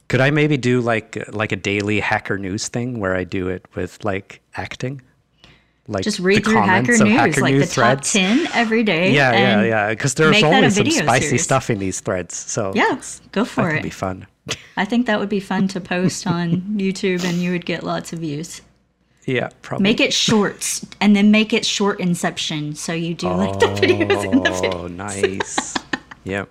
Could 0.10 0.20
I 0.20 0.30
maybe 0.30 0.58
do 0.58 0.82
like 0.82 1.18
like 1.34 1.54
a 1.54 1.56
daily 1.56 2.02
hacker 2.02 2.38
news 2.38 2.68
thing 2.68 3.00
where 3.00 3.16
I 3.16 3.24
do 3.24 3.48
it 3.48 3.66
with 3.76 4.04
like 4.04 4.42
acting? 4.56 5.02
Like 5.90 6.04
Just 6.04 6.20
read 6.20 6.38
the 6.46 6.52
through 6.52 6.62
Hacker 6.62 6.92
News, 6.92 7.02
Hacker 7.02 7.42
like 7.42 7.56
News 7.56 7.74
the 7.74 7.82
top 7.82 8.02
10 8.02 8.48
every 8.54 8.84
day. 8.84 9.12
Yeah, 9.12 9.32
yeah, 9.34 9.64
yeah. 9.64 9.90
Because 9.90 10.14
there's 10.14 10.32
make 10.34 10.42
that 10.44 10.52
a 10.54 10.56
always 10.56 10.76
some 10.76 10.90
spicy 10.92 11.26
series. 11.26 11.44
stuff 11.44 11.70
in 11.72 11.80
these 11.80 12.00
threads. 12.00 12.36
So 12.36 12.72
Yeah, 12.76 13.02
go 13.32 13.44
for 13.44 13.64
that 13.64 13.78
it. 13.78 13.84
be 13.84 13.90
fun. 13.90 14.28
I 14.78 14.86
think 14.86 15.08
that 15.08 15.20
would 15.20 15.30
be 15.30 15.40
fun 15.40 15.68
to 15.70 15.82
post 15.82 16.28
on 16.28 16.52
YouTube 16.78 17.24
and 17.24 17.38
you 17.40 17.52
would 17.52 17.66
get 17.66 17.84
lots 17.84 18.14
of 18.14 18.20
views. 18.20 18.62
Yeah, 19.26 19.50
probably. 19.64 19.84
Make 19.84 20.00
it 20.00 20.14
shorts 20.14 20.86
and 21.02 21.16
then 21.16 21.32
make 21.32 21.54
it 21.54 21.66
short 21.66 22.00
inception 22.00 22.76
so 22.76 22.94
you 22.94 23.16
do 23.16 23.28
like 23.30 23.60
the 23.60 23.68
videos 23.68 24.24
in 24.32 24.44
the 24.44 24.52
video. 24.52 24.84
Oh, 24.84 24.88
nice. 24.88 25.76
yeah. 26.24 26.46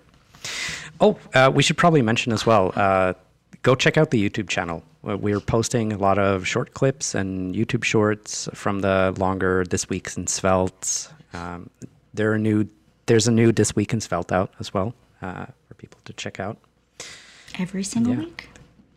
Oh, 1.01 1.17
uh, 1.33 1.51
we 1.55 1.63
should 1.63 1.77
probably 1.77 2.03
mention 2.03 2.33
as 2.33 2.45
well. 2.45 2.73
Uh, 2.75 3.15
go 3.63 3.77
check 3.77 3.97
out 3.97 4.11
the 4.11 4.29
YouTube 4.29 4.49
channel. 4.49 4.83
We're 5.03 5.41
posting 5.41 5.93
a 5.93 5.97
lot 5.99 6.19
of 6.19 6.47
short 6.47 6.75
clips 6.75 7.15
and 7.15 7.55
YouTube 7.55 7.85
shorts 7.85 8.49
from 8.53 8.81
the 8.81 9.15
longer 9.17 9.65
this 9.65 9.89
week's 9.89 10.17
in 10.17 10.27
Svelte. 10.27 11.09
Um, 11.33 11.71
there 12.15 12.33
are 12.33 12.39
new. 12.39 12.69
There's 13.07 13.29
a 13.29 13.33
new 13.33 13.53
this 13.53 13.75
week 13.77 13.93
in 13.93 14.01
Svelte 14.01 14.33
out 14.33 14.53
as 14.61 14.75
well 14.75 14.93
uh, 15.23 15.47
for 15.69 15.75
people 15.77 16.01
to 16.05 16.13
check 16.13 16.41
out. 16.41 16.59
Every 17.59 17.85
single 17.85 18.15
Yeah. 18.15 18.19
week. 18.21 18.49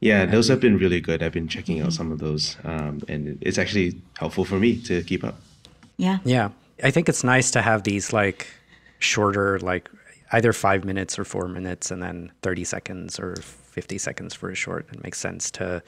Yeah, 0.02 0.26
those 0.26 0.48
have 0.48 0.60
been 0.60 0.80
really 0.80 1.00
good. 1.00 1.22
I've 1.22 1.32
been 1.34 1.48
checking 1.48 1.80
out 1.80 1.94
some 1.94 2.12
of 2.12 2.18
those, 2.18 2.58
um, 2.64 3.02
and 3.08 3.38
it's 3.40 3.60
actually 3.60 4.02
helpful 4.18 4.44
for 4.44 4.58
me 4.60 4.82
to 4.82 5.04
keep 5.04 5.24
up. 5.24 5.40
Yeah. 5.98 6.18
Yeah, 6.26 6.50
I 6.84 6.90
think 6.90 7.08
it's 7.08 7.24
nice 7.24 7.52
to 7.52 7.62
have 7.62 7.84
these 7.84 8.12
like 8.12 8.48
shorter, 8.98 9.60
like 9.60 9.90
either 10.32 10.54
five 10.54 10.86
minutes 10.86 11.20
or 11.20 11.24
four 11.26 11.48
minutes, 11.48 11.92
and 11.92 12.02
then 12.02 12.32
thirty 12.42 12.64
seconds 12.64 13.20
or 13.20 13.36
fifty 13.38 13.98
seconds 13.98 14.34
for 14.34 14.50
a 14.50 14.56
short. 14.56 14.88
It 14.92 15.04
makes 15.04 15.20
sense 15.20 15.52
to, 15.52 15.82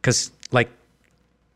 because 0.00 0.30
like 0.50 0.70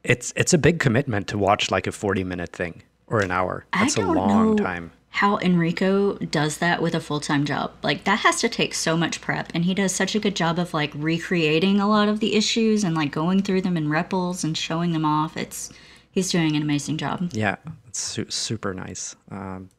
it's 0.04 0.32
it's 0.36 0.52
a 0.52 0.58
big 0.58 0.78
commitment 0.78 1.28
to 1.28 1.38
watch 1.38 1.70
like 1.70 1.86
a 1.86 1.92
forty 1.92 2.24
minute 2.24 2.52
thing 2.52 2.82
or 3.06 3.20
an 3.20 3.30
hour. 3.30 3.66
That's 3.72 3.96
a 3.96 4.02
long 4.02 4.56
time. 4.56 4.92
How 5.10 5.38
Enrico 5.38 6.18
does 6.18 6.58
that 6.58 6.82
with 6.82 6.94
a 6.94 7.00
full 7.00 7.20
time 7.20 7.46
job. 7.46 7.72
Like, 7.82 8.04
that 8.04 8.18
has 8.18 8.38
to 8.40 8.50
take 8.50 8.74
so 8.74 8.98
much 8.98 9.22
prep. 9.22 9.50
And 9.54 9.64
he 9.64 9.72
does 9.72 9.94
such 9.94 10.14
a 10.14 10.18
good 10.18 10.36
job 10.36 10.58
of 10.58 10.74
like 10.74 10.92
recreating 10.94 11.80
a 11.80 11.88
lot 11.88 12.08
of 12.08 12.20
the 12.20 12.34
issues 12.34 12.84
and 12.84 12.94
like 12.94 13.12
going 13.12 13.40
through 13.42 13.62
them 13.62 13.78
in 13.78 13.88
REPLs 13.88 14.44
and 14.44 14.58
showing 14.58 14.92
them 14.92 15.06
off. 15.06 15.34
It's, 15.38 15.72
he's 16.10 16.30
doing 16.30 16.54
an 16.54 16.60
amazing 16.60 16.98
job. 16.98 17.30
Yeah, 17.32 17.56
it's 17.86 17.98
su- 17.98 18.28
super 18.28 18.74
nice. 18.74 19.16
Um, 19.30 19.70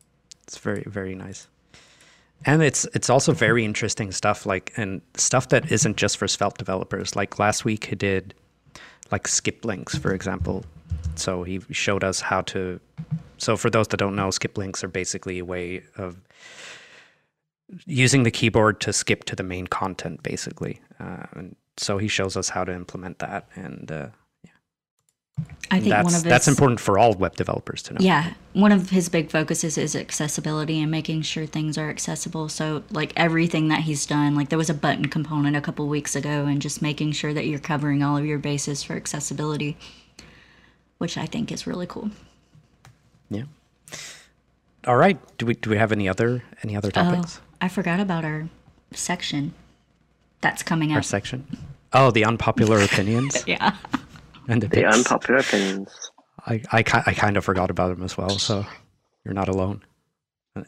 it's 0.48 0.58
very 0.58 0.84
very 0.88 1.14
nice, 1.14 1.48
and 2.46 2.62
it's 2.64 2.86
it's 2.94 3.10
also 3.10 3.34
very 3.34 3.66
interesting 3.66 4.12
stuff. 4.12 4.46
Like 4.46 4.74
and 4.78 5.02
stuff 5.16 5.50
that 5.50 5.72
isn't 5.72 5.98
just 5.98 6.18
for 6.18 6.28
Svelte 6.28 6.58
developers. 6.58 7.16
Like 7.16 7.40
last 7.40 7.66
week, 7.66 7.86
he 7.86 7.96
did 7.96 8.34
like 9.12 9.28
skip 9.28 9.66
links, 9.66 9.98
for 9.98 10.14
example. 10.14 10.66
So 11.16 11.44
he 11.44 11.62
showed 11.72 12.04
us 12.04 12.22
how 12.22 12.42
to. 12.42 12.80
So 13.38 13.56
for 13.56 13.70
those 13.70 13.88
that 13.90 13.98
don't 13.98 14.16
know, 14.16 14.32
skip 14.32 14.58
links 14.58 14.84
are 14.84 14.88
basically 14.88 15.40
a 15.40 15.46
way 15.46 15.84
of 15.96 16.18
using 17.86 18.24
the 18.24 18.32
keyboard 18.32 18.80
to 18.82 18.94
skip 18.94 19.26
to 19.26 19.36
the 19.36 19.44
main 19.44 19.68
content, 19.68 20.24
basically. 20.24 20.82
Uh, 21.00 21.26
and 21.34 21.56
so 21.78 21.98
he 21.98 22.08
shows 22.08 22.38
us 22.38 22.50
how 22.50 22.64
to 22.64 22.74
implement 22.74 23.20
that, 23.20 23.48
and 23.56 23.92
uh, 23.92 24.08
I 25.70 25.80
think 25.80 25.90
that's 25.90 26.06
one 26.06 26.14
of 26.14 26.24
his, 26.24 26.24
that's 26.24 26.48
important 26.48 26.80
for 26.80 26.98
all 26.98 27.14
web 27.14 27.36
developers 27.36 27.84
to 27.84 27.94
know. 27.94 27.98
Yeah, 28.00 28.34
one 28.54 28.72
of 28.72 28.90
his 28.90 29.10
big 29.10 29.30
focuses 29.30 29.78
is 29.78 29.96
accessibility 29.96 30.82
and 30.82 30.90
making 30.90 31.24
sure 31.24 31.46
things 31.46 31.78
are 31.78 31.90
accessible. 31.90 32.48
So, 32.48 32.84
like 32.90 33.12
everything 33.18 33.68
that 33.68 33.82
he's 33.82 34.06
done, 34.06 34.34
like 34.34 34.48
there 34.50 34.58
was 34.58 34.70
a 34.70 34.74
button 34.74 35.10
component 35.10 35.58
a 35.58 35.62
couple 35.62 35.86
weeks 35.88 36.16
ago, 36.16 36.46
and 36.46 36.62
just 36.62 36.82
making 36.82 37.12
sure 37.12 37.34
that 37.34 37.48
you're 37.48 37.60
covering 37.60 38.02
all 38.02 38.16
of 38.16 38.26
your 38.26 38.40
bases 38.40 38.82
for 38.84 38.94
accessibility, 38.94 39.76
which 41.00 41.18
I 41.18 41.26
think 41.26 41.52
is 41.52 41.68
really 41.68 41.86
cool. 41.88 42.12
Yeah. 43.30 43.44
All 44.86 44.96
right. 44.96 45.20
Do 45.38 45.46
we 45.46 45.56
do 45.56 45.70
we 45.70 45.78
have 45.78 45.92
any 45.92 46.08
other 46.08 46.44
any 46.64 46.78
other 46.78 46.90
oh, 46.90 46.92
topics? 46.92 47.42
Oh, 47.42 47.48
I 47.62 47.68
forgot 47.68 48.00
about 48.00 48.24
our 48.24 48.48
section 48.94 49.54
that's 50.40 50.64
coming 50.64 50.92
up. 50.92 50.98
Our 50.98 51.04
section. 51.04 51.46
Oh, 51.92 52.12
the 52.12 52.24
unpopular 52.24 52.80
opinions 52.84 53.44
yeah. 53.46 53.76
And 54.48 54.62
the 54.62 54.68
The 54.68 54.86
unpopular 54.86 55.40
opinions. 55.40 56.12
I, 56.46 56.62
I 56.72 56.80
I 56.80 57.14
kind 57.14 57.38
of 57.38 57.44
forgot 57.44 57.70
about 57.70 57.90
them 57.90 58.04
as 58.04 58.18
well. 58.18 58.30
So 58.30 58.66
you're 59.26 59.34
not 59.34 59.50
alone. 59.50 59.84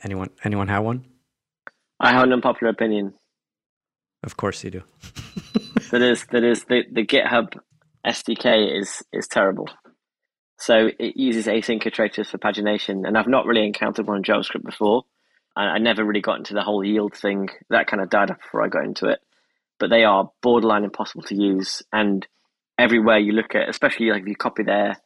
Anyone 0.04 0.30
anyone 0.44 0.68
have 0.68 0.84
one? 0.84 1.06
I 2.00 2.14
have 2.14 2.24
an 2.24 2.34
unpopular 2.34 2.72
opinion. 2.72 3.14
Of 4.24 4.38
course 4.38 4.64
you 4.64 4.72
do. 4.72 4.84
that 5.92 6.02
is 6.02 6.26
that 6.32 6.44
is 6.44 6.66
the, 6.66 6.84
the 6.92 7.06
GitHub 7.06 7.58
SDK 8.06 8.80
is 8.80 9.04
is 9.14 9.28
terrible. 9.28 9.70
So 10.58 10.90
it 11.00 11.16
uses 11.16 11.48
async 11.48 11.84
iterators 11.84 12.28
for 12.28 12.38
pagination, 12.38 13.08
and 13.08 13.18
I've 13.18 13.28
not 13.28 13.46
really 13.46 13.66
encountered 13.66 14.08
one 14.08 14.18
in 14.18 14.24
JavaScript 14.24 14.66
before. 14.66 15.04
I, 15.56 15.62
I 15.64 15.78
never 15.78 16.04
really 16.04 16.22
got 16.22 16.38
into 16.38 16.54
the 16.54 16.62
whole 16.62 16.84
yield 16.84 17.16
thing. 17.16 17.48
That 17.70 17.88
kind 17.88 18.02
of 18.04 18.10
died 18.10 18.30
off 18.30 18.42
before 18.42 18.64
I 18.64 18.68
got 18.68 18.84
into 18.84 19.08
it. 19.08 19.20
But 19.80 19.90
they 19.90 20.04
are 20.04 20.30
borderline 20.42 20.84
impossible 20.84 21.24
to 21.24 21.36
use, 21.36 21.82
and 21.94 22.28
everywhere 22.80 23.20
you 23.20 23.34
look 23.34 23.54
at, 23.54 23.70
especially 23.70 24.10
like 24.10 24.24
if 24.24 24.28
you 24.28 24.36
copy 24.36 24.64
their 24.64 24.98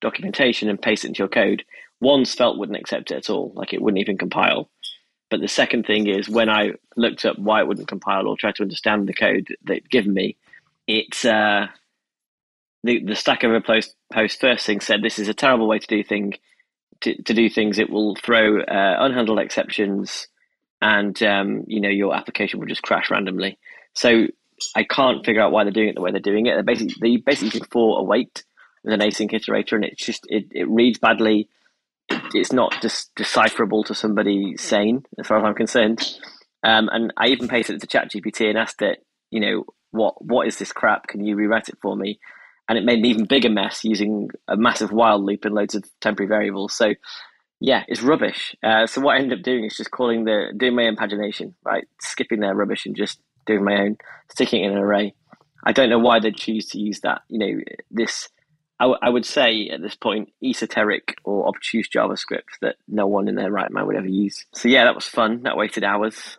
documentation 0.00 0.68
and 0.68 0.80
paste 0.80 1.04
it 1.04 1.08
into 1.08 1.18
your 1.18 1.28
code, 1.28 1.64
one 1.98 2.24
Svelte 2.24 2.58
wouldn't 2.58 2.78
accept 2.78 3.10
it 3.10 3.16
at 3.16 3.30
all. 3.30 3.52
Like 3.54 3.72
it 3.72 3.80
wouldn't 3.80 4.00
even 4.00 4.18
compile. 4.18 4.68
But 5.30 5.40
the 5.40 5.48
second 5.48 5.86
thing 5.86 6.08
is 6.08 6.28
when 6.28 6.50
I 6.50 6.72
looked 6.96 7.24
up 7.24 7.38
why 7.38 7.60
it 7.60 7.66
wouldn't 7.66 7.88
compile 7.88 8.28
or 8.28 8.36
tried 8.36 8.56
to 8.56 8.62
understand 8.62 9.08
the 9.08 9.14
code 9.14 9.48
they'd 9.66 9.88
given 9.88 10.12
me, 10.12 10.36
it's 10.86 11.24
uh, 11.24 11.68
the 12.84 13.02
the 13.02 13.16
Stack 13.16 13.42
Overflow 13.42 13.80
post 14.12 14.40
first 14.40 14.66
thing 14.66 14.80
said 14.80 15.00
this 15.02 15.18
is 15.18 15.28
a 15.28 15.34
terrible 15.34 15.68
way 15.68 15.78
to 15.78 15.86
do 15.86 16.02
thing 16.02 16.34
to, 17.00 17.22
to 17.22 17.32
do 17.32 17.48
things. 17.48 17.78
It 17.78 17.88
will 17.88 18.14
throw 18.16 18.60
uh, 18.60 19.02
unhandled 19.02 19.42
exceptions, 19.42 20.26
and 20.82 21.20
um, 21.22 21.64
you 21.66 21.80
know 21.80 21.88
your 21.88 22.14
application 22.14 22.60
will 22.60 22.66
just 22.66 22.82
crash 22.82 23.10
randomly. 23.10 23.58
So 23.94 24.26
I 24.74 24.84
can't 24.84 25.24
figure 25.24 25.42
out 25.42 25.52
why 25.52 25.64
they're 25.64 25.72
doing 25.72 25.88
it 25.88 25.94
the 25.94 26.00
way 26.00 26.10
they're 26.10 26.20
doing 26.20 26.46
it. 26.46 26.54
They're 26.54 26.62
basically 26.62 26.94
they 27.00 27.16
basically 27.16 27.48
using 27.48 27.64
for 27.70 27.98
await 28.00 28.44
with 28.84 28.94
an 28.94 29.00
async 29.00 29.30
iterator, 29.32 29.74
and 29.74 29.84
it's 29.84 30.04
just 30.04 30.26
it, 30.28 30.46
it 30.50 30.68
reads 30.68 30.98
badly. 30.98 31.48
It, 32.08 32.22
it's 32.34 32.52
not 32.52 32.80
just 32.82 33.14
decipherable 33.14 33.84
to 33.84 33.94
somebody 33.94 34.56
sane, 34.56 35.04
as 35.18 35.26
far 35.26 35.38
as 35.38 35.44
I'm 35.44 35.54
concerned. 35.54 36.00
Um, 36.64 36.88
and 36.92 37.12
I 37.16 37.28
even 37.28 37.48
pasted 37.48 37.76
it 37.76 37.88
to 37.88 37.98
ChatGPT 37.98 38.48
and 38.48 38.58
asked 38.58 38.82
it, 38.82 39.04
you 39.30 39.40
know, 39.40 39.64
what 39.90 40.24
what 40.24 40.46
is 40.46 40.58
this 40.58 40.72
crap? 40.72 41.06
Can 41.06 41.24
you 41.24 41.36
rewrite 41.36 41.68
it 41.68 41.78
for 41.80 41.96
me? 41.96 42.20
And 42.68 42.78
it 42.78 42.84
made 42.84 43.00
an 43.00 43.06
even 43.06 43.26
bigger 43.26 43.50
mess 43.50 43.84
using 43.84 44.30
a 44.48 44.56
massive 44.56 44.92
while 44.92 45.24
loop 45.24 45.44
and 45.44 45.54
loads 45.54 45.74
of 45.74 45.84
temporary 46.00 46.28
variables. 46.28 46.74
So 46.74 46.94
yeah, 47.60 47.84
it's 47.86 48.02
rubbish. 48.02 48.56
Uh, 48.62 48.86
so 48.86 49.00
what 49.00 49.14
I 49.14 49.18
ended 49.20 49.38
up 49.38 49.44
doing 49.44 49.64
is 49.64 49.76
just 49.76 49.90
calling 49.90 50.24
the 50.24 50.52
doing 50.56 50.74
my 50.74 50.86
own 50.86 50.96
pagination, 50.96 51.54
right? 51.64 51.86
Skipping 52.00 52.40
their 52.40 52.54
rubbish 52.54 52.86
and 52.86 52.96
just 52.96 53.20
doing 53.46 53.64
my 53.64 53.76
own, 53.82 53.96
sticking 54.30 54.64
it 54.64 54.68
in 54.68 54.72
an 54.72 54.78
array. 54.78 55.14
I 55.64 55.72
don't 55.72 55.90
know 55.90 55.98
why 55.98 56.20
they'd 56.20 56.36
choose 56.36 56.66
to 56.70 56.78
use 56.78 57.00
that. 57.00 57.22
You 57.28 57.38
know, 57.38 57.60
this 57.90 58.28
I, 58.80 58.84
w- 58.84 58.98
I 59.00 59.10
would 59.10 59.24
say 59.24 59.68
at 59.68 59.80
this 59.80 59.94
point 59.94 60.30
esoteric 60.42 61.14
or 61.24 61.46
obtuse 61.46 61.88
JavaScript 61.88 62.58
that 62.62 62.76
no 62.88 63.06
one 63.06 63.28
in 63.28 63.36
their 63.36 63.50
right 63.50 63.70
mind 63.70 63.86
would 63.86 63.96
ever 63.96 64.08
use. 64.08 64.44
So 64.54 64.68
yeah, 64.68 64.84
that 64.84 64.94
was 64.94 65.06
fun. 65.06 65.42
That 65.44 65.56
waited 65.56 65.84
hours. 65.84 66.38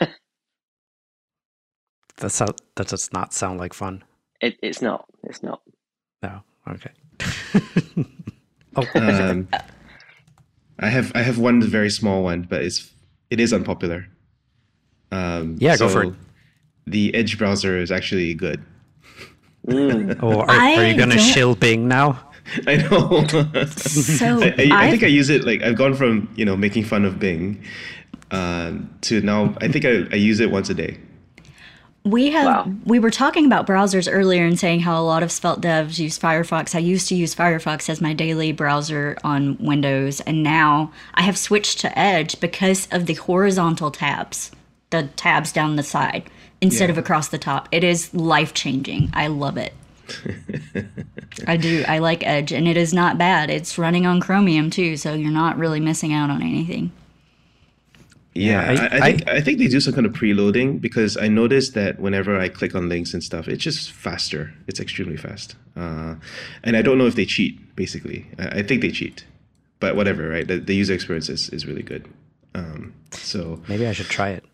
That 2.18 2.30
so, 2.30 2.46
that 2.76 2.88
does 2.88 3.12
not 3.12 3.34
sound 3.34 3.60
like 3.60 3.74
fun. 3.74 4.02
It, 4.40 4.56
it's 4.62 4.80
not. 4.80 5.04
It's 5.24 5.42
not. 5.42 5.60
No. 6.22 6.40
Okay. 6.68 6.90
oh, 8.76 8.86
Um, 8.94 9.48
I 10.78 10.88
have 10.88 11.12
I 11.14 11.22
have 11.22 11.38
one 11.38 11.62
very 11.62 11.90
small 11.90 12.22
one, 12.22 12.46
but 12.48 12.62
it's 12.62 12.90
it 13.30 13.38
is 13.40 13.52
unpopular. 13.52 14.06
Um, 15.16 15.56
Yeah, 15.58 15.76
go 15.76 15.88
for 15.88 16.02
so 16.02 16.08
it. 16.08 16.14
The 16.86 17.14
Edge 17.14 17.38
browser 17.38 17.78
is 17.78 17.90
actually 17.90 18.34
good. 18.34 18.62
Mm. 19.66 20.18
oh 20.22 20.40
are, 20.42 20.50
are 20.50 20.86
you 20.86 20.96
going 20.96 21.10
to 21.10 21.18
shill 21.18 21.54
Bing 21.56 21.88
now? 21.88 22.20
I 22.68 22.76
know. 22.76 23.26
So 23.66 24.26
I, 24.42 24.46
I, 24.46 24.86
I 24.86 24.90
think 24.90 25.02
I've- 25.02 25.06
I 25.06 25.08
use 25.08 25.28
it 25.30 25.44
like 25.44 25.62
I've 25.62 25.76
gone 25.76 25.94
from 25.94 26.28
you 26.36 26.44
know 26.44 26.56
making 26.56 26.84
fun 26.84 27.04
of 27.04 27.18
Bing 27.18 27.62
uh, 28.30 28.72
to 29.02 29.20
now 29.22 29.54
I 29.60 29.66
think 29.68 29.84
I, 29.84 30.04
I 30.12 30.16
use 30.16 30.38
it 30.40 30.50
once 30.52 30.70
a 30.70 30.74
day. 30.74 30.98
We 32.04 32.30
have 32.30 32.44
Wow. 32.46 32.72
we 32.84 33.00
were 33.00 33.10
talking 33.10 33.46
about 33.46 33.66
browsers 33.66 34.08
earlier 34.10 34.44
and 34.46 34.56
saying 34.56 34.80
how 34.80 35.00
a 35.00 35.02
lot 35.02 35.24
of 35.24 35.32
Svelte 35.32 35.60
devs 35.62 35.98
use 35.98 36.16
Firefox. 36.16 36.76
I 36.76 36.78
used 36.78 37.08
to 37.08 37.16
use 37.16 37.34
Firefox 37.34 37.88
as 37.88 38.00
my 38.00 38.12
daily 38.12 38.52
browser 38.52 39.16
on 39.24 39.56
Windows, 39.58 40.20
and 40.20 40.44
now 40.44 40.92
I 41.14 41.22
have 41.22 41.36
switched 41.36 41.80
to 41.80 41.98
Edge 41.98 42.38
because 42.38 42.86
of 42.92 43.06
the 43.06 43.14
horizontal 43.14 43.90
tabs, 43.90 44.52
the 44.90 45.04
tabs 45.16 45.52
down 45.52 45.76
the 45.76 45.82
side 45.82 46.24
instead 46.60 46.86
Yeah. 46.88 46.92
of 46.92 46.98
across 46.98 47.28
the 47.28 47.38
top. 47.38 47.68
It 47.72 47.84
is 47.84 48.12
life 48.14 48.54
changing. 48.54 49.10
I 49.12 49.26
love 49.26 49.56
it. 49.56 49.72
I 51.46 51.56
do. 51.56 51.84
I 51.88 51.98
like 51.98 52.24
Edge, 52.26 52.52
and 52.52 52.68
it 52.68 52.76
is 52.76 52.94
not 52.94 53.18
bad. 53.18 53.50
It's 53.50 53.76
running 53.78 54.06
on 54.06 54.20
Chromium 54.20 54.70
too, 54.70 54.96
so 54.96 55.14
you're 55.14 55.30
not 55.32 55.58
really 55.58 55.80
missing 55.80 56.12
out 56.12 56.30
on 56.30 56.42
anything. 56.42 56.92
Yeah, 58.34 58.70
Yeah, 58.72 58.82
I- 58.82 58.96
I, 58.96 58.98
I, 58.98 59.00
think 59.12 59.28
I 59.28 59.40
think 59.40 59.58
they 59.58 59.66
do 59.66 59.80
some 59.80 59.94
kind 59.94 60.06
of 60.06 60.12
preloading 60.12 60.80
because 60.80 61.16
I 61.16 61.26
noticed 61.28 61.74
that 61.74 61.98
whenever 61.98 62.38
I 62.38 62.48
click 62.48 62.74
on 62.74 62.88
links 62.88 63.14
and 63.14 63.24
stuff, 63.24 63.48
it's 63.48 63.64
just 63.64 63.90
faster. 63.90 64.52
It's 64.66 64.78
extremely 64.78 65.16
fast, 65.16 65.56
uh, 65.76 66.14
and 66.62 66.76
I 66.76 66.82
don't 66.82 66.98
know 66.98 67.06
if 67.06 67.14
they 67.16 67.24
cheat. 67.24 67.74
Basically, 67.76 68.26
I, 68.38 68.60
I 68.60 68.62
think 68.62 68.82
they 68.82 68.90
cheat, 68.90 69.24
but 69.80 69.96
whatever, 69.96 70.28
right? 70.28 70.46
The, 70.46 70.58
the 70.58 70.74
user 70.74 70.94
experience 70.94 71.28
is, 71.28 71.48
is 71.50 71.66
really 71.66 71.82
good. 71.82 72.06
Um, 72.54 72.94
so 73.10 73.60
Maybe 73.68 73.86
I 73.86 73.92
should 73.92 74.06
try 74.06 74.30
it. 74.30 74.44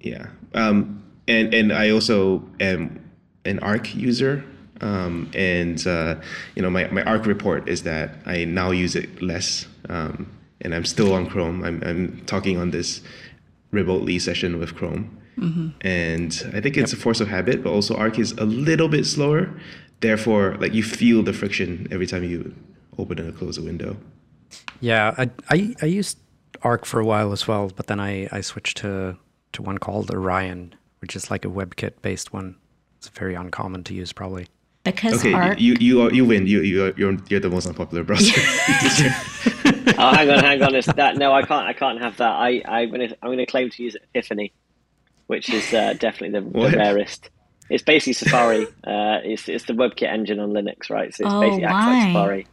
Yeah, 0.00 0.26
um, 0.54 1.02
and 1.28 1.52
and 1.54 1.72
I 1.72 1.90
also 1.90 2.42
am 2.60 3.10
an 3.44 3.58
Arc 3.60 3.94
user, 3.94 4.44
um, 4.80 5.30
and 5.34 5.86
uh, 5.86 6.16
you 6.54 6.62
know 6.62 6.70
my 6.70 6.88
my 6.88 7.02
Arc 7.02 7.26
report 7.26 7.68
is 7.68 7.82
that 7.84 8.16
I 8.26 8.44
now 8.44 8.70
use 8.70 8.96
it 8.96 9.22
less, 9.22 9.66
um, 9.88 10.30
and 10.60 10.74
I'm 10.74 10.84
still 10.84 11.12
on 11.12 11.26
Chrome. 11.26 11.64
I'm 11.64 11.82
I'm 11.84 12.22
talking 12.26 12.58
on 12.58 12.70
this 12.70 13.02
remotely 13.70 14.18
session 14.18 14.58
with 14.58 14.74
Chrome, 14.74 15.16
and 15.82 16.50
I 16.54 16.60
think 16.60 16.76
it's 16.76 16.92
a 16.92 16.96
force 16.96 17.20
of 17.20 17.28
habit, 17.28 17.62
but 17.62 17.70
also 17.70 17.94
Arc 17.94 18.18
is 18.18 18.32
a 18.32 18.44
little 18.44 18.88
bit 18.88 19.06
slower. 19.06 19.50
Therefore, 20.00 20.56
like 20.60 20.72
you 20.72 20.82
feel 20.82 21.22
the 21.22 21.32
friction 21.34 21.86
every 21.90 22.06
time 22.06 22.24
you 22.24 22.54
open 22.98 23.18
and 23.18 23.36
close 23.36 23.58
a 23.58 23.62
window. 23.62 23.96
Yeah, 24.80 25.14
I, 25.18 25.30
I 25.50 25.74
I 25.82 25.86
used 25.86 26.18
Arc 26.62 26.86
for 26.86 27.00
a 27.00 27.04
while 27.04 27.32
as 27.32 27.46
well, 27.46 27.70
but 27.74 27.86
then 27.86 28.00
I 28.00 28.28
I 28.32 28.40
switched 28.40 28.78
to 28.78 29.18
to 29.52 29.62
one 29.62 29.78
called 29.78 30.10
Orion, 30.10 30.74
which 31.00 31.16
is 31.16 31.30
like 31.30 31.44
a 31.44 31.48
WebKit 31.48 32.02
based 32.02 32.32
one. 32.32 32.56
It's 32.98 33.08
very 33.08 33.34
uncommon 33.34 33.84
to 33.84 33.94
use, 33.94 34.12
probably. 34.12 34.46
Because 34.84 35.20
Okay, 35.20 35.32
Arc, 35.34 35.60
you 35.60 35.76
you 35.78 36.02
are, 36.02 36.12
you 36.12 36.24
win. 36.24 36.46
You 36.46 36.62
you 36.62 36.84
are, 36.84 36.92
you're 36.96 37.16
you're 37.28 37.40
the 37.40 37.50
most 37.50 37.66
unpopular 37.66 38.02
browser. 38.02 38.32
oh, 39.98 40.14
hang 40.14 40.30
on, 40.30 40.38
hang 40.38 40.62
on. 40.62 40.74
It's 40.74 40.86
that 40.86 41.16
no, 41.16 41.32
I 41.32 41.42
can't. 41.42 41.66
I 41.66 41.72
can't 41.72 42.00
have 42.00 42.16
that. 42.16 42.30
I 42.30 42.62
I'm 42.66 42.90
gonna 42.90 43.08
I'm 43.22 43.30
gonna 43.30 43.46
claim 43.46 43.70
to 43.70 43.82
use 43.82 43.96
Epiphany, 44.14 44.52
which 45.26 45.50
is 45.50 45.72
uh, 45.74 45.94
definitely 45.94 46.40
the, 46.40 46.70
the 46.70 46.76
rarest. 46.76 47.30
It's 47.68 47.82
basically 47.82 48.14
Safari. 48.14 48.66
Uh, 48.86 49.20
it's 49.22 49.48
it's 49.48 49.64
the 49.66 49.74
WebKit 49.74 50.10
engine 50.10 50.40
on 50.40 50.50
Linux, 50.52 50.88
right? 50.90 51.14
So 51.14 51.24
it's 51.24 51.34
Oh, 51.34 51.40
basically 51.40 51.64
acts 51.64 51.74
why? 51.74 51.92
like 51.98 52.08
Safari. 52.08 52.46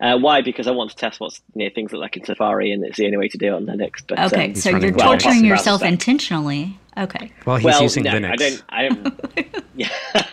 Uh, 0.00 0.18
why? 0.18 0.42
Because 0.42 0.66
I 0.66 0.72
want 0.72 0.90
to 0.90 0.96
test 0.96 1.20
what's 1.20 1.40
you 1.54 1.64
know, 1.64 1.70
things 1.74 1.90
that 1.90 1.98
like 1.98 2.16
in 2.16 2.24
Safari, 2.24 2.70
and 2.70 2.84
it's 2.84 2.98
the 2.98 3.06
only 3.06 3.16
way 3.16 3.28
to 3.28 3.38
do 3.38 3.46
it 3.46 3.52
on 3.52 3.66
Linux. 3.66 4.02
But 4.06 4.18
okay, 4.32 4.48
um, 4.48 4.54
so 4.54 4.70
you're 4.70 4.92
Well, 4.92 5.10
torturing 5.10 5.44
yourself 5.44 5.82
intentionally. 5.82 6.78
Okay. 6.98 7.32
Well, 7.46 7.56
he's 7.56 7.64
well, 7.64 7.82
using 7.82 8.04
no, 8.04 8.12
Linux. 8.12 8.30
I 8.30 8.36
don't. 8.36 8.62
I 8.68 8.88
don't. 8.88 9.64
yeah, 9.74 9.88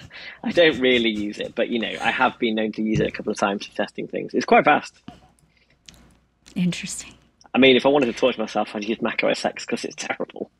I 0.43 0.51
don't 0.51 0.79
really 0.79 1.09
use 1.09 1.39
it, 1.39 1.55
but 1.55 1.69
you 1.69 1.79
know, 1.79 1.95
I 2.01 2.11
have 2.11 2.37
been 2.39 2.55
known 2.55 2.73
to 2.73 2.81
use 2.81 2.99
it 2.99 3.07
a 3.07 3.11
couple 3.11 3.31
of 3.31 3.37
times 3.37 3.65
for 3.65 3.73
testing 3.75 4.07
things. 4.07 4.33
It's 4.33 4.45
quite 4.45 4.65
fast. 4.65 5.01
Interesting. 6.55 7.13
I 7.53 7.57
mean, 7.57 7.75
if 7.75 7.85
I 7.85 7.89
wanted 7.89 8.07
to 8.07 8.13
torture 8.13 8.41
myself, 8.41 8.75
I'd 8.75 8.83
use 8.83 9.01
Mac 9.01 9.23
OS 9.23 9.45
X 9.45 9.65
because 9.65 9.85
it's 9.85 9.95
terrible. 9.95 10.51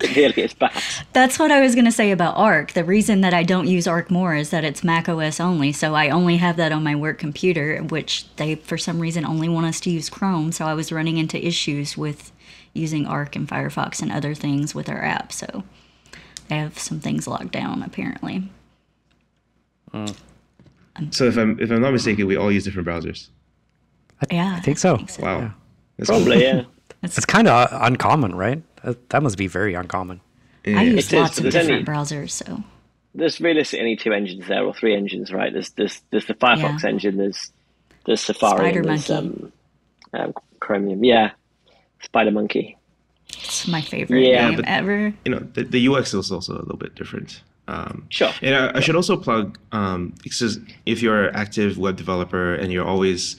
It 0.00 0.16
really 0.16 0.42
is 0.42 0.54
bad. 0.54 0.72
That's 1.12 1.38
what 1.38 1.50
I 1.50 1.60
was 1.60 1.74
going 1.74 1.84
to 1.84 1.92
say 1.92 2.10
about 2.12 2.36
Arc. 2.36 2.72
The 2.72 2.84
reason 2.84 3.20
that 3.22 3.34
I 3.34 3.42
don't 3.42 3.66
use 3.66 3.86
Arc 3.86 4.10
more 4.10 4.34
is 4.34 4.50
that 4.50 4.64
it's 4.64 4.84
Mac 4.84 5.08
OS 5.08 5.40
only. 5.40 5.72
So 5.72 5.94
I 5.94 6.08
only 6.10 6.36
have 6.36 6.56
that 6.56 6.70
on 6.72 6.84
my 6.84 6.94
work 6.94 7.18
computer, 7.18 7.82
which 7.82 8.26
they, 8.36 8.54
for 8.54 8.78
some 8.78 9.00
reason, 9.00 9.24
only 9.24 9.48
want 9.48 9.66
us 9.66 9.80
to 9.80 9.90
use 9.90 10.08
Chrome. 10.08 10.52
So 10.52 10.66
I 10.66 10.74
was 10.74 10.92
running 10.92 11.18
into 11.18 11.44
issues 11.44 11.96
with 11.96 12.30
using 12.74 13.06
Arc 13.06 13.34
and 13.34 13.48
Firefox 13.48 14.00
and 14.00 14.12
other 14.12 14.34
things 14.34 14.74
with 14.74 14.88
our 14.88 15.02
app. 15.02 15.32
So 15.32 15.64
I 16.50 16.54
have 16.54 16.78
some 16.78 17.00
things 17.00 17.26
locked 17.26 17.52
down, 17.52 17.82
apparently. 17.82 18.50
Mm. 19.92 20.16
So 21.10 21.24
if 21.24 21.36
I'm 21.36 21.58
if 21.60 21.70
I'm 21.70 21.80
not 21.80 21.92
mistaken, 21.92 22.26
we 22.26 22.36
all 22.36 22.50
use 22.50 22.64
different 22.64 22.88
browsers. 22.88 23.28
Yeah. 24.30 24.56
I 24.56 24.60
think 24.60 24.78
so. 24.78 24.96
Wow. 25.20 25.40
Yeah. 25.40 25.50
That's 25.96 26.10
cool. 26.10 26.18
Probably, 26.18 26.42
yeah. 26.42 26.64
It's 27.00 27.24
kind 27.24 27.46
of 27.46 27.68
uncommon, 27.70 28.34
right? 28.34 28.60
That, 28.84 29.08
that 29.10 29.22
must 29.22 29.36
be 29.38 29.46
very 29.46 29.74
uncommon. 29.74 30.20
Yeah. 30.64 30.80
I 30.80 30.82
use 30.82 30.94
It 30.94 30.98
is, 30.98 31.12
lots 31.12 31.36
but 31.40 31.46
of 31.46 31.52
different 31.52 31.70
only- 31.72 31.84
browsers. 31.84 32.30
So 32.30 32.62
There's 33.14 33.40
realistically 33.40 33.80
only 33.80 33.96
two 33.96 34.12
engines 34.12 34.46
there, 34.48 34.62
or 34.64 34.74
three 34.74 34.94
engines, 34.94 35.32
right? 35.32 35.52
There's 35.52 35.70
there's 35.70 36.00
there's 36.10 36.26
the 36.26 36.34
Firefox 36.34 36.82
Yeah. 36.82 36.88
engine. 36.90 37.16
There's 37.16 37.52
there's 38.06 38.20
Safari. 38.20 38.58
Spider 38.70 38.80
and 38.80 38.88
there's, 38.88 39.08
Monkey. 39.10 39.52
Um, 40.14 40.20
um, 40.20 40.34
Chromium. 40.60 41.04
Yeah, 41.04 41.30
Spider 42.02 42.30
Monkey. 42.30 42.76
it's 43.28 43.66
my 43.68 43.80
favorite 43.80 44.26
Yeah, 44.26 44.48
game 44.48 44.56
but- 44.56 44.68
ever. 44.68 45.12
You 45.24 45.30
know, 45.32 45.38
the, 45.40 45.64
the 45.64 45.88
UX 45.88 46.14
is 46.14 46.30
also 46.32 46.54
a 46.54 46.60
little 46.60 46.76
bit 46.76 46.94
different. 46.94 47.42
Um, 47.68 48.06
Sure. 48.08 48.30
And 48.40 48.54
I, 48.54 48.78
I 48.78 48.80
should 48.80 48.96
also 48.96 49.16
plug, 49.18 49.58
um, 49.72 50.14
because 50.22 50.58
if 50.86 51.02
you're 51.02 51.28
an 51.28 51.36
active 51.36 51.76
web 51.76 51.96
developer 51.96 52.54
and 52.54 52.72
you're 52.72 52.86
always 52.86 53.36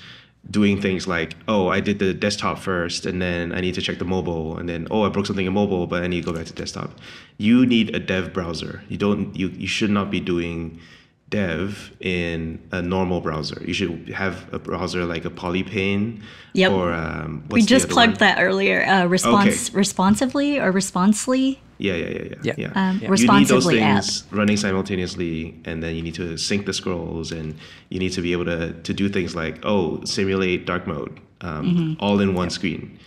doing 0.49 0.81
things 0.81 1.07
like, 1.07 1.35
oh, 1.47 1.67
I 1.67 1.79
did 1.79 1.99
the 1.99 2.13
desktop 2.13 2.59
first, 2.59 3.05
and 3.05 3.21
then 3.21 3.53
I 3.53 3.61
need 3.61 3.75
to 3.75 3.81
check 3.81 3.99
the 3.99 4.05
mobile, 4.05 4.57
and 4.57 4.67
then 4.67 4.87
oh, 4.91 5.03
I 5.03 5.09
broke 5.09 5.25
something 5.25 5.45
in 5.45 5.53
mobile, 5.53 5.87
but 5.87 6.03
I 6.03 6.07
need 6.07 6.23
to 6.23 6.31
go 6.31 6.37
back 6.37 6.47
to 6.47 6.53
desktop. 6.53 6.91
You 7.37 7.65
need 7.65 7.95
a 7.95 7.99
dev 7.99 8.33
browser. 8.33 8.83
You 8.89 8.97
don't. 8.97 9.35
You 9.35 9.49
you 9.49 9.67
should 9.67 9.91
not 9.91 10.11
be 10.11 10.19
doing 10.19 10.79
dev 11.29 11.91
in 11.99 12.59
a 12.71 12.81
normal 12.81 13.21
browser. 13.21 13.61
You 13.65 13.73
should 13.73 14.09
have 14.09 14.51
a 14.53 14.59
browser 14.59 15.05
like 15.05 15.25
a 15.25 15.29
Polypane. 15.29 16.21
Yep. 16.53 16.71
Or 16.71 16.91
um, 16.93 17.43
We 17.49 17.59
what's 17.59 17.65
the 17.65 17.69
just 17.69 17.85
other 17.85 17.93
plugged 17.93 18.11
one? 18.13 18.19
that 18.19 18.41
earlier. 18.41 18.83
Uh, 18.85 19.05
response, 19.05 19.73
responsively 19.73 20.59
or 20.59 20.71
responsely. 20.71 21.61
Yeah, 21.77 21.93
yeah, 21.95 22.07
yeah, 22.09 22.21
yeah. 22.23 22.35
Yeah. 22.43 22.53
yeah. 22.57 22.67
Um, 22.67 22.73
Yeah. 22.75 22.81
You 22.91 22.99
need 22.99 22.99
those 22.99 23.09
responsively 23.09 23.79
app. 23.81 24.03
things 24.03 24.23
running 24.31 24.57
simultaneously, 24.57 25.61
and 25.65 25.81
then 25.83 25.95
you 25.95 26.01
need 26.01 26.15
to 26.15 26.37
sync 26.37 26.65
the 26.65 26.73
scrolls, 26.73 27.31
and 27.31 27.55
you 27.89 27.99
need 27.99 28.11
to 28.13 28.21
be 28.21 28.31
able 28.33 28.45
to, 28.45 28.73
to 28.73 28.93
do 28.93 29.07
things 29.09 29.35
like, 29.35 29.59
oh, 29.63 30.03
simulate 30.03 30.65
dark 30.65 30.87
mode, 30.87 31.19
um, 31.41 31.65
Mm-hmm. 31.65 31.93
all 32.03 32.19
in 32.19 32.33
one 32.33 32.49
screen. 32.49 32.99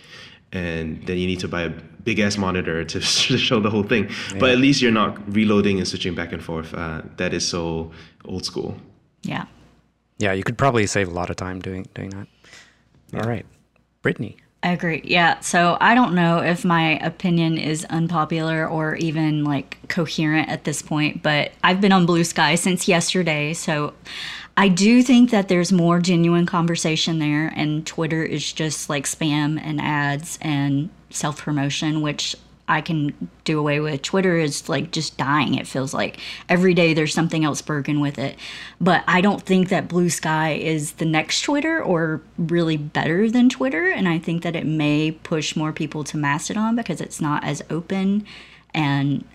And 0.53 1.05
then 1.05 1.17
you 1.17 1.27
need 1.27 1.39
to 1.41 1.47
buy 1.47 1.63
a 1.63 1.69
big 1.69 2.19
ass 2.19 2.37
monitor 2.37 2.85
to 2.85 3.01
show 3.47 3.59
the 3.59 3.69
whole 3.69 3.83
thing. 3.83 4.09
But 4.39 4.51
at 4.51 4.59
least 4.59 4.81
you're 4.81 4.91
not 4.91 5.17
reloading 5.33 5.79
and 5.79 5.87
switching 5.87 6.15
back 6.15 6.31
and 6.31 6.43
forth. 6.43 6.73
Uh, 6.73 7.01
that 7.17 7.33
is 7.33 7.47
so 7.47 7.91
old 8.25 8.45
school. 8.45 8.77
Yeah. 9.23 9.45
Yeah, 10.19 10.31
you 10.31 10.43
could 10.43 10.57
probably 10.57 10.85
save 10.87 11.07
a 11.09 11.11
lot 11.11 11.29
of 11.29 11.35
time 11.35 11.59
doing 11.59 11.87
doing 11.93 12.09
that. 12.11 12.27
All 13.15 13.27
right, 13.27 13.45
Brittney. 14.03 14.37
I 14.63 14.71
agree. 14.71 15.01
Yeah. 15.03 15.41
So 15.41 15.77
I 15.81 15.93
don't 15.93 16.15
know 16.15 16.37
if 16.37 16.63
my 16.63 16.97
opinion 16.99 17.57
is 17.57 17.83
unpopular 17.85 18.65
or 18.65 18.95
even 18.95 19.43
like 19.43 19.77
coherent 19.89 20.47
at 20.47 20.63
this 20.63 20.81
point, 20.81 21.21
but 21.21 21.51
I've 21.65 21.81
been 21.81 21.91
on 21.91 22.07
Bluesky 22.07 22.57
since 22.57 22.87
yesterday. 22.87 23.53
So 23.53 23.93
I 24.55 24.67
do 24.67 25.01
think 25.01 25.31
that 25.31 25.47
there's 25.47 25.71
more 25.71 25.99
genuine 25.99 26.45
conversation 26.45 27.19
there, 27.19 27.51
and 27.55 27.85
Twitter 27.85 28.23
is 28.23 28.51
just 28.53 28.89
like 28.89 29.05
spam 29.05 29.59
and 29.59 29.81
ads 29.81 30.37
and 30.41 30.89
self 31.09 31.41
promotion, 31.41 32.01
which 32.01 32.35
I 32.67 32.81
can 32.81 33.29
do 33.43 33.59
away 33.59 33.79
with. 33.79 34.03
Twitter 34.03 34.37
is 34.37 34.69
like 34.69 34.91
just 34.91 35.17
dying, 35.17 35.55
it 35.55 35.67
feels 35.67 35.93
like. 35.93 36.17
Every 36.47 36.73
day 36.73 36.93
there's 36.93 37.13
something 37.13 37.43
else 37.43 37.61
broken 37.61 37.99
with 37.99 38.17
it. 38.17 38.37
But 38.79 39.03
I 39.07 39.21
don't 39.21 39.41
think 39.41 39.69
that 39.69 39.89
Bluesky 39.89 40.59
is 40.59 40.93
the 40.93 41.05
next 41.05 41.41
Twitter 41.41 41.81
or 41.81 42.21
really 42.37 42.77
better 42.77 43.29
than 43.29 43.49
Twitter. 43.49 43.89
And 43.89 44.07
I 44.07 44.17
think 44.17 44.43
that 44.43 44.55
it 44.55 44.65
may 44.65 45.11
push 45.11 45.55
more 45.55 45.73
people 45.73 46.03
to 46.05 46.17
Mastodon 46.17 46.75
because 46.75 47.01
it's 47.01 47.19
not 47.19 47.43
as 47.43 47.61
open 47.69 48.25
and 48.73 49.25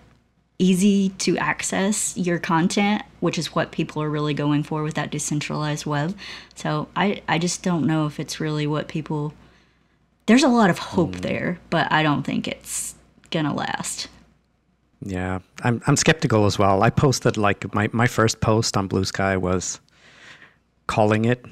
easy 0.59 1.09
to 1.09 1.37
access 1.37 2.15
your 2.17 2.37
content, 2.37 3.01
which 3.21 3.37
is 3.37 3.55
what 3.55 3.71
people 3.71 4.03
are 4.03 4.09
really 4.09 4.33
going 4.33 4.61
for 4.61 4.83
with 4.83 4.95
that 4.95 5.09
decentralized 5.09 5.85
web. 5.85 6.15
So 6.55 6.89
I, 6.95 7.21
I 7.27 7.39
just 7.39 7.63
don't 7.63 7.87
know 7.87 8.05
if 8.05 8.19
it's 8.19 8.39
really 8.39 8.67
what 8.67 8.87
people. 8.87 9.33
There's 10.25 10.43
a 10.43 10.49
lot 10.49 10.69
of 10.69 10.77
hope 10.77 11.15
hmm. 11.15 11.21
there, 11.21 11.59
but 11.69 11.91
I 11.91 12.03
don't 12.03 12.23
think 12.23 12.47
it's 12.47 12.93
gonna 13.31 13.53
last. 13.53 14.09
Yeah, 15.01 15.39
I'm 15.63 15.81
I'm 15.87 15.95
skeptical 15.95 16.45
as 16.45 16.59
well. 16.59 16.83
I 16.83 16.89
posted 16.89 17.37
like 17.37 17.73
my 17.73 17.89
my 17.93 18.05
first 18.05 18.41
post 18.41 18.75
on 18.75 18.89
Bluesky 18.89 19.39
was 19.39 19.79
calling 20.87 21.25
it 21.25 21.45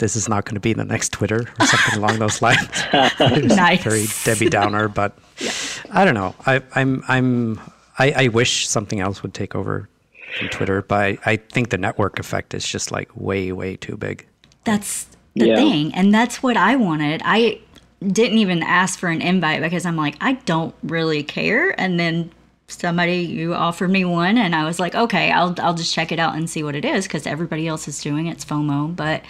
this 0.00 0.16
is 0.16 0.28
not 0.28 0.44
going 0.46 0.54
to 0.54 0.60
be 0.60 0.72
the 0.72 0.84
next 0.84 1.12
Twitter 1.12 1.46
or 1.60 1.66
something 1.66 1.98
along 1.98 2.18
those 2.18 2.42
lines. 2.42 2.68
Nice. 3.20 3.82
Very 3.84 4.06
Debbie 4.24 4.48
Downer, 4.48 4.88
but 4.88 5.16
I 5.92 6.04
don't 6.04 6.14
know. 6.14 6.34
I, 6.46 6.62
I'm 6.74 7.04
I'm 7.06 7.60
I, 8.00 8.24
I 8.24 8.28
wish 8.28 8.66
something 8.66 9.00
else 9.00 9.22
would 9.22 9.34
take 9.34 9.54
over 9.54 9.88
from 10.32 10.48
Twitter, 10.48 10.82
but 10.82 10.98
I, 10.98 11.18
I 11.26 11.36
think 11.36 11.70
the 11.70 11.78
network 11.78 12.18
effect 12.18 12.54
is 12.54 12.66
just 12.66 12.90
like 12.90 13.10
way 13.14 13.52
way 13.52 13.76
too 13.76 13.96
big. 13.96 14.26
That's 14.64 15.06
the 15.34 15.48
Yeah. 15.48 15.56
thing. 15.56 15.94
And 15.94 16.12
that's 16.14 16.42
what 16.42 16.56
I 16.56 16.76
wanted. 16.76 17.20
I 17.24 17.60
didn't 18.00 18.38
even 18.38 18.62
ask 18.62 18.98
for 18.98 19.08
an 19.08 19.20
invite 19.20 19.60
because 19.60 19.84
I'm 19.84 19.96
like, 19.96 20.16
I 20.20 20.32
don't 20.46 20.74
really 20.82 21.22
care. 21.22 21.78
And 21.78 22.00
then 22.00 22.30
somebody 22.68 23.16
you 23.18 23.52
offered 23.54 23.90
me 23.90 24.04
one 24.04 24.38
and 24.38 24.54
I 24.54 24.64
was 24.64 24.78
like, 24.78 24.94
okay, 24.94 25.30
I'll 25.32 25.54
I'll 25.58 25.74
just 25.74 25.92
check 25.92 26.12
it 26.12 26.18
out 26.18 26.36
and 26.36 26.48
see 26.48 26.62
what 26.62 26.74
it 26.76 26.84
is 26.84 27.06
because 27.06 27.26
everybody 27.26 27.66
else 27.66 27.88
is 27.88 28.00
doing 28.00 28.26
it. 28.28 28.32
It's 28.32 28.44
FOMO. 28.44 28.94
But 28.96 29.22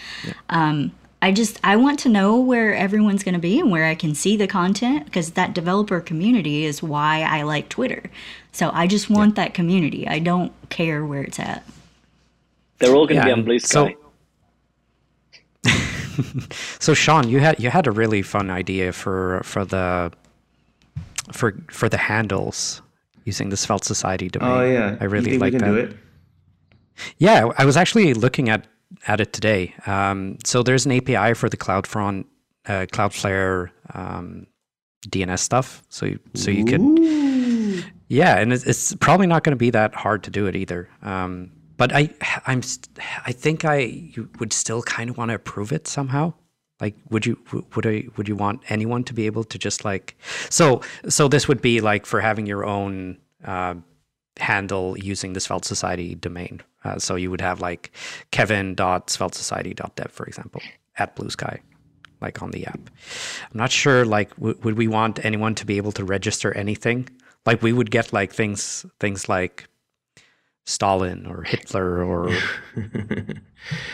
um 0.51 0.93
I 1.23 1.33
just 1.33 1.61
I 1.63 1.77
want 1.77 1.99
to 2.01 2.09
know 2.09 2.41
where 2.41 2.75
everyone's 2.75 3.23
going 3.23 3.35
to 3.35 3.41
be 3.41 3.61
and 3.61 3.71
where 3.71 3.85
I 3.85 3.95
can 3.95 4.15
see 4.15 4.37
the 4.37 4.47
content 4.47 5.05
because 5.05 5.33
that 5.33 5.55
developer 5.55 6.01
community 6.01 6.65
is 6.65 6.83
why 6.83 7.23
I 7.23 7.43
like 7.43 7.69
Twitter. 7.69 8.05
So 8.53 8.71
I 8.73 8.87
just 8.87 9.11
want 9.11 9.37
that 9.37 9.53
community. 9.53 10.09
I 10.09 10.19
don't 10.19 10.53
care 10.71 11.05
where 11.05 11.23
it's 11.23 11.39
at. 11.39 11.65
They're 12.79 12.95
all 12.95 13.07
going 13.07 13.21
to 13.21 13.23
Yeah, 13.23 13.25
be 13.27 13.33
on 13.33 13.39
and 13.41 13.45
Blue 13.47 13.59
so- 13.59 13.87
Sky. 13.87 13.97
So 16.79 16.93
Shawn, 16.95 17.29
you 17.29 17.41
had 17.41 17.59
you 17.61 17.71
had 17.71 17.87
a 17.87 17.91
really 17.91 18.23
fun 18.23 18.51
idea 18.51 18.93
for 18.93 19.41
for 19.45 19.65
the 19.65 20.13
for 21.33 21.55
for 21.71 21.89
the 21.89 21.97
handles 21.97 22.83
using 23.25 23.49
the 23.51 23.57
Svelte 23.57 23.85
Society 23.85 24.27
oh, 24.27 24.39
domain. 24.39 24.51
Oh 24.53 24.65
yeah, 24.71 24.97
I 25.01 25.05
really 25.05 25.33
you 25.33 25.39
think 25.39 25.43
like 25.43 25.53
we 25.55 25.59
that. 25.61 25.65
do 25.67 25.77
it. 25.77 25.97
Yeah, 27.19 27.51
I 27.57 27.65
was 27.65 27.77
actually 27.77 28.13
looking 28.15 28.49
at 28.51 28.67
at 29.07 29.21
it 29.21 29.33
today. 29.33 29.75
Um, 29.87 30.39
so 30.45 30.63
there's 30.63 30.87
an 30.87 30.93
API 30.93 31.35
for 31.35 31.49
the 31.49 31.57
CloudFront, 31.57 32.25
uh, 32.67 32.87
Cloudflare 32.93 33.71
um, 33.95 34.47
DNS 35.09 35.39
stuff. 35.39 35.83
So 35.89 36.07
you, 36.07 36.19
so 36.35 36.51
you 36.51 36.65
could, 36.65 37.85
yeah, 38.09 38.39
and 38.39 38.53
it's, 38.53 38.65
it's 38.65 38.95
probably 38.97 39.27
not 39.27 39.45
going 39.45 39.53
to 39.53 39.57
be 39.57 39.71
that 39.71 39.95
hard 39.95 40.25
to 40.25 40.31
do 40.31 40.47
it 40.47 40.57
either. 40.57 40.89
Um, 41.03 41.53
but 41.77 41.95
I 41.95 42.11
I'm 42.47 42.61
I 43.25 43.33
think 43.33 43.65
I 43.65 43.79
you 43.79 44.29
would 44.39 44.53
still 44.53 44.83
kind 44.83 45.09
of 45.09 45.17
want 45.17 45.31
to 45.31 45.35
approve 45.35 45.73
it 45.73 45.89
somehow. 45.89 46.35
Like, 46.79 46.95
would 47.09 47.25
you 47.25 47.39
would 47.75 47.87
I 47.87 48.05
would 48.17 48.29
you 48.29 48.37
want 48.37 48.61
anyone 48.69 49.03
to 49.05 49.15
be 49.15 49.25
able 49.25 49.45
to 49.45 49.59
just 49.59 49.83
like 49.83 50.19
so 50.51 50.83
so 51.09 51.27
this 51.27 51.49
would 51.49 51.63
be 51.63 51.81
like 51.81 52.05
for 52.05 52.21
having 52.21 52.45
your 52.45 52.67
own 52.67 53.17
uh, 53.45 53.77
handle 54.41 54.99
using 54.99 55.33
the 55.35 55.41
Svelte 55.41 55.65
Society 55.65 56.15
domain. 56.15 56.61
Uh, 56.85 56.99
so 56.99 57.15
you 57.15 57.31
would 57.31 57.41
have 57.41 57.61
like 57.61 57.93
kevin.sveltesociety.dev, 58.31 60.11
for 60.11 60.27
example, 60.27 60.63
at 60.99 61.15
Bluesky, 61.17 61.61
like 62.21 62.43
on 62.43 62.51
the 62.51 62.67
app. 62.67 62.81
I'm 63.51 63.59
not 63.59 63.71
sure, 63.71 64.05
like, 64.05 64.35
w- 64.37 64.59
would 64.63 64.77
we 64.77 64.89
want 64.89 65.25
anyone 65.25 65.55
to 65.57 65.67
be 65.67 65.77
able 65.77 65.93
to 65.93 66.05
register 66.05 66.53
anything? 66.57 67.09
Like, 67.47 67.63
we 67.63 67.73
would 67.73 67.91
get 67.91 68.13
like 68.13 68.33
things, 68.33 68.85
things 68.99 69.29
like 69.29 69.67
Stalin 70.67 71.27
or 71.27 71.43
Hitler 71.43 72.03
or 72.05 72.29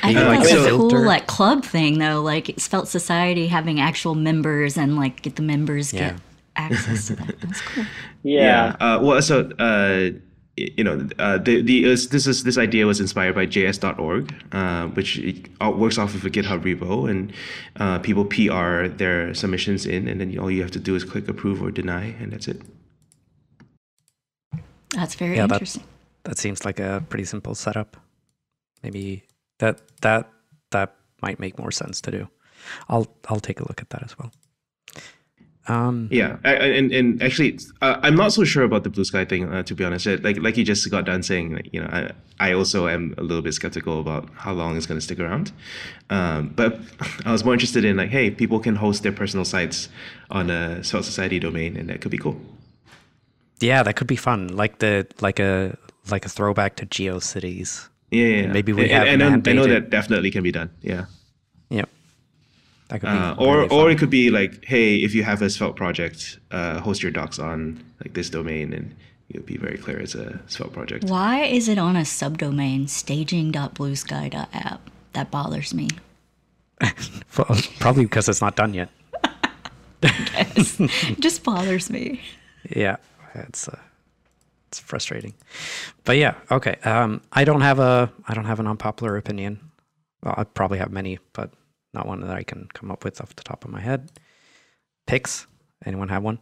I 0.02 0.12
think 0.14 0.26
like 0.28 0.40
that's 0.40 0.52
a 0.52 0.64
filter. 0.64 0.96
cool 0.96 1.06
like 1.06 1.26
club 1.26 1.64
thing 1.64 1.98
though, 1.98 2.20
like 2.22 2.54
Svelte 2.58 2.88
Society 2.88 3.46
having 3.46 3.80
actual 3.80 4.14
members 4.14 4.76
and 4.76 4.96
like 4.96 5.22
get 5.22 5.36
the 5.36 5.42
members 5.42 5.92
Yeah. 5.92 6.10
get 6.12 6.20
access 6.56 7.06
to 7.08 7.16
that. 7.16 7.40
That's 7.40 7.60
cool. 7.62 7.84
Yeah. 8.22 8.74
Uh, 8.80 8.98
well, 9.02 9.22
so 9.22 9.42
uh, 9.60 10.10
y- 10.10 10.20
you 10.56 10.82
know, 10.84 11.06
uh, 11.18 11.36
the 11.38 11.60
the 11.62 11.84
is, 11.84 12.08
this 12.08 12.26
is 12.26 12.44
this 12.44 12.56
idea 12.56 12.86
was 12.86 12.98
inspired 13.00 13.34
by 13.34 13.46
JS.org, 13.46 14.32
uh, 14.52 14.86
which 14.88 15.20
uh, 15.60 15.70
works 15.70 15.98
off 15.98 16.14
of 16.14 16.24
a 16.24 16.30
GitHub 16.30 16.62
repo, 16.62 17.08
and 17.10 17.32
uh, 17.76 17.98
people 17.98 18.24
PR 18.24 18.88
their 18.88 19.34
submissions 19.34 19.84
in, 19.86 20.08
and 20.08 20.20
then 20.20 20.38
all 20.38 20.50
you 20.50 20.62
have 20.62 20.70
to 20.72 20.78
do 20.80 20.94
is 20.94 21.04
click 21.04 21.28
approve 21.28 21.62
or 21.62 21.70
deny, 21.70 22.04
and 22.20 22.32
that's 22.32 22.48
it. 22.48 22.62
That's 24.94 25.14
very 25.14 25.36
Yeah, 25.36 25.46
that- 25.46 25.54
interesting. 25.56 25.84
that 26.24 26.38
seems 26.38 26.64
like 26.64 26.80
a 26.80 27.04
pretty 27.08 27.24
simple 27.24 27.54
setup. 27.54 27.96
Maybe 28.82 29.24
that 29.58 29.80
that 30.00 30.30
that 30.70 30.94
might 31.22 31.38
make 31.40 31.58
more 31.58 31.70
sense 31.70 32.00
to 32.02 32.10
do. 32.10 32.28
I'll 32.88 33.06
I'll 33.28 33.40
take 33.40 33.60
a 33.60 33.64
look 33.68 33.80
at 33.82 33.90
that 33.90 34.02
as 34.04 34.18
well. 34.18 34.32
Um, 35.68 36.08
Yeah, 36.10 36.36
I, 36.44 36.54
and 36.54 36.92
and 36.92 37.22
actually, 37.22 37.58
uh, 37.82 37.98
I'm 38.02 38.14
not 38.14 38.32
so 38.32 38.44
sure 38.44 38.64
about 38.64 38.84
the 38.84 38.90
Bluesky 38.90 39.28
thing. 39.28 39.52
Uh, 39.52 39.62
to 39.64 39.74
be 39.74 39.84
honest, 39.84 40.06
like 40.06 40.38
like 40.38 40.56
you 40.56 40.64
just 40.64 40.88
got 40.90 41.04
done 41.04 41.22
saying, 41.22 41.54
like, 41.54 41.68
you 41.72 41.80
know, 41.80 41.88
I 41.90 42.10
I 42.38 42.52
also 42.52 42.86
am 42.88 43.14
a 43.18 43.22
little 43.22 43.42
bit 43.42 43.54
skeptical 43.54 44.00
about 44.00 44.28
how 44.34 44.52
long 44.52 44.76
it's 44.76 44.86
going 44.86 44.98
to 44.98 45.04
stick 45.04 45.18
around. 45.18 45.52
Um, 46.10 46.52
but 46.54 46.78
I 47.24 47.32
was 47.32 47.44
more 47.44 47.54
interested 47.54 47.84
in 47.84 47.96
like, 47.96 48.10
hey, 48.10 48.30
people 48.30 48.60
can 48.60 48.76
host 48.76 49.02
their 49.02 49.12
personal 49.12 49.44
sites 49.44 49.88
on 50.30 50.50
a 50.50 50.84
Svelte 50.84 51.04
Society 51.04 51.38
domain, 51.38 51.76
and 51.76 51.88
that 51.88 52.00
could 52.00 52.10
be 52.10 52.18
cool. 52.18 52.40
yeah, 53.60 53.82
that 53.82 53.96
could 53.96 54.06
be 54.06 54.16
fun. 54.16 54.48
Like 54.48 54.78
the 54.78 55.06
like 55.20 55.40
a 55.40 55.76
like 56.10 56.24
a 56.24 56.28
throwback 56.28 56.76
to 56.76 56.86
GeoCities. 56.86 57.88
Yeah, 58.10 58.24
yeah. 58.24 58.36
yeah. 58.42 58.52
maybe 58.52 58.72
we 58.72 58.82
and, 58.82 58.92
have 58.92 59.06
and, 59.08 59.22
and 59.22 59.48
I 59.48 59.52
know 59.52 59.66
that 59.66 59.90
definitely 59.90 60.30
can 60.30 60.42
be 60.42 60.52
done. 60.52 60.70
Yeah. 60.80 61.06
Yeah, 61.68 61.86
that 62.88 63.00
could 63.00 63.10
be. 63.10 63.16
Uh, 63.16 63.34
or 63.36 63.56
really 63.58 63.68
or 63.68 63.90
it 63.90 63.98
could 63.98 64.10
be 64.10 64.30
like, 64.30 64.64
hey, 64.64 64.96
if 64.96 65.14
you 65.14 65.22
have 65.24 65.42
a 65.42 65.50
Svelte 65.50 65.76
project, 65.76 66.38
uh, 66.50 66.80
host 66.80 67.02
your 67.02 67.12
docs 67.12 67.38
on 67.38 67.82
like 68.04 68.14
this 68.14 68.30
domain, 68.30 68.72
and 68.72 68.94
you'll 69.28 69.42
be 69.42 69.56
very 69.56 69.78
clear 69.78 69.98
it's 69.98 70.14
a 70.14 70.40
Svelte 70.46 70.72
project. 70.72 71.04
Why 71.04 71.44
is 71.44 71.68
it 71.68 71.78
on 71.78 71.96
a 71.96 72.02
subdomain 72.02 72.88
staging.bluesky.app? 72.88 74.90
That 75.12 75.30
bothers 75.30 75.74
me. 75.74 75.88
Well, 77.36 77.58
probably 77.80 78.04
because 78.04 78.30
it's 78.30 78.40
not 78.40 78.56
done 78.56 78.72
yet. 78.72 78.88
It 80.02 81.16
just 81.20 81.44
bothers 81.44 81.90
me. 81.90 82.22
Yeah, 82.70 82.96
it's 83.34 83.68
uh, 83.68 83.78
it's 84.68 84.80
frustrating, 84.80 85.34
but 86.04 86.16
yeah, 86.16 86.34
okay. 86.50 86.76
Um, 86.84 87.20
I 87.32 87.44
don't 87.44 87.60
have 87.60 87.78
a 87.78 88.10
I 88.26 88.32
don't 88.32 88.46
have 88.46 88.58
an 88.58 88.66
unpopular 88.66 89.18
opinion. 89.18 89.60
Well, 90.22 90.34
I 90.36 90.44
probably 90.44 90.78
have 90.78 90.90
many, 90.90 91.18
but 91.34 91.50
not 91.96 92.06
one 92.06 92.20
that 92.20 92.30
I 92.30 92.42
can 92.42 92.68
come 92.74 92.90
up 92.90 93.04
with 93.04 93.20
off 93.20 93.34
the 93.34 93.42
top 93.42 93.64
of 93.64 93.70
my 93.70 93.80
head. 93.80 94.10
Picks? 95.06 95.46
Anyone 95.84 96.08
have 96.08 96.22
one? 96.22 96.38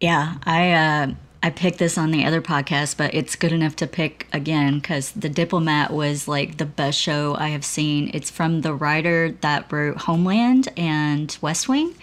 Yeah, 0.00 0.36
I 0.44 0.72
uh, 0.72 1.14
I 1.42 1.50
picked 1.50 1.78
this 1.78 1.96
on 1.96 2.10
the 2.10 2.24
other 2.24 2.42
podcast, 2.42 2.96
but 2.96 3.14
it's 3.14 3.36
good 3.36 3.52
enough 3.52 3.76
to 3.76 3.86
pick 3.86 4.26
again 4.32 4.78
because 4.78 5.12
The 5.12 5.28
Diplomat 5.28 5.92
was 5.92 6.28
like 6.28 6.56
the 6.56 6.66
best 6.66 6.98
show 6.98 7.34
I 7.38 7.48
have 7.48 7.64
seen. 7.64 8.10
It's 8.12 8.30
from 8.30 8.60
the 8.60 8.74
writer 8.74 9.32
that 9.40 9.72
wrote 9.72 9.98
Homeland 9.98 10.68
and 10.76 11.36
West 11.40 11.68
Wing, 11.68 11.94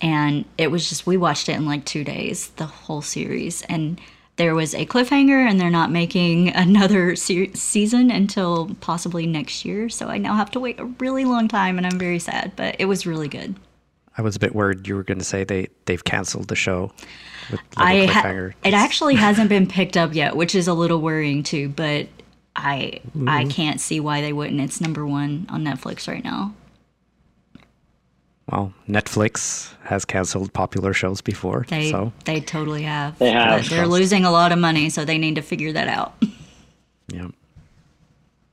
and 0.00 0.44
it 0.58 0.70
was 0.70 0.88
just 0.88 1.06
we 1.06 1.16
watched 1.16 1.48
it 1.48 1.56
in 1.56 1.66
like 1.66 1.84
two 1.84 2.04
days, 2.04 2.48
the 2.56 2.66
whole 2.66 3.02
series, 3.02 3.62
and 3.62 4.00
there 4.36 4.54
was 4.54 4.74
a 4.74 4.84
cliffhanger, 4.86 5.48
and 5.48 5.60
they're 5.60 5.70
not 5.70 5.90
making 5.90 6.48
another 6.54 7.16
se- 7.16 7.52
season 7.54 8.10
until 8.10 8.74
possibly 8.80 9.26
next 9.26 9.64
year. 9.64 9.88
So 9.88 10.08
I 10.08 10.18
now 10.18 10.34
have 10.34 10.50
to 10.52 10.60
wait 10.60 10.80
a 10.80 10.84
really 10.84 11.24
long 11.24 11.48
time, 11.48 11.78
and 11.78 11.86
I'm 11.86 11.98
very 11.98 12.18
sad. 12.18 12.52
But 12.56 12.76
it 12.78 12.86
was 12.86 13.06
really 13.06 13.28
good. 13.28 13.54
I 14.16 14.22
was 14.22 14.36
a 14.36 14.38
bit 14.38 14.54
worried 14.54 14.86
you 14.86 14.94
were 14.94 15.02
going 15.02 15.18
to 15.18 15.24
say 15.24 15.44
they 15.44 15.68
they've 15.86 16.04
canceled 16.04 16.48
the 16.48 16.56
show. 16.56 16.92
With 17.50 17.60
like 17.76 18.08
ha- 18.10 18.50
it 18.64 18.74
actually 18.74 19.14
hasn't 19.26 19.48
been 19.48 19.66
picked 19.66 19.96
up 19.96 20.14
yet, 20.14 20.36
which 20.36 20.54
is 20.54 20.68
a 20.68 20.74
little 20.74 21.00
worrying 21.00 21.42
too. 21.42 21.68
But 21.68 22.08
I 22.56 23.00
I 23.26 23.42
mm-hmm. 23.42 23.48
can't 23.48 23.80
see 23.80 24.00
why 24.00 24.20
they 24.20 24.32
wouldn't. 24.32 24.60
It's 24.60 24.80
number 24.80 25.06
one 25.06 25.46
on 25.48 25.64
Netflix 25.64 26.08
right 26.08 26.22
now. 26.22 26.54
Well, 28.54 28.72
Netflix 28.88 29.74
has 29.82 30.04
canceled 30.04 30.52
popular 30.52 30.92
shows 30.92 31.20
before, 31.20 31.66
They 31.68 31.90
so 31.90 32.12
they 32.24 32.40
totally 32.40 32.82
have. 32.84 33.18
They 33.18 33.32
have. 33.32 33.62
But 33.62 33.68
they're 33.70 33.88
losing 33.88 34.24
a 34.24 34.30
lot 34.30 34.52
of 34.52 34.60
money, 34.60 34.90
so 34.90 35.04
they 35.04 35.18
need 35.18 35.34
to 35.34 35.42
figure 35.42 35.72
that 35.72 35.88
out. 35.88 36.14
yeah. 37.12 37.26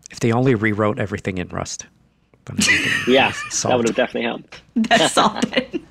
If 0.10 0.20
they 0.20 0.32
only 0.32 0.56
rewrote 0.56 0.98
everything 0.98 1.38
in 1.38 1.50
Rust, 1.50 1.86
then 2.46 2.58
Yeah, 3.08 3.30
is 3.52 3.62
that 3.62 3.78
would 3.78 3.88
have 3.90 3.96
definitely 3.96 4.24
helped. 4.28 4.62
That's 4.76 5.16
all. 5.20 5.38
it- 5.54 5.82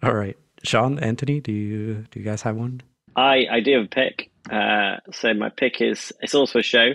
All 0.00 0.14
right, 0.14 0.36
Shawn, 0.62 1.00
Antony, 1.00 1.40
do 1.40 1.50
you 1.50 2.06
do 2.12 2.20
you 2.20 2.24
guys 2.24 2.42
have 2.42 2.54
one? 2.54 2.80
I, 3.16 3.46
I 3.50 3.60
do 3.60 3.72
have 3.74 3.86
a 3.86 3.88
pick. 3.88 4.30
Uh, 4.48 4.98
so 5.12 5.34
my 5.34 5.48
pick 5.48 5.80
is 5.80 6.12
it's 6.20 6.34
also 6.34 6.60
a 6.60 6.62
show, 6.62 6.92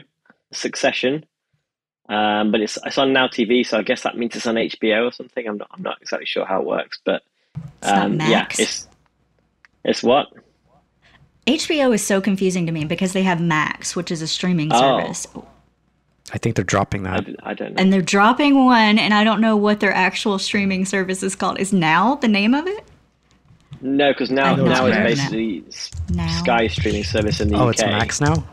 Succession, 0.54 1.26
um, 2.10 2.52
but 2.52 2.60
it's 2.62 2.78
it's 2.86 2.98
on 2.98 3.14
Now 3.14 3.28
TV. 3.28 3.66
So 3.66 3.78
I 3.78 3.84
guess 3.84 4.04
that 4.04 4.18
means 4.18 4.36
it's 4.36 4.46
on 4.48 4.56
HBO 4.56 5.08
or 5.08 5.12
something. 5.14 5.48
I'm 5.48 5.58
not 5.58 5.70
I'm 5.72 5.82
not 5.84 5.98
exactly 6.02 6.26
sure 6.26 6.46
how 6.46 6.60
it 6.60 6.66
works, 6.68 7.00
but 7.06 7.24
It's 7.82 7.92
um, 7.92 8.20
yeah, 8.20 8.48
it's 8.58 8.88
it's 9.86 10.04
what? 10.04 10.28
HBO 11.48 11.94
is 11.96 12.04
so 12.06 12.20
confusing 12.22 12.66
to 12.66 12.72
me 12.72 12.86
because 12.86 13.14
they 13.14 13.24
have 13.24 13.42
Max, 13.42 13.96
which 13.96 14.12
is 14.12 14.22
a 14.22 14.28
streaming 14.28 14.70
Oh. 14.72 15.00
service, 15.00 15.26
I 16.32 16.38
think 16.38 16.56
they're 16.56 16.66
dropping 16.66 17.08
I, 17.08 17.16
that. 17.18 17.26
d- 17.26 17.36
I 17.42 17.54
don't 17.56 17.74
know. 17.74 17.82
and 17.82 17.92
they're 17.92 18.02
dropping 18.04 18.66
one, 18.66 19.00
and 19.00 19.14
I 19.16 19.24
don't 19.24 19.42
know 19.42 19.56
what 19.58 19.80
their 19.80 19.94
actual 19.94 20.38
streaming 20.38 20.86
service 20.86 21.24
is 21.24 21.36
called. 21.36 21.60
Is 21.60 21.74
Now 21.74 22.16
the 22.16 22.28
name 22.28 22.54
of 22.54 22.68
it? 22.68 22.84
no, 23.82 24.12
because 24.12 24.30
now 24.30 24.56
know 24.56 24.66
now 24.66 24.86
it's 24.88 24.98
is 24.98 25.20
basically 25.30 25.64
Now. 26.14 26.28
Sky 26.40 26.68
streaming 26.68 27.04
service 27.04 27.40
in 27.40 27.48
the 27.48 27.56
Oh, 27.58 27.70
UK. 27.70 27.74
it's 27.76 27.82
Max 27.84 28.22
now. 28.22 28.36
Why 28.36 28.44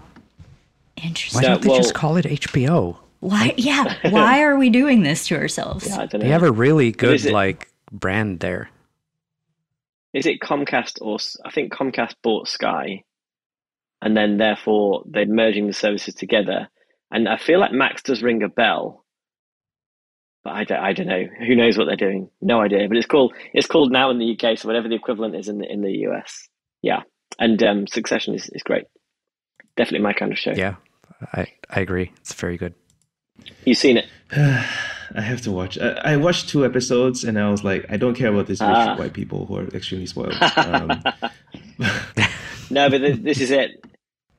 Interesting. 1.05 1.43
No, 1.43 1.49
don't 1.49 1.63
they 1.63 1.69
well- 1.69 1.79
just 1.79 1.95
call 1.95 2.17
it 2.17 2.25
HBO? 2.25 2.97
Why? 3.29 3.55
Yeah. 3.59 3.97
Why 4.11 4.43
are 4.43 4.57
we 4.57 4.71
doing 4.71 5.03
this 5.03 5.27
to 5.29 5.37
ourselves? 5.37 5.87
Yeah, 5.89 5.95
I 6.03 6.07
don't 6.07 6.21
know. 6.21 6.27
They 6.27 6.33
have 6.33 6.43
a 6.43 6.53
really 6.53 6.93
good 6.93 7.25
it- 7.25 7.33
like 7.33 7.69
brand 7.93 8.41
there. 8.41 8.71
is 10.13 10.27
it 10.27 10.41
Comcast 10.41 10.99
or 11.01 11.19
I 11.45 11.51
think 11.51 11.73
Comcast 11.73 12.15
bought 12.23 12.49
Sky, 12.49 13.03
and 14.03 14.17
then 14.17 14.37
therefore 14.39 15.03
they're 15.07 15.27
merging 15.27 15.67
the 15.67 15.73
services 15.73 16.15
together. 16.15 16.69
And 17.11 17.29
I 17.29 17.37
feel 17.37 17.61
like 17.61 17.73
Max 17.73 18.03
does 18.03 18.23
ring 18.23 18.43
a 18.43 18.49
bell, 18.49 19.05
but 20.43 20.55
I 20.55 20.65
don't, 20.65 20.79
I 20.81 20.93
don't 20.93 21.07
know. 21.07 21.25
Who 21.47 21.55
knows 21.55 21.79
what 21.79 21.87
they're 21.87 21.97
doing? 21.97 22.29
No 22.41 22.61
idea. 22.61 22.87
But 22.89 22.97
it's 22.97 23.07
called 23.07 23.35
it's 23.53 23.67
called 23.67 23.93
now 23.93 24.11
in 24.11 24.19
the 24.19 24.33
UK, 24.39 24.59
so 24.59 24.69
whatever 24.69 24.89
the 24.89 24.97
equivalent 24.97 25.35
is 25.37 25.49
in 25.49 25.59
the 25.59 25.71
in 25.71 25.83
the 25.83 25.93
US. 26.09 26.49
Yeah, 26.83 27.03
and 27.39 27.63
um, 27.63 27.87
Succession 27.87 28.35
is, 28.35 28.49
is 28.53 28.63
great. 28.63 28.85
Definitely 29.77 30.05
my 30.05 30.13
kind 30.13 30.33
of 30.33 30.39
show. 30.39 30.53
Yeah, 30.57 30.77
I 31.33 31.47
I 31.71 31.81
agree. 31.81 32.13
It's 32.21 32.35
very 32.35 32.57
good. 32.57 32.75
You've 33.67 33.77
seen 33.79 33.99
it. 33.99 34.07
I 35.15 35.21
have 35.21 35.41
to 35.43 35.53
watch. 35.53 35.79
I, 35.79 35.91
I 36.13 36.17
watched 36.17 36.49
two 36.49 36.65
episodes 36.65 37.23
and 37.25 37.39
I 37.39 37.51
was 37.51 37.63
like, 37.63 37.85
I 37.91 37.97
don't 37.97 38.15
care 38.15 38.29
about 38.29 38.47
these 38.47 38.61
rich 38.61 38.71
Ah. 38.71 38.97
white 38.97 39.13
people 39.13 39.47
who 39.47 39.59
are 39.59 39.69
extremely 39.69 40.07
spoiled. 40.07 40.35
Um, 40.57 41.03
No, 42.71 42.91
but 42.91 42.99
th- 42.99 43.21
this 43.23 43.41
is 43.41 43.51
it. 43.53 43.85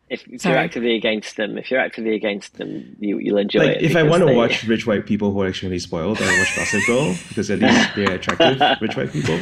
If, 0.10 0.26
if 0.28 0.44
you're 0.46 0.58
actively 0.58 0.96
against 0.96 1.36
them, 1.38 1.58
if 1.58 1.70
you're 1.72 1.80
actively 1.80 2.14
against 2.16 2.58
them, 2.58 2.96
you 3.00 3.18
you'll 3.20 3.38
enjoy 3.38 3.60
like 3.60 3.78
it. 3.78 3.84
if 3.84 3.96
I 3.96 4.04
want 4.04 4.22
to 4.22 4.26
they- 4.28 4.36
watch 4.36 4.64
rich 4.66 4.86
white 4.88 5.06
people 5.06 5.32
who 5.32 5.42
are 5.42 5.48
extremely 5.48 5.80
spoiled, 5.80 6.18
I 6.22 6.38
watch 6.40 6.56
Gossip 6.56 6.82
Girl 6.88 7.16
because 7.30 7.50
at 7.52 7.60
least 7.60 7.90
they're 7.96 8.14
attractive 8.16 8.60
rich 8.82 8.96
white 8.98 9.12
people. 9.12 9.40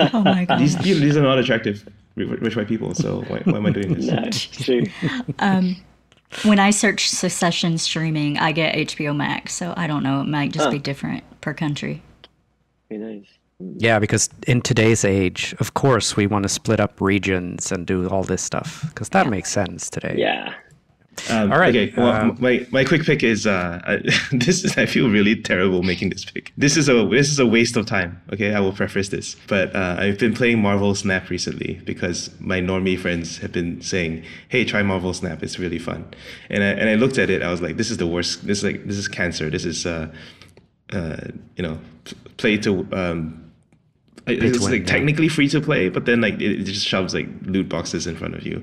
Oh 0.00 0.22
my 0.22 0.44
god. 0.44 0.58
These 0.60 0.84
you 0.86 0.94
these 0.98 1.16
are 1.16 1.22
not 1.22 1.38
attractive 1.38 1.88
rich 2.16 2.56
white 2.56 2.68
people. 2.68 2.94
So 2.94 3.22
why, 3.28 3.40
why 3.44 3.58
am 3.58 3.66
I 3.66 3.70
doing 3.70 3.94
this? 3.94 4.06
No, 4.06 4.22
it's 4.24 4.46
true. 4.46 4.84
When 6.44 6.58
I 6.58 6.70
search 6.70 7.08
Succession 7.08 7.78
streaming, 7.78 8.38
I 8.38 8.52
get 8.52 8.74
HBO 8.74 9.16
Max, 9.16 9.54
so 9.54 9.74
I 9.76 9.86
don't 9.86 10.02
know. 10.02 10.20
It 10.20 10.26
might 10.26 10.52
just 10.52 10.70
be 10.70 10.78
different 10.78 11.24
per 11.40 11.54
country. 11.54 12.02
Who 12.90 12.98
knows? 12.98 13.24
Yeah, 13.60 13.98
because 13.98 14.28
in 14.46 14.60
today's 14.62 15.04
age, 15.04 15.54
of 15.58 15.74
course, 15.74 16.16
we 16.16 16.26
want 16.26 16.44
to 16.44 16.48
split 16.48 16.78
up 16.78 17.00
regions 17.00 17.72
and 17.72 17.86
do 17.86 18.08
all 18.08 18.22
this 18.22 18.42
stuff 18.42 18.84
because 18.88 19.08
that 19.10 19.28
makes 19.28 19.50
sense 19.50 19.90
today. 19.90 20.14
Yeah. 20.16 20.54
Um, 21.30 21.52
All 21.52 21.58
right, 21.58 21.74
Okay. 21.74 21.92
Well, 21.96 22.08
uh, 22.08 22.34
my 22.38 22.66
my 22.70 22.84
quick 22.84 23.04
pick 23.04 23.22
is 23.22 23.46
uh, 23.46 23.80
I, 23.86 23.96
this 24.32 24.64
is 24.64 24.76
I 24.76 24.86
feel 24.86 25.10
really 25.10 25.36
terrible 25.36 25.82
making 25.82 26.10
this 26.10 26.24
pick. 26.24 26.52
This 26.56 26.76
is 26.76 26.88
a 26.88 27.06
this 27.08 27.30
is 27.30 27.38
a 27.38 27.46
waste 27.46 27.76
of 27.76 27.86
time. 27.86 28.20
Okay, 28.32 28.54
I 28.54 28.60
will 28.60 28.72
preface 28.72 29.08
this, 29.08 29.36
but 29.46 29.74
uh, 29.74 29.96
I've 29.98 30.18
been 30.18 30.34
playing 30.34 30.60
Marvel 30.60 30.94
Snap 30.94 31.28
recently 31.30 31.80
because 31.84 32.30
my 32.40 32.60
normie 32.60 32.98
friends 32.98 33.38
have 33.38 33.52
been 33.52 33.80
saying, 33.80 34.24
"Hey, 34.48 34.64
try 34.64 34.82
Marvel 34.82 35.12
Snap. 35.12 35.42
It's 35.42 35.58
really 35.58 35.78
fun." 35.78 36.04
And 36.50 36.62
I 36.62 36.68
and 36.68 36.88
I 36.88 36.94
looked 36.94 37.18
at 37.18 37.30
it. 37.30 37.42
I 37.42 37.50
was 37.50 37.60
like, 37.60 37.76
"This 37.76 37.90
is 37.90 37.96
the 37.98 38.06
worst. 38.06 38.46
This 38.46 38.58
is 38.58 38.64
like 38.64 38.84
this 38.86 38.96
is 38.96 39.08
cancer. 39.08 39.50
This 39.50 39.64
is 39.64 39.86
uh, 39.86 40.08
uh, 40.92 41.16
you 41.56 41.62
know, 41.62 41.78
play 42.36 42.56
to 42.58 42.86
um." 42.92 43.44
It's 44.28 44.60
like 44.64 44.86
technically 44.86 45.28
free 45.28 45.48
to 45.48 45.60
play, 45.60 45.88
but 45.88 46.04
then 46.04 46.20
like 46.20 46.34
it, 46.34 46.60
it 46.60 46.64
just 46.64 46.86
shoves 46.86 47.14
like 47.14 47.28
loot 47.42 47.68
boxes 47.68 48.06
in 48.06 48.16
front 48.16 48.34
of 48.34 48.46
you. 48.46 48.62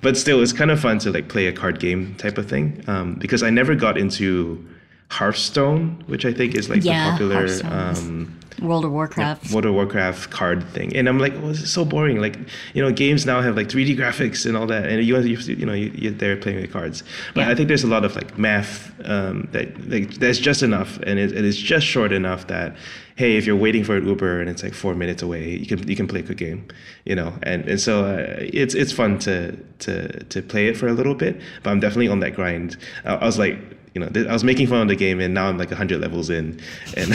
But 0.00 0.16
still, 0.16 0.42
it's 0.42 0.52
kind 0.52 0.70
of 0.70 0.80
fun 0.80 0.98
to 1.00 1.10
like 1.10 1.28
play 1.28 1.46
a 1.46 1.52
card 1.52 1.80
game 1.80 2.14
type 2.16 2.38
of 2.38 2.48
thing. 2.48 2.82
Um, 2.86 3.14
because 3.14 3.42
I 3.42 3.50
never 3.50 3.74
got 3.74 3.96
into 3.98 4.64
Hearthstone, 5.10 6.02
which 6.06 6.24
I 6.24 6.32
think 6.32 6.54
is 6.54 6.68
like 6.68 6.84
Yeah, 6.84 7.04
the 7.04 7.10
popular 7.10 7.46
um, 7.64 8.38
World 8.60 8.84
of 8.84 8.92
Warcraft. 8.92 9.52
World 9.52 9.66
of 9.66 9.74
Warcraft 9.74 10.30
card 10.30 10.66
thing. 10.70 10.94
And 10.96 11.08
I'm 11.08 11.18
like, 11.18 11.34
well, 11.34 11.48
this 11.48 11.62
is 11.62 11.72
so 11.72 11.84
boring. 11.84 12.20
Like, 12.20 12.38
you 12.72 12.82
know, 12.82 12.92
games 12.92 13.26
now 13.26 13.40
have 13.40 13.56
like 13.56 13.68
3D 13.68 13.96
graphics 13.96 14.46
and 14.46 14.56
all 14.56 14.66
that, 14.66 14.88
and 14.88 15.04
you 15.04 15.18
you, 15.20 15.36
you 15.38 15.66
know 15.66 15.72
you, 15.72 15.90
you're 15.94 16.36
playing 16.36 16.60
with 16.60 16.72
cards. 16.72 17.02
But 17.34 17.42
Yeah. 17.42 17.50
I 17.50 17.54
think 17.54 17.68
there's 17.68 17.84
a 17.84 17.88
lot 17.88 18.04
of 18.04 18.14
like 18.16 18.38
math 18.38 18.92
um, 19.04 19.48
that 19.52 19.88
like 19.88 20.14
that's 20.14 20.38
just 20.38 20.62
enough, 20.62 20.98
and 20.98 21.18
it, 21.18 21.32
it 21.32 21.44
is 21.44 21.56
just 21.56 21.86
short 21.86 22.12
enough 22.12 22.46
that 22.46 22.76
hey, 23.16 23.36
if 23.36 23.46
you're 23.46 23.56
waiting 23.56 23.84
for 23.84 23.96
an 23.96 24.06
Uber 24.08 24.40
and 24.40 24.50
it's 24.50 24.64
like 24.64 24.74
four 24.74 24.94
minutes 24.94 25.22
away, 25.22 25.50
you 25.50 25.66
can 25.66 25.86
you 25.88 25.96
can 25.96 26.08
play 26.08 26.20
a 26.20 26.22
good 26.22 26.36
game, 26.38 26.66
you 27.04 27.14
know. 27.14 27.32
And 27.42 27.68
and 27.68 27.80
so 27.80 28.04
uh, 28.04 28.36
it's 28.38 28.74
it's 28.74 28.92
fun 28.92 29.18
to 29.20 29.56
to 29.80 30.24
to 30.24 30.42
play 30.42 30.68
it 30.68 30.76
for 30.76 30.88
a 30.88 30.92
little 30.92 31.14
bit. 31.14 31.40
But 31.62 31.70
I'm 31.70 31.80
definitely 31.80 32.08
on 32.08 32.20
that 32.20 32.34
grind. 32.34 32.76
I, 33.04 33.14
I 33.16 33.24
was 33.26 33.38
like. 33.38 33.58
You 33.94 34.00
know, 34.00 34.08
th- 34.08 34.26
I 34.26 34.32
was 34.32 34.42
making 34.42 34.66
fun 34.66 34.82
of 34.82 34.88
the 34.88 34.96
game, 34.96 35.20
and 35.20 35.32
now 35.32 35.46
I'm 35.48 35.56
like 35.56 35.70
100 35.70 36.00
levels 36.00 36.28
in, 36.28 36.60
and 36.96 37.08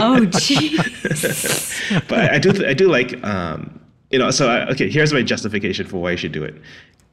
Oh, 0.00 0.20
jeez. 0.28 0.76
but 2.08 2.18
I, 2.18 2.34
I 2.34 2.38
do 2.38 2.66
I 2.66 2.74
do 2.74 2.88
like 2.88 3.22
um, 3.24 3.80
you 4.10 4.18
know 4.18 4.30
so 4.30 4.48
I, 4.48 4.68
okay 4.70 4.90
here's 4.90 5.12
my 5.12 5.22
justification 5.22 5.86
for 5.86 5.98
why 5.98 6.12
you 6.12 6.16
should 6.16 6.32
do 6.32 6.44
it. 6.44 6.54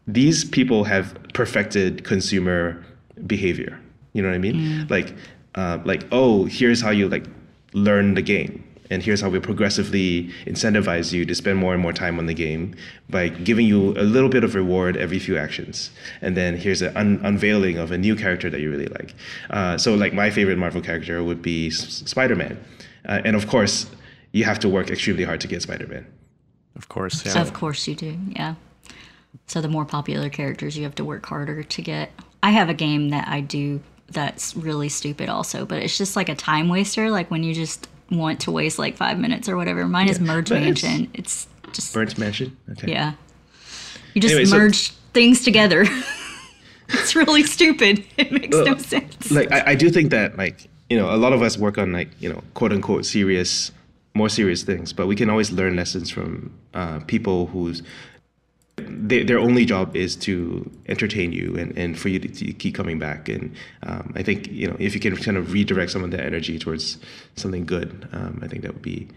These 0.08 0.44
people 0.46 0.84
have 0.84 1.18
perfected 1.34 2.04
consumer 2.04 2.86
behavior. 3.26 3.80
You 4.14 4.22
know 4.22 4.30
what 4.30 4.36
I 4.36 4.40
mean? 4.40 4.88
Like 4.90 5.14
uh, 5.56 5.80
like 5.86 6.04
oh 6.12 6.46
here's 6.46 6.82
how 6.82 6.92
you 6.92 7.08
like 7.08 7.26
learn 7.74 8.14
the 8.16 8.22
game 8.22 8.64
and 8.90 9.04
here's 9.04 9.22
how 9.22 9.30
we 9.30 9.40
progressively 9.40 10.30
incentivize 10.46 11.12
you 11.12 11.26
to 11.26 11.34
spend 11.36 11.58
more 11.58 11.74
and 11.74 11.82
more 11.82 11.94
time 11.94 12.20
on 12.20 12.26
the 12.28 12.34
game 12.34 12.76
by 13.10 13.28
giving 13.30 13.66
you 13.66 13.92
a 13.98 14.04
little 14.04 14.30
bit 14.30 14.44
of 14.44 14.56
reward 14.56 14.96
every 14.98 15.20
few 15.20 15.38
actions 15.38 15.92
and 16.22 16.36
then 16.38 16.56
here's 16.58 16.82
an 16.82 16.96
un- 16.96 17.20
unveiling 17.24 17.78
of 17.78 17.92
a 17.92 17.98
new 17.98 18.16
character 18.16 18.50
that 18.50 18.60
you 18.62 18.70
really 18.70 18.88
like 18.88 19.14
uh, 19.50 19.78
so 19.78 19.96
like 19.96 20.14
my 20.14 20.30
favorite 20.30 20.58
marvel 20.58 20.82
character 20.82 21.24
would 21.24 21.42
be 21.42 21.68
S- 21.68 22.04
spider-man 22.06 22.58
uh, 23.08 23.22
and 23.26 23.36
of 23.36 23.48
course 23.48 23.90
you 24.32 24.44
have 24.44 24.60
to 24.60 24.70
work 24.70 24.90
extremely 24.90 25.24
hard 25.24 25.40
to 25.42 25.48
get 25.48 25.62
spider-man 25.62 26.06
Of 26.76 26.90
course. 26.90 27.26
Yeah. 27.26 27.42
Of 27.42 27.54
course 27.54 27.88
you 27.88 27.96
do, 27.96 28.18
yeah. 28.36 28.56
So 29.48 29.62
the 29.62 29.70
more 29.70 29.86
popular 29.86 30.30
characters 30.30 30.76
you 30.78 30.84
have 30.84 30.96
to 30.96 31.06
work 31.06 31.26
harder 31.26 31.64
to 31.64 31.82
get. 31.82 32.12
I 32.44 32.52
have 32.52 32.68
a 32.70 32.74
game 32.74 33.10
that 33.10 33.28
I 33.30 33.40
do 33.42 33.80
that's 34.12 34.56
really 34.56 34.90
stupid 34.90 35.30
also, 35.30 35.66
but 35.66 35.82
it's 35.82 35.98
just 35.98 36.16
like 36.16 36.28
a 36.30 36.36
time 36.36 36.68
waster, 36.68 37.10
like 37.10 37.32
when 37.32 37.44
you 37.44 37.54
just 37.54 37.88
want 38.12 38.40
to 38.42 38.52
waste 38.52 38.78
like 38.80 38.96
five 38.98 39.18
minutes 39.20 39.50
or 39.50 39.56
whatever. 39.58 39.86
Mine 39.88 40.10
is 40.10 40.20
Merge 40.20 40.50
but 40.50 40.62
Mansion. 40.62 41.10
It's 41.14 41.48
just 41.74 41.96
Merge 41.96 42.18
mansion 42.18 42.56
okay 42.72 42.92
yeah. 42.92 43.14
You 44.14 44.22
just 44.22 44.34
Anyway, 44.34 44.46
so- 44.46 44.58
merge 44.58 44.90
things 45.14 45.44
together. 45.44 45.86
it's 46.90 47.16
really 47.16 47.44
stupid. 47.44 48.06
It 48.18 48.32
makes 48.32 48.56
no 48.56 48.78
sense. 48.78 49.32
like 49.32 49.52
I, 49.52 49.72
I 49.72 49.76
do 49.76 49.90
think 49.90 50.12
that 50.12 50.38
like 50.38 50.68
you 50.90 50.98
know 50.98 51.14
a 51.14 51.18
lot 51.18 51.34
of 51.34 51.42
us 51.42 51.58
work 51.58 51.78
on 51.78 51.92
like 51.92 52.10
you 52.20 52.30
know 52.32 52.42
quote 52.54 52.72
unquote 52.72 53.06
serious 53.06 53.72
more 54.14 54.30
serious 54.30 54.64
things 54.64 54.94
but 54.94 55.08
we 55.08 55.16
can 55.16 55.30
always 55.30 55.52
learn 55.52 55.76
lessons 55.76 56.10
from 56.10 56.54
uh, 56.74 57.00
people 57.08 57.48
whose 57.48 57.82
they, 58.78 59.24
their 59.24 59.40
only 59.40 59.66
job 59.66 59.96
is 59.96 60.16
to 60.18 60.70
entertain 60.88 61.32
you 61.32 61.56
and, 61.58 61.78
and 61.78 61.98
for 61.98 62.10
you 62.10 62.20
to, 62.20 62.28
to 62.28 62.54
keep 62.54 62.76
coming 62.76 63.00
back 63.00 63.30
and 63.30 63.56
um, 63.84 64.12
i 64.16 64.24
think 64.24 64.48
you 64.52 64.68
know 64.68 64.76
if 64.80 64.94
you 64.94 65.00
can 65.00 65.16
kind 65.16 65.38
of 65.38 65.54
redirect 65.54 65.92
some 65.92 66.04
of 66.04 66.12
that 66.12 66.20
energy 66.22 66.60
towards 66.60 66.98
something 67.36 67.66
good 67.66 68.08
um, 68.12 68.40
i 68.44 68.48
think 68.48 68.64
that 68.64 68.74
would 68.74 68.82
be 68.82 69.08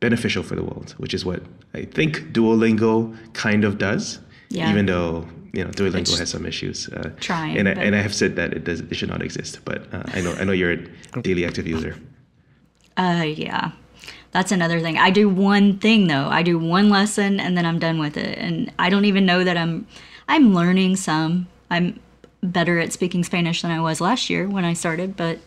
beneficial 0.00 0.42
for 0.42 0.54
the 0.54 0.62
world 0.62 0.94
which 0.98 1.12
is 1.12 1.24
what 1.24 1.42
i 1.74 1.82
think 1.84 2.18
duolingo 2.32 3.16
kind 3.32 3.64
of 3.64 3.78
does 3.78 4.20
Yeah. 4.50 4.70
even 4.70 4.86
though 4.86 5.26
you 5.52 5.64
know 5.64 5.70
duolingo 5.70 6.00
It's 6.12 6.18
has 6.18 6.30
some 6.30 6.46
issues 6.46 6.88
uh, 6.90 7.10
trying, 7.20 7.58
and 7.58 7.68
I, 7.68 7.74
but- 7.74 7.84
and 7.84 7.94
I 7.96 8.00
have 8.02 8.14
said 8.14 8.36
that 8.36 8.52
it 8.54 8.62
does 8.64 8.80
it 8.80 8.94
should 8.94 9.08
not 9.10 9.22
exist 9.22 9.58
but 9.64 9.92
uh, 9.92 10.02
i 10.14 10.20
know 10.20 10.32
i 10.38 10.44
know 10.44 10.52
you're 10.52 10.72
a 11.14 11.22
daily 11.22 11.44
active 11.44 11.66
user 11.66 11.96
Uh, 12.96 13.24
yeah. 13.26 13.72
That's 14.34 14.50
another 14.50 14.80
thing. 14.80 14.98
I 14.98 15.10
do 15.10 15.28
one 15.28 15.78
thing 15.78 16.08
though. 16.08 16.26
I 16.26 16.42
do 16.42 16.58
one 16.58 16.90
lesson 16.90 17.38
and 17.38 17.56
then 17.56 17.64
I'm 17.64 17.78
done 17.78 18.00
with 18.00 18.16
it. 18.16 18.36
And 18.36 18.72
I 18.80 18.90
don't 18.90 19.04
even 19.04 19.24
know 19.24 19.44
that 19.44 19.56
I'm 19.56 19.86
I'm 20.26 20.52
learning 20.52 20.96
some. 20.96 21.46
I'm 21.70 22.00
better 22.42 22.80
at 22.80 22.92
speaking 22.92 23.22
Spanish 23.22 23.62
than 23.62 23.70
I 23.70 23.80
was 23.80 24.00
last 24.00 24.28
year 24.28 24.48
when 24.48 24.64
I 24.64 24.72
started, 24.72 25.16
but 25.16 25.38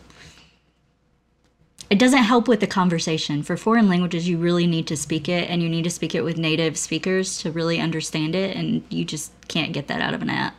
it 1.90 1.98
doesn't 1.98 2.22
help 2.22 2.48
with 2.48 2.60
the 2.60 2.66
conversation. 2.66 3.42
For 3.42 3.58
foreign 3.58 3.90
languages, 3.90 4.26
you 4.26 4.38
really 4.38 4.66
need 4.66 4.86
to 4.86 4.96
speak 4.96 5.28
it 5.28 5.50
and 5.50 5.62
you 5.62 5.68
need 5.68 5.84
to 5.84 5.90
speak 5.90 6.14
it 6.14 6.22
with 6.22 6.38
native 6.38 6.78
speakers 6.78 7.36
to 7.38 7.50
really 7.50 7.78
understand 7.78 8.34
it 8.34 8.56
and 8.56 8.82
you 8.88 9.04
just 9.04 9.32
can't 9.48 9.74
get 9.74 9.88
that 9.88 10.00
out 10.00 10.14
of 10.14 10.22
an 10.22 10.30
app. 10.30 10.58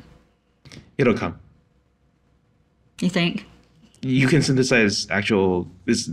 It'll 1.00 1.18
come. 1.18 1.40
You 3.02 3.10
think? 3.10 3.48
You 4.04 4.28
can 4.28 4.44
synthesize 4.44 5.10
actual. 5.10 5.68
This, 5.86 6.12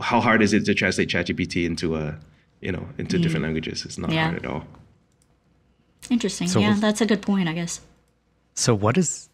how 0.00 0.20
hard 0.20 0.42
is 0.42 0.52
it 0.52 0.64
to 0.66 0.74
translate 0.74 1.08
ChatGPT 1.08 1.64
into 1.66 1.96
a, 1.96 2.18
you 2.60 2.72
know, 2.72 2.86
into 2.98 3.18
different 3.18 3.44
languages? 3.44 3.84
It's 3.84 3.98
not 3.98 4.10
Yeah. 4.12 4.24
hard 4.30 4.36
at 4.44 4.46
all. 4.46 4.64
Interesting. 6.10 6.48
So 6.48 6.60
yeah, 6.60 6.70
we'll- 6.72 6.80
that's 6.80 7.00
a 7.00 7.06
good 7.06 7.22
point, 7.22 7.48
I 7.48 7.52
guess. 7.54 7.80
So 8.54 8.74
what 8.74 8.96
is 8.98 9.28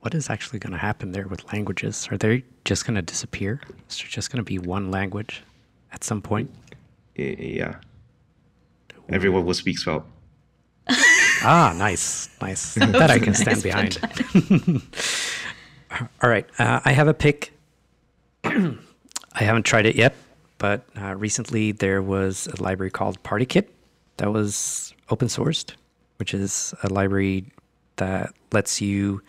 what 0.00 0.14
is 0.14 0.30
actually 0.30 0.58
going 0.60 0.72
to 0.72 0.78
happen 0.78 1.10
there 1.12 1.26
with 1.26 1.44
languages? 1.52 2.08
Are 2.12 2.16
they 2.16 2.44
just 2.64 2.84
going 2.86 2.94
to 2.94 3.02
disappear? 3.02 3.60
Is 3.90 3.98
there 3.98 4.06
just 4.08 4.30
going 4.30 4.36
to 4.38 4.44
be 4.44 4.56
one 4.58 4.90
language 4.92 5.42
at 5.92 6.04
some 6.04 6.22
point? 6.22 6.50
Y- 7.18 7.36
Yeah. 7.38 7.74
Everyone 9.08 9.44
will 9.44 9.54
speak 9.54 9.78
Svelte. 9.78 10.04
Ah, 11.40 11.72
nice, 11.76 12.28
nice. 12.42 12.74
that 12.74 13.10
I 13.10 13.18
can 13.20 13.32
stand 13.42 13.62
behind. 13.62 13.96
All 16.22 16.28
right, 16.28 16.46
uh, 16.58 16.80
I 16.84 16.92
have 16.92 17.06
a 17.08 17.14
pick. 17.14 17.52
I 19.38 19.44
haven't 19.44 19.64
tried 19.64 19.86
it 19.86 19.94
yet, 19.96 20.14
but 20.58 20.84
uh, 21.00 21.14
recently 21.14 21.72
there 21.72 22.02
was 22.02 22.46
a 22.48 22.62
library 22.62 22.90
called 22.90 23.22
PartyKit 23.22 23.66
that 24.16 24.32
was 24.32 24.94
open 25.10 25.28
sourced, 25.28 25.72
which 26.18 26.34
is 26.34 26.74
a 26.82 26.88
library 26.92 27.44
that 27.96 28.32
lets 28.52 28.80
you 28.80 29.22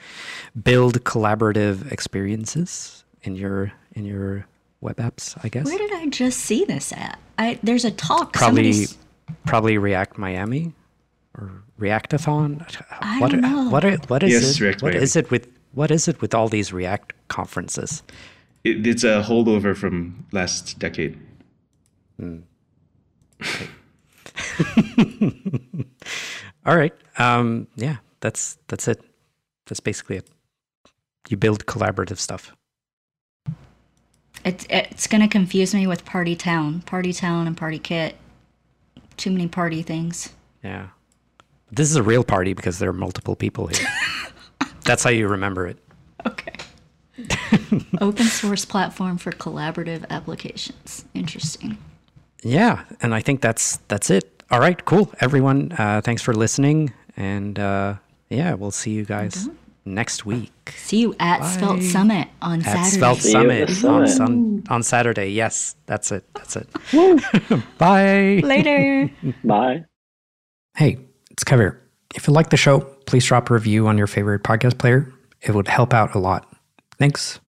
build 0.64 1.04
collaborative 1.04 1.92
experiences 1.92 3.04
in 3.24 3.36
your 3.36 3.72
in 3.96 4.06
your 4.06 4.46
web 4.82 4.96
apps. 4.98 5.38
I 5.44 5.50
guess 5.50 5.66
Where 5.66 5.78
did 5.78 5.92
I 5.94 6.08
just 6.08 6.40
see 6.40 6.64
this 6.66 6.92
at? 6.94 7.20
I 7.38 7.60
there's 7.64 7.86
a 7.86 7.92
talk. 7.92 8.34
probably 8.34 8.72
Somebody's- 8.74 8.98
probably 9.46 9.78
React 9.78 10.18
Miami 10.18 10.74
or 11.38 11.52
Reactathon. 11.80 12.66
I 13.00 13.20
what 13.20 13.32
don't 13.32 13.46
are- 13.46 13.48
know. 13.50 13.70
what 13.70 13.86
are, 13.86 13.98
what 14.08 14.24
is 14.24 14.32
Yes, 14.32 14.56
it? 14.56 14.62
React 14.62 14.82
What 14.82 14.92
Miami. 14.94 15.04
is 15.04 15.16
it 15.16 15.30
with 15.30 15.48
what 15.74 15.92
is 15.92 16.08
it 16.08 16.20
with 16.22 16.34
all 16.34 16.50
these 16.50 16.74
React 16.74 17.14
conferences? 17.28 18.02
It, 18.64 18.86
it's 18.86 19.04
a 19.04 19.24
holdover 19.24 19.76
from 19.76 20.26
last 20.32 20.80
decade. 20.80 21.18
All 26.66 26.76
right. 26.78 26.94
Um, 27.18 27.68
yeah, 27.76 27.98
that's 28.20 28.58
that's 28.68 28.88
it. 28.88 29.02
That's 29.66 29.80
basically 29.80 30.18
it. 30.18 30.30
You 31.30 31.38
build 31.38 31.66
collaborative 31.66 32.18
stuff. 32.18 32.56
It's 34.44 34.66
it's 34.70 35.08
gonna 35.08 35.28
confuse 35.28 35.74
me 35.74 35.88
with 35.88 36.06
Partytown, 36.06 36.86
Party 36.86 37.14
Town, 37.14 37.48
and 37.48 37.56
PartyKit. 37.58 38.14
Too 39.18 39.32
many 39.32 39.48
party 39.48 39.82
things. 39.82 40.34
Yeah. 40.64 40.88
This 41.72 41.90
is 41.90 41.96
a 41.96 42.04
real 42.04 42.24
party 42.24 42.54
because 42.54 42.80
there 42.80 42.90
are 42.90 42.94
multiple 42.94 43.36
people 43.36 43.68
here. 43.68 43.88
that's 44.84 45.04
how 45.04 45.10
you 45.10 45.28
remember 45.28 45.68
it. 45.68 45.78
Okay. 46.26 46.54
Open 48.02 48.26
source 48.26 48.66
platform 48.66 49.18
for 49.18 49.32
collaborative 49.32 50.08
applications. 50.10 51.06
Interesting. 51.14 51.78
Yeah, 52.44 52.84
and 53.02 53.14
I 53.14 53.22
think 53.22 53.42
that's 53.42 53.78
that's 53.88 54.10
it. 54.10 54.44
All 54.52 54.60
right, 54.60 54.84
cool. 54.86 55.12
Everyone, 55.20 55.72
uh, 55.74 56.02
thanks 56.04 56.22
for 56.22 56.34
listening, 56.34 56.94
and 57.18 57.60
uh, 57.60 57.96
yeah, 58.30 58.54
we'll 58.54 58.72
see 58.72 58.92
you 58.92 59.06
guys 59.06 59.50
next 59.86 60.26
week 60.26 60.52
See 60.76 61.02
you 61.02 61.16
at 61.20 61.44
Svelte 61.46 61.84
Summit 61.84 62.28
on 62.42 62.60
at 62.60 62.66
Saturday. 62.66 62.98
Svelte 62.98 63.22
See 63.22 63.32
you 63.32 63.50
at 63.52 63.70
Summit, 63.70 63.82
the 63.82 63.88
on 63.88 64.08
sun, 64.08 64.64
on 64.70 64.84
Saturday. 64.84 65.30
Yes, 65.30 65.76
that's 65.86 66.12
it. 66.12 66.24
That's 66.34 66.56
it. 66.56 66.68
Bye. 67.78 68.42
Later. 68.44 69.10
Bye. 69.44 69.86
Hey, 70.76 70.98
it's 71.32 71.44
Kevin. 71.44 71.76
If 72.16 72.28
you 72.28 72.34
like 72.34 72.50
the 72.50 72.58
show, 72.58 72.80
please 73.06 73.26
drop 73.26 73.50
a 73.50 73.54
review 73.54 73.88
on 73.88 73.98
your 73.98 74.08
favorite 74.08 74.44
podcast 74.44 74.78
player. 74.78 75.12
It 75.42 75.54
would 75.54 75.68
help 75.68 75.94
out 75.94 76.16
a 76.16 76.20
lot. 76.20 76.52
Thanks. 77.00 77.38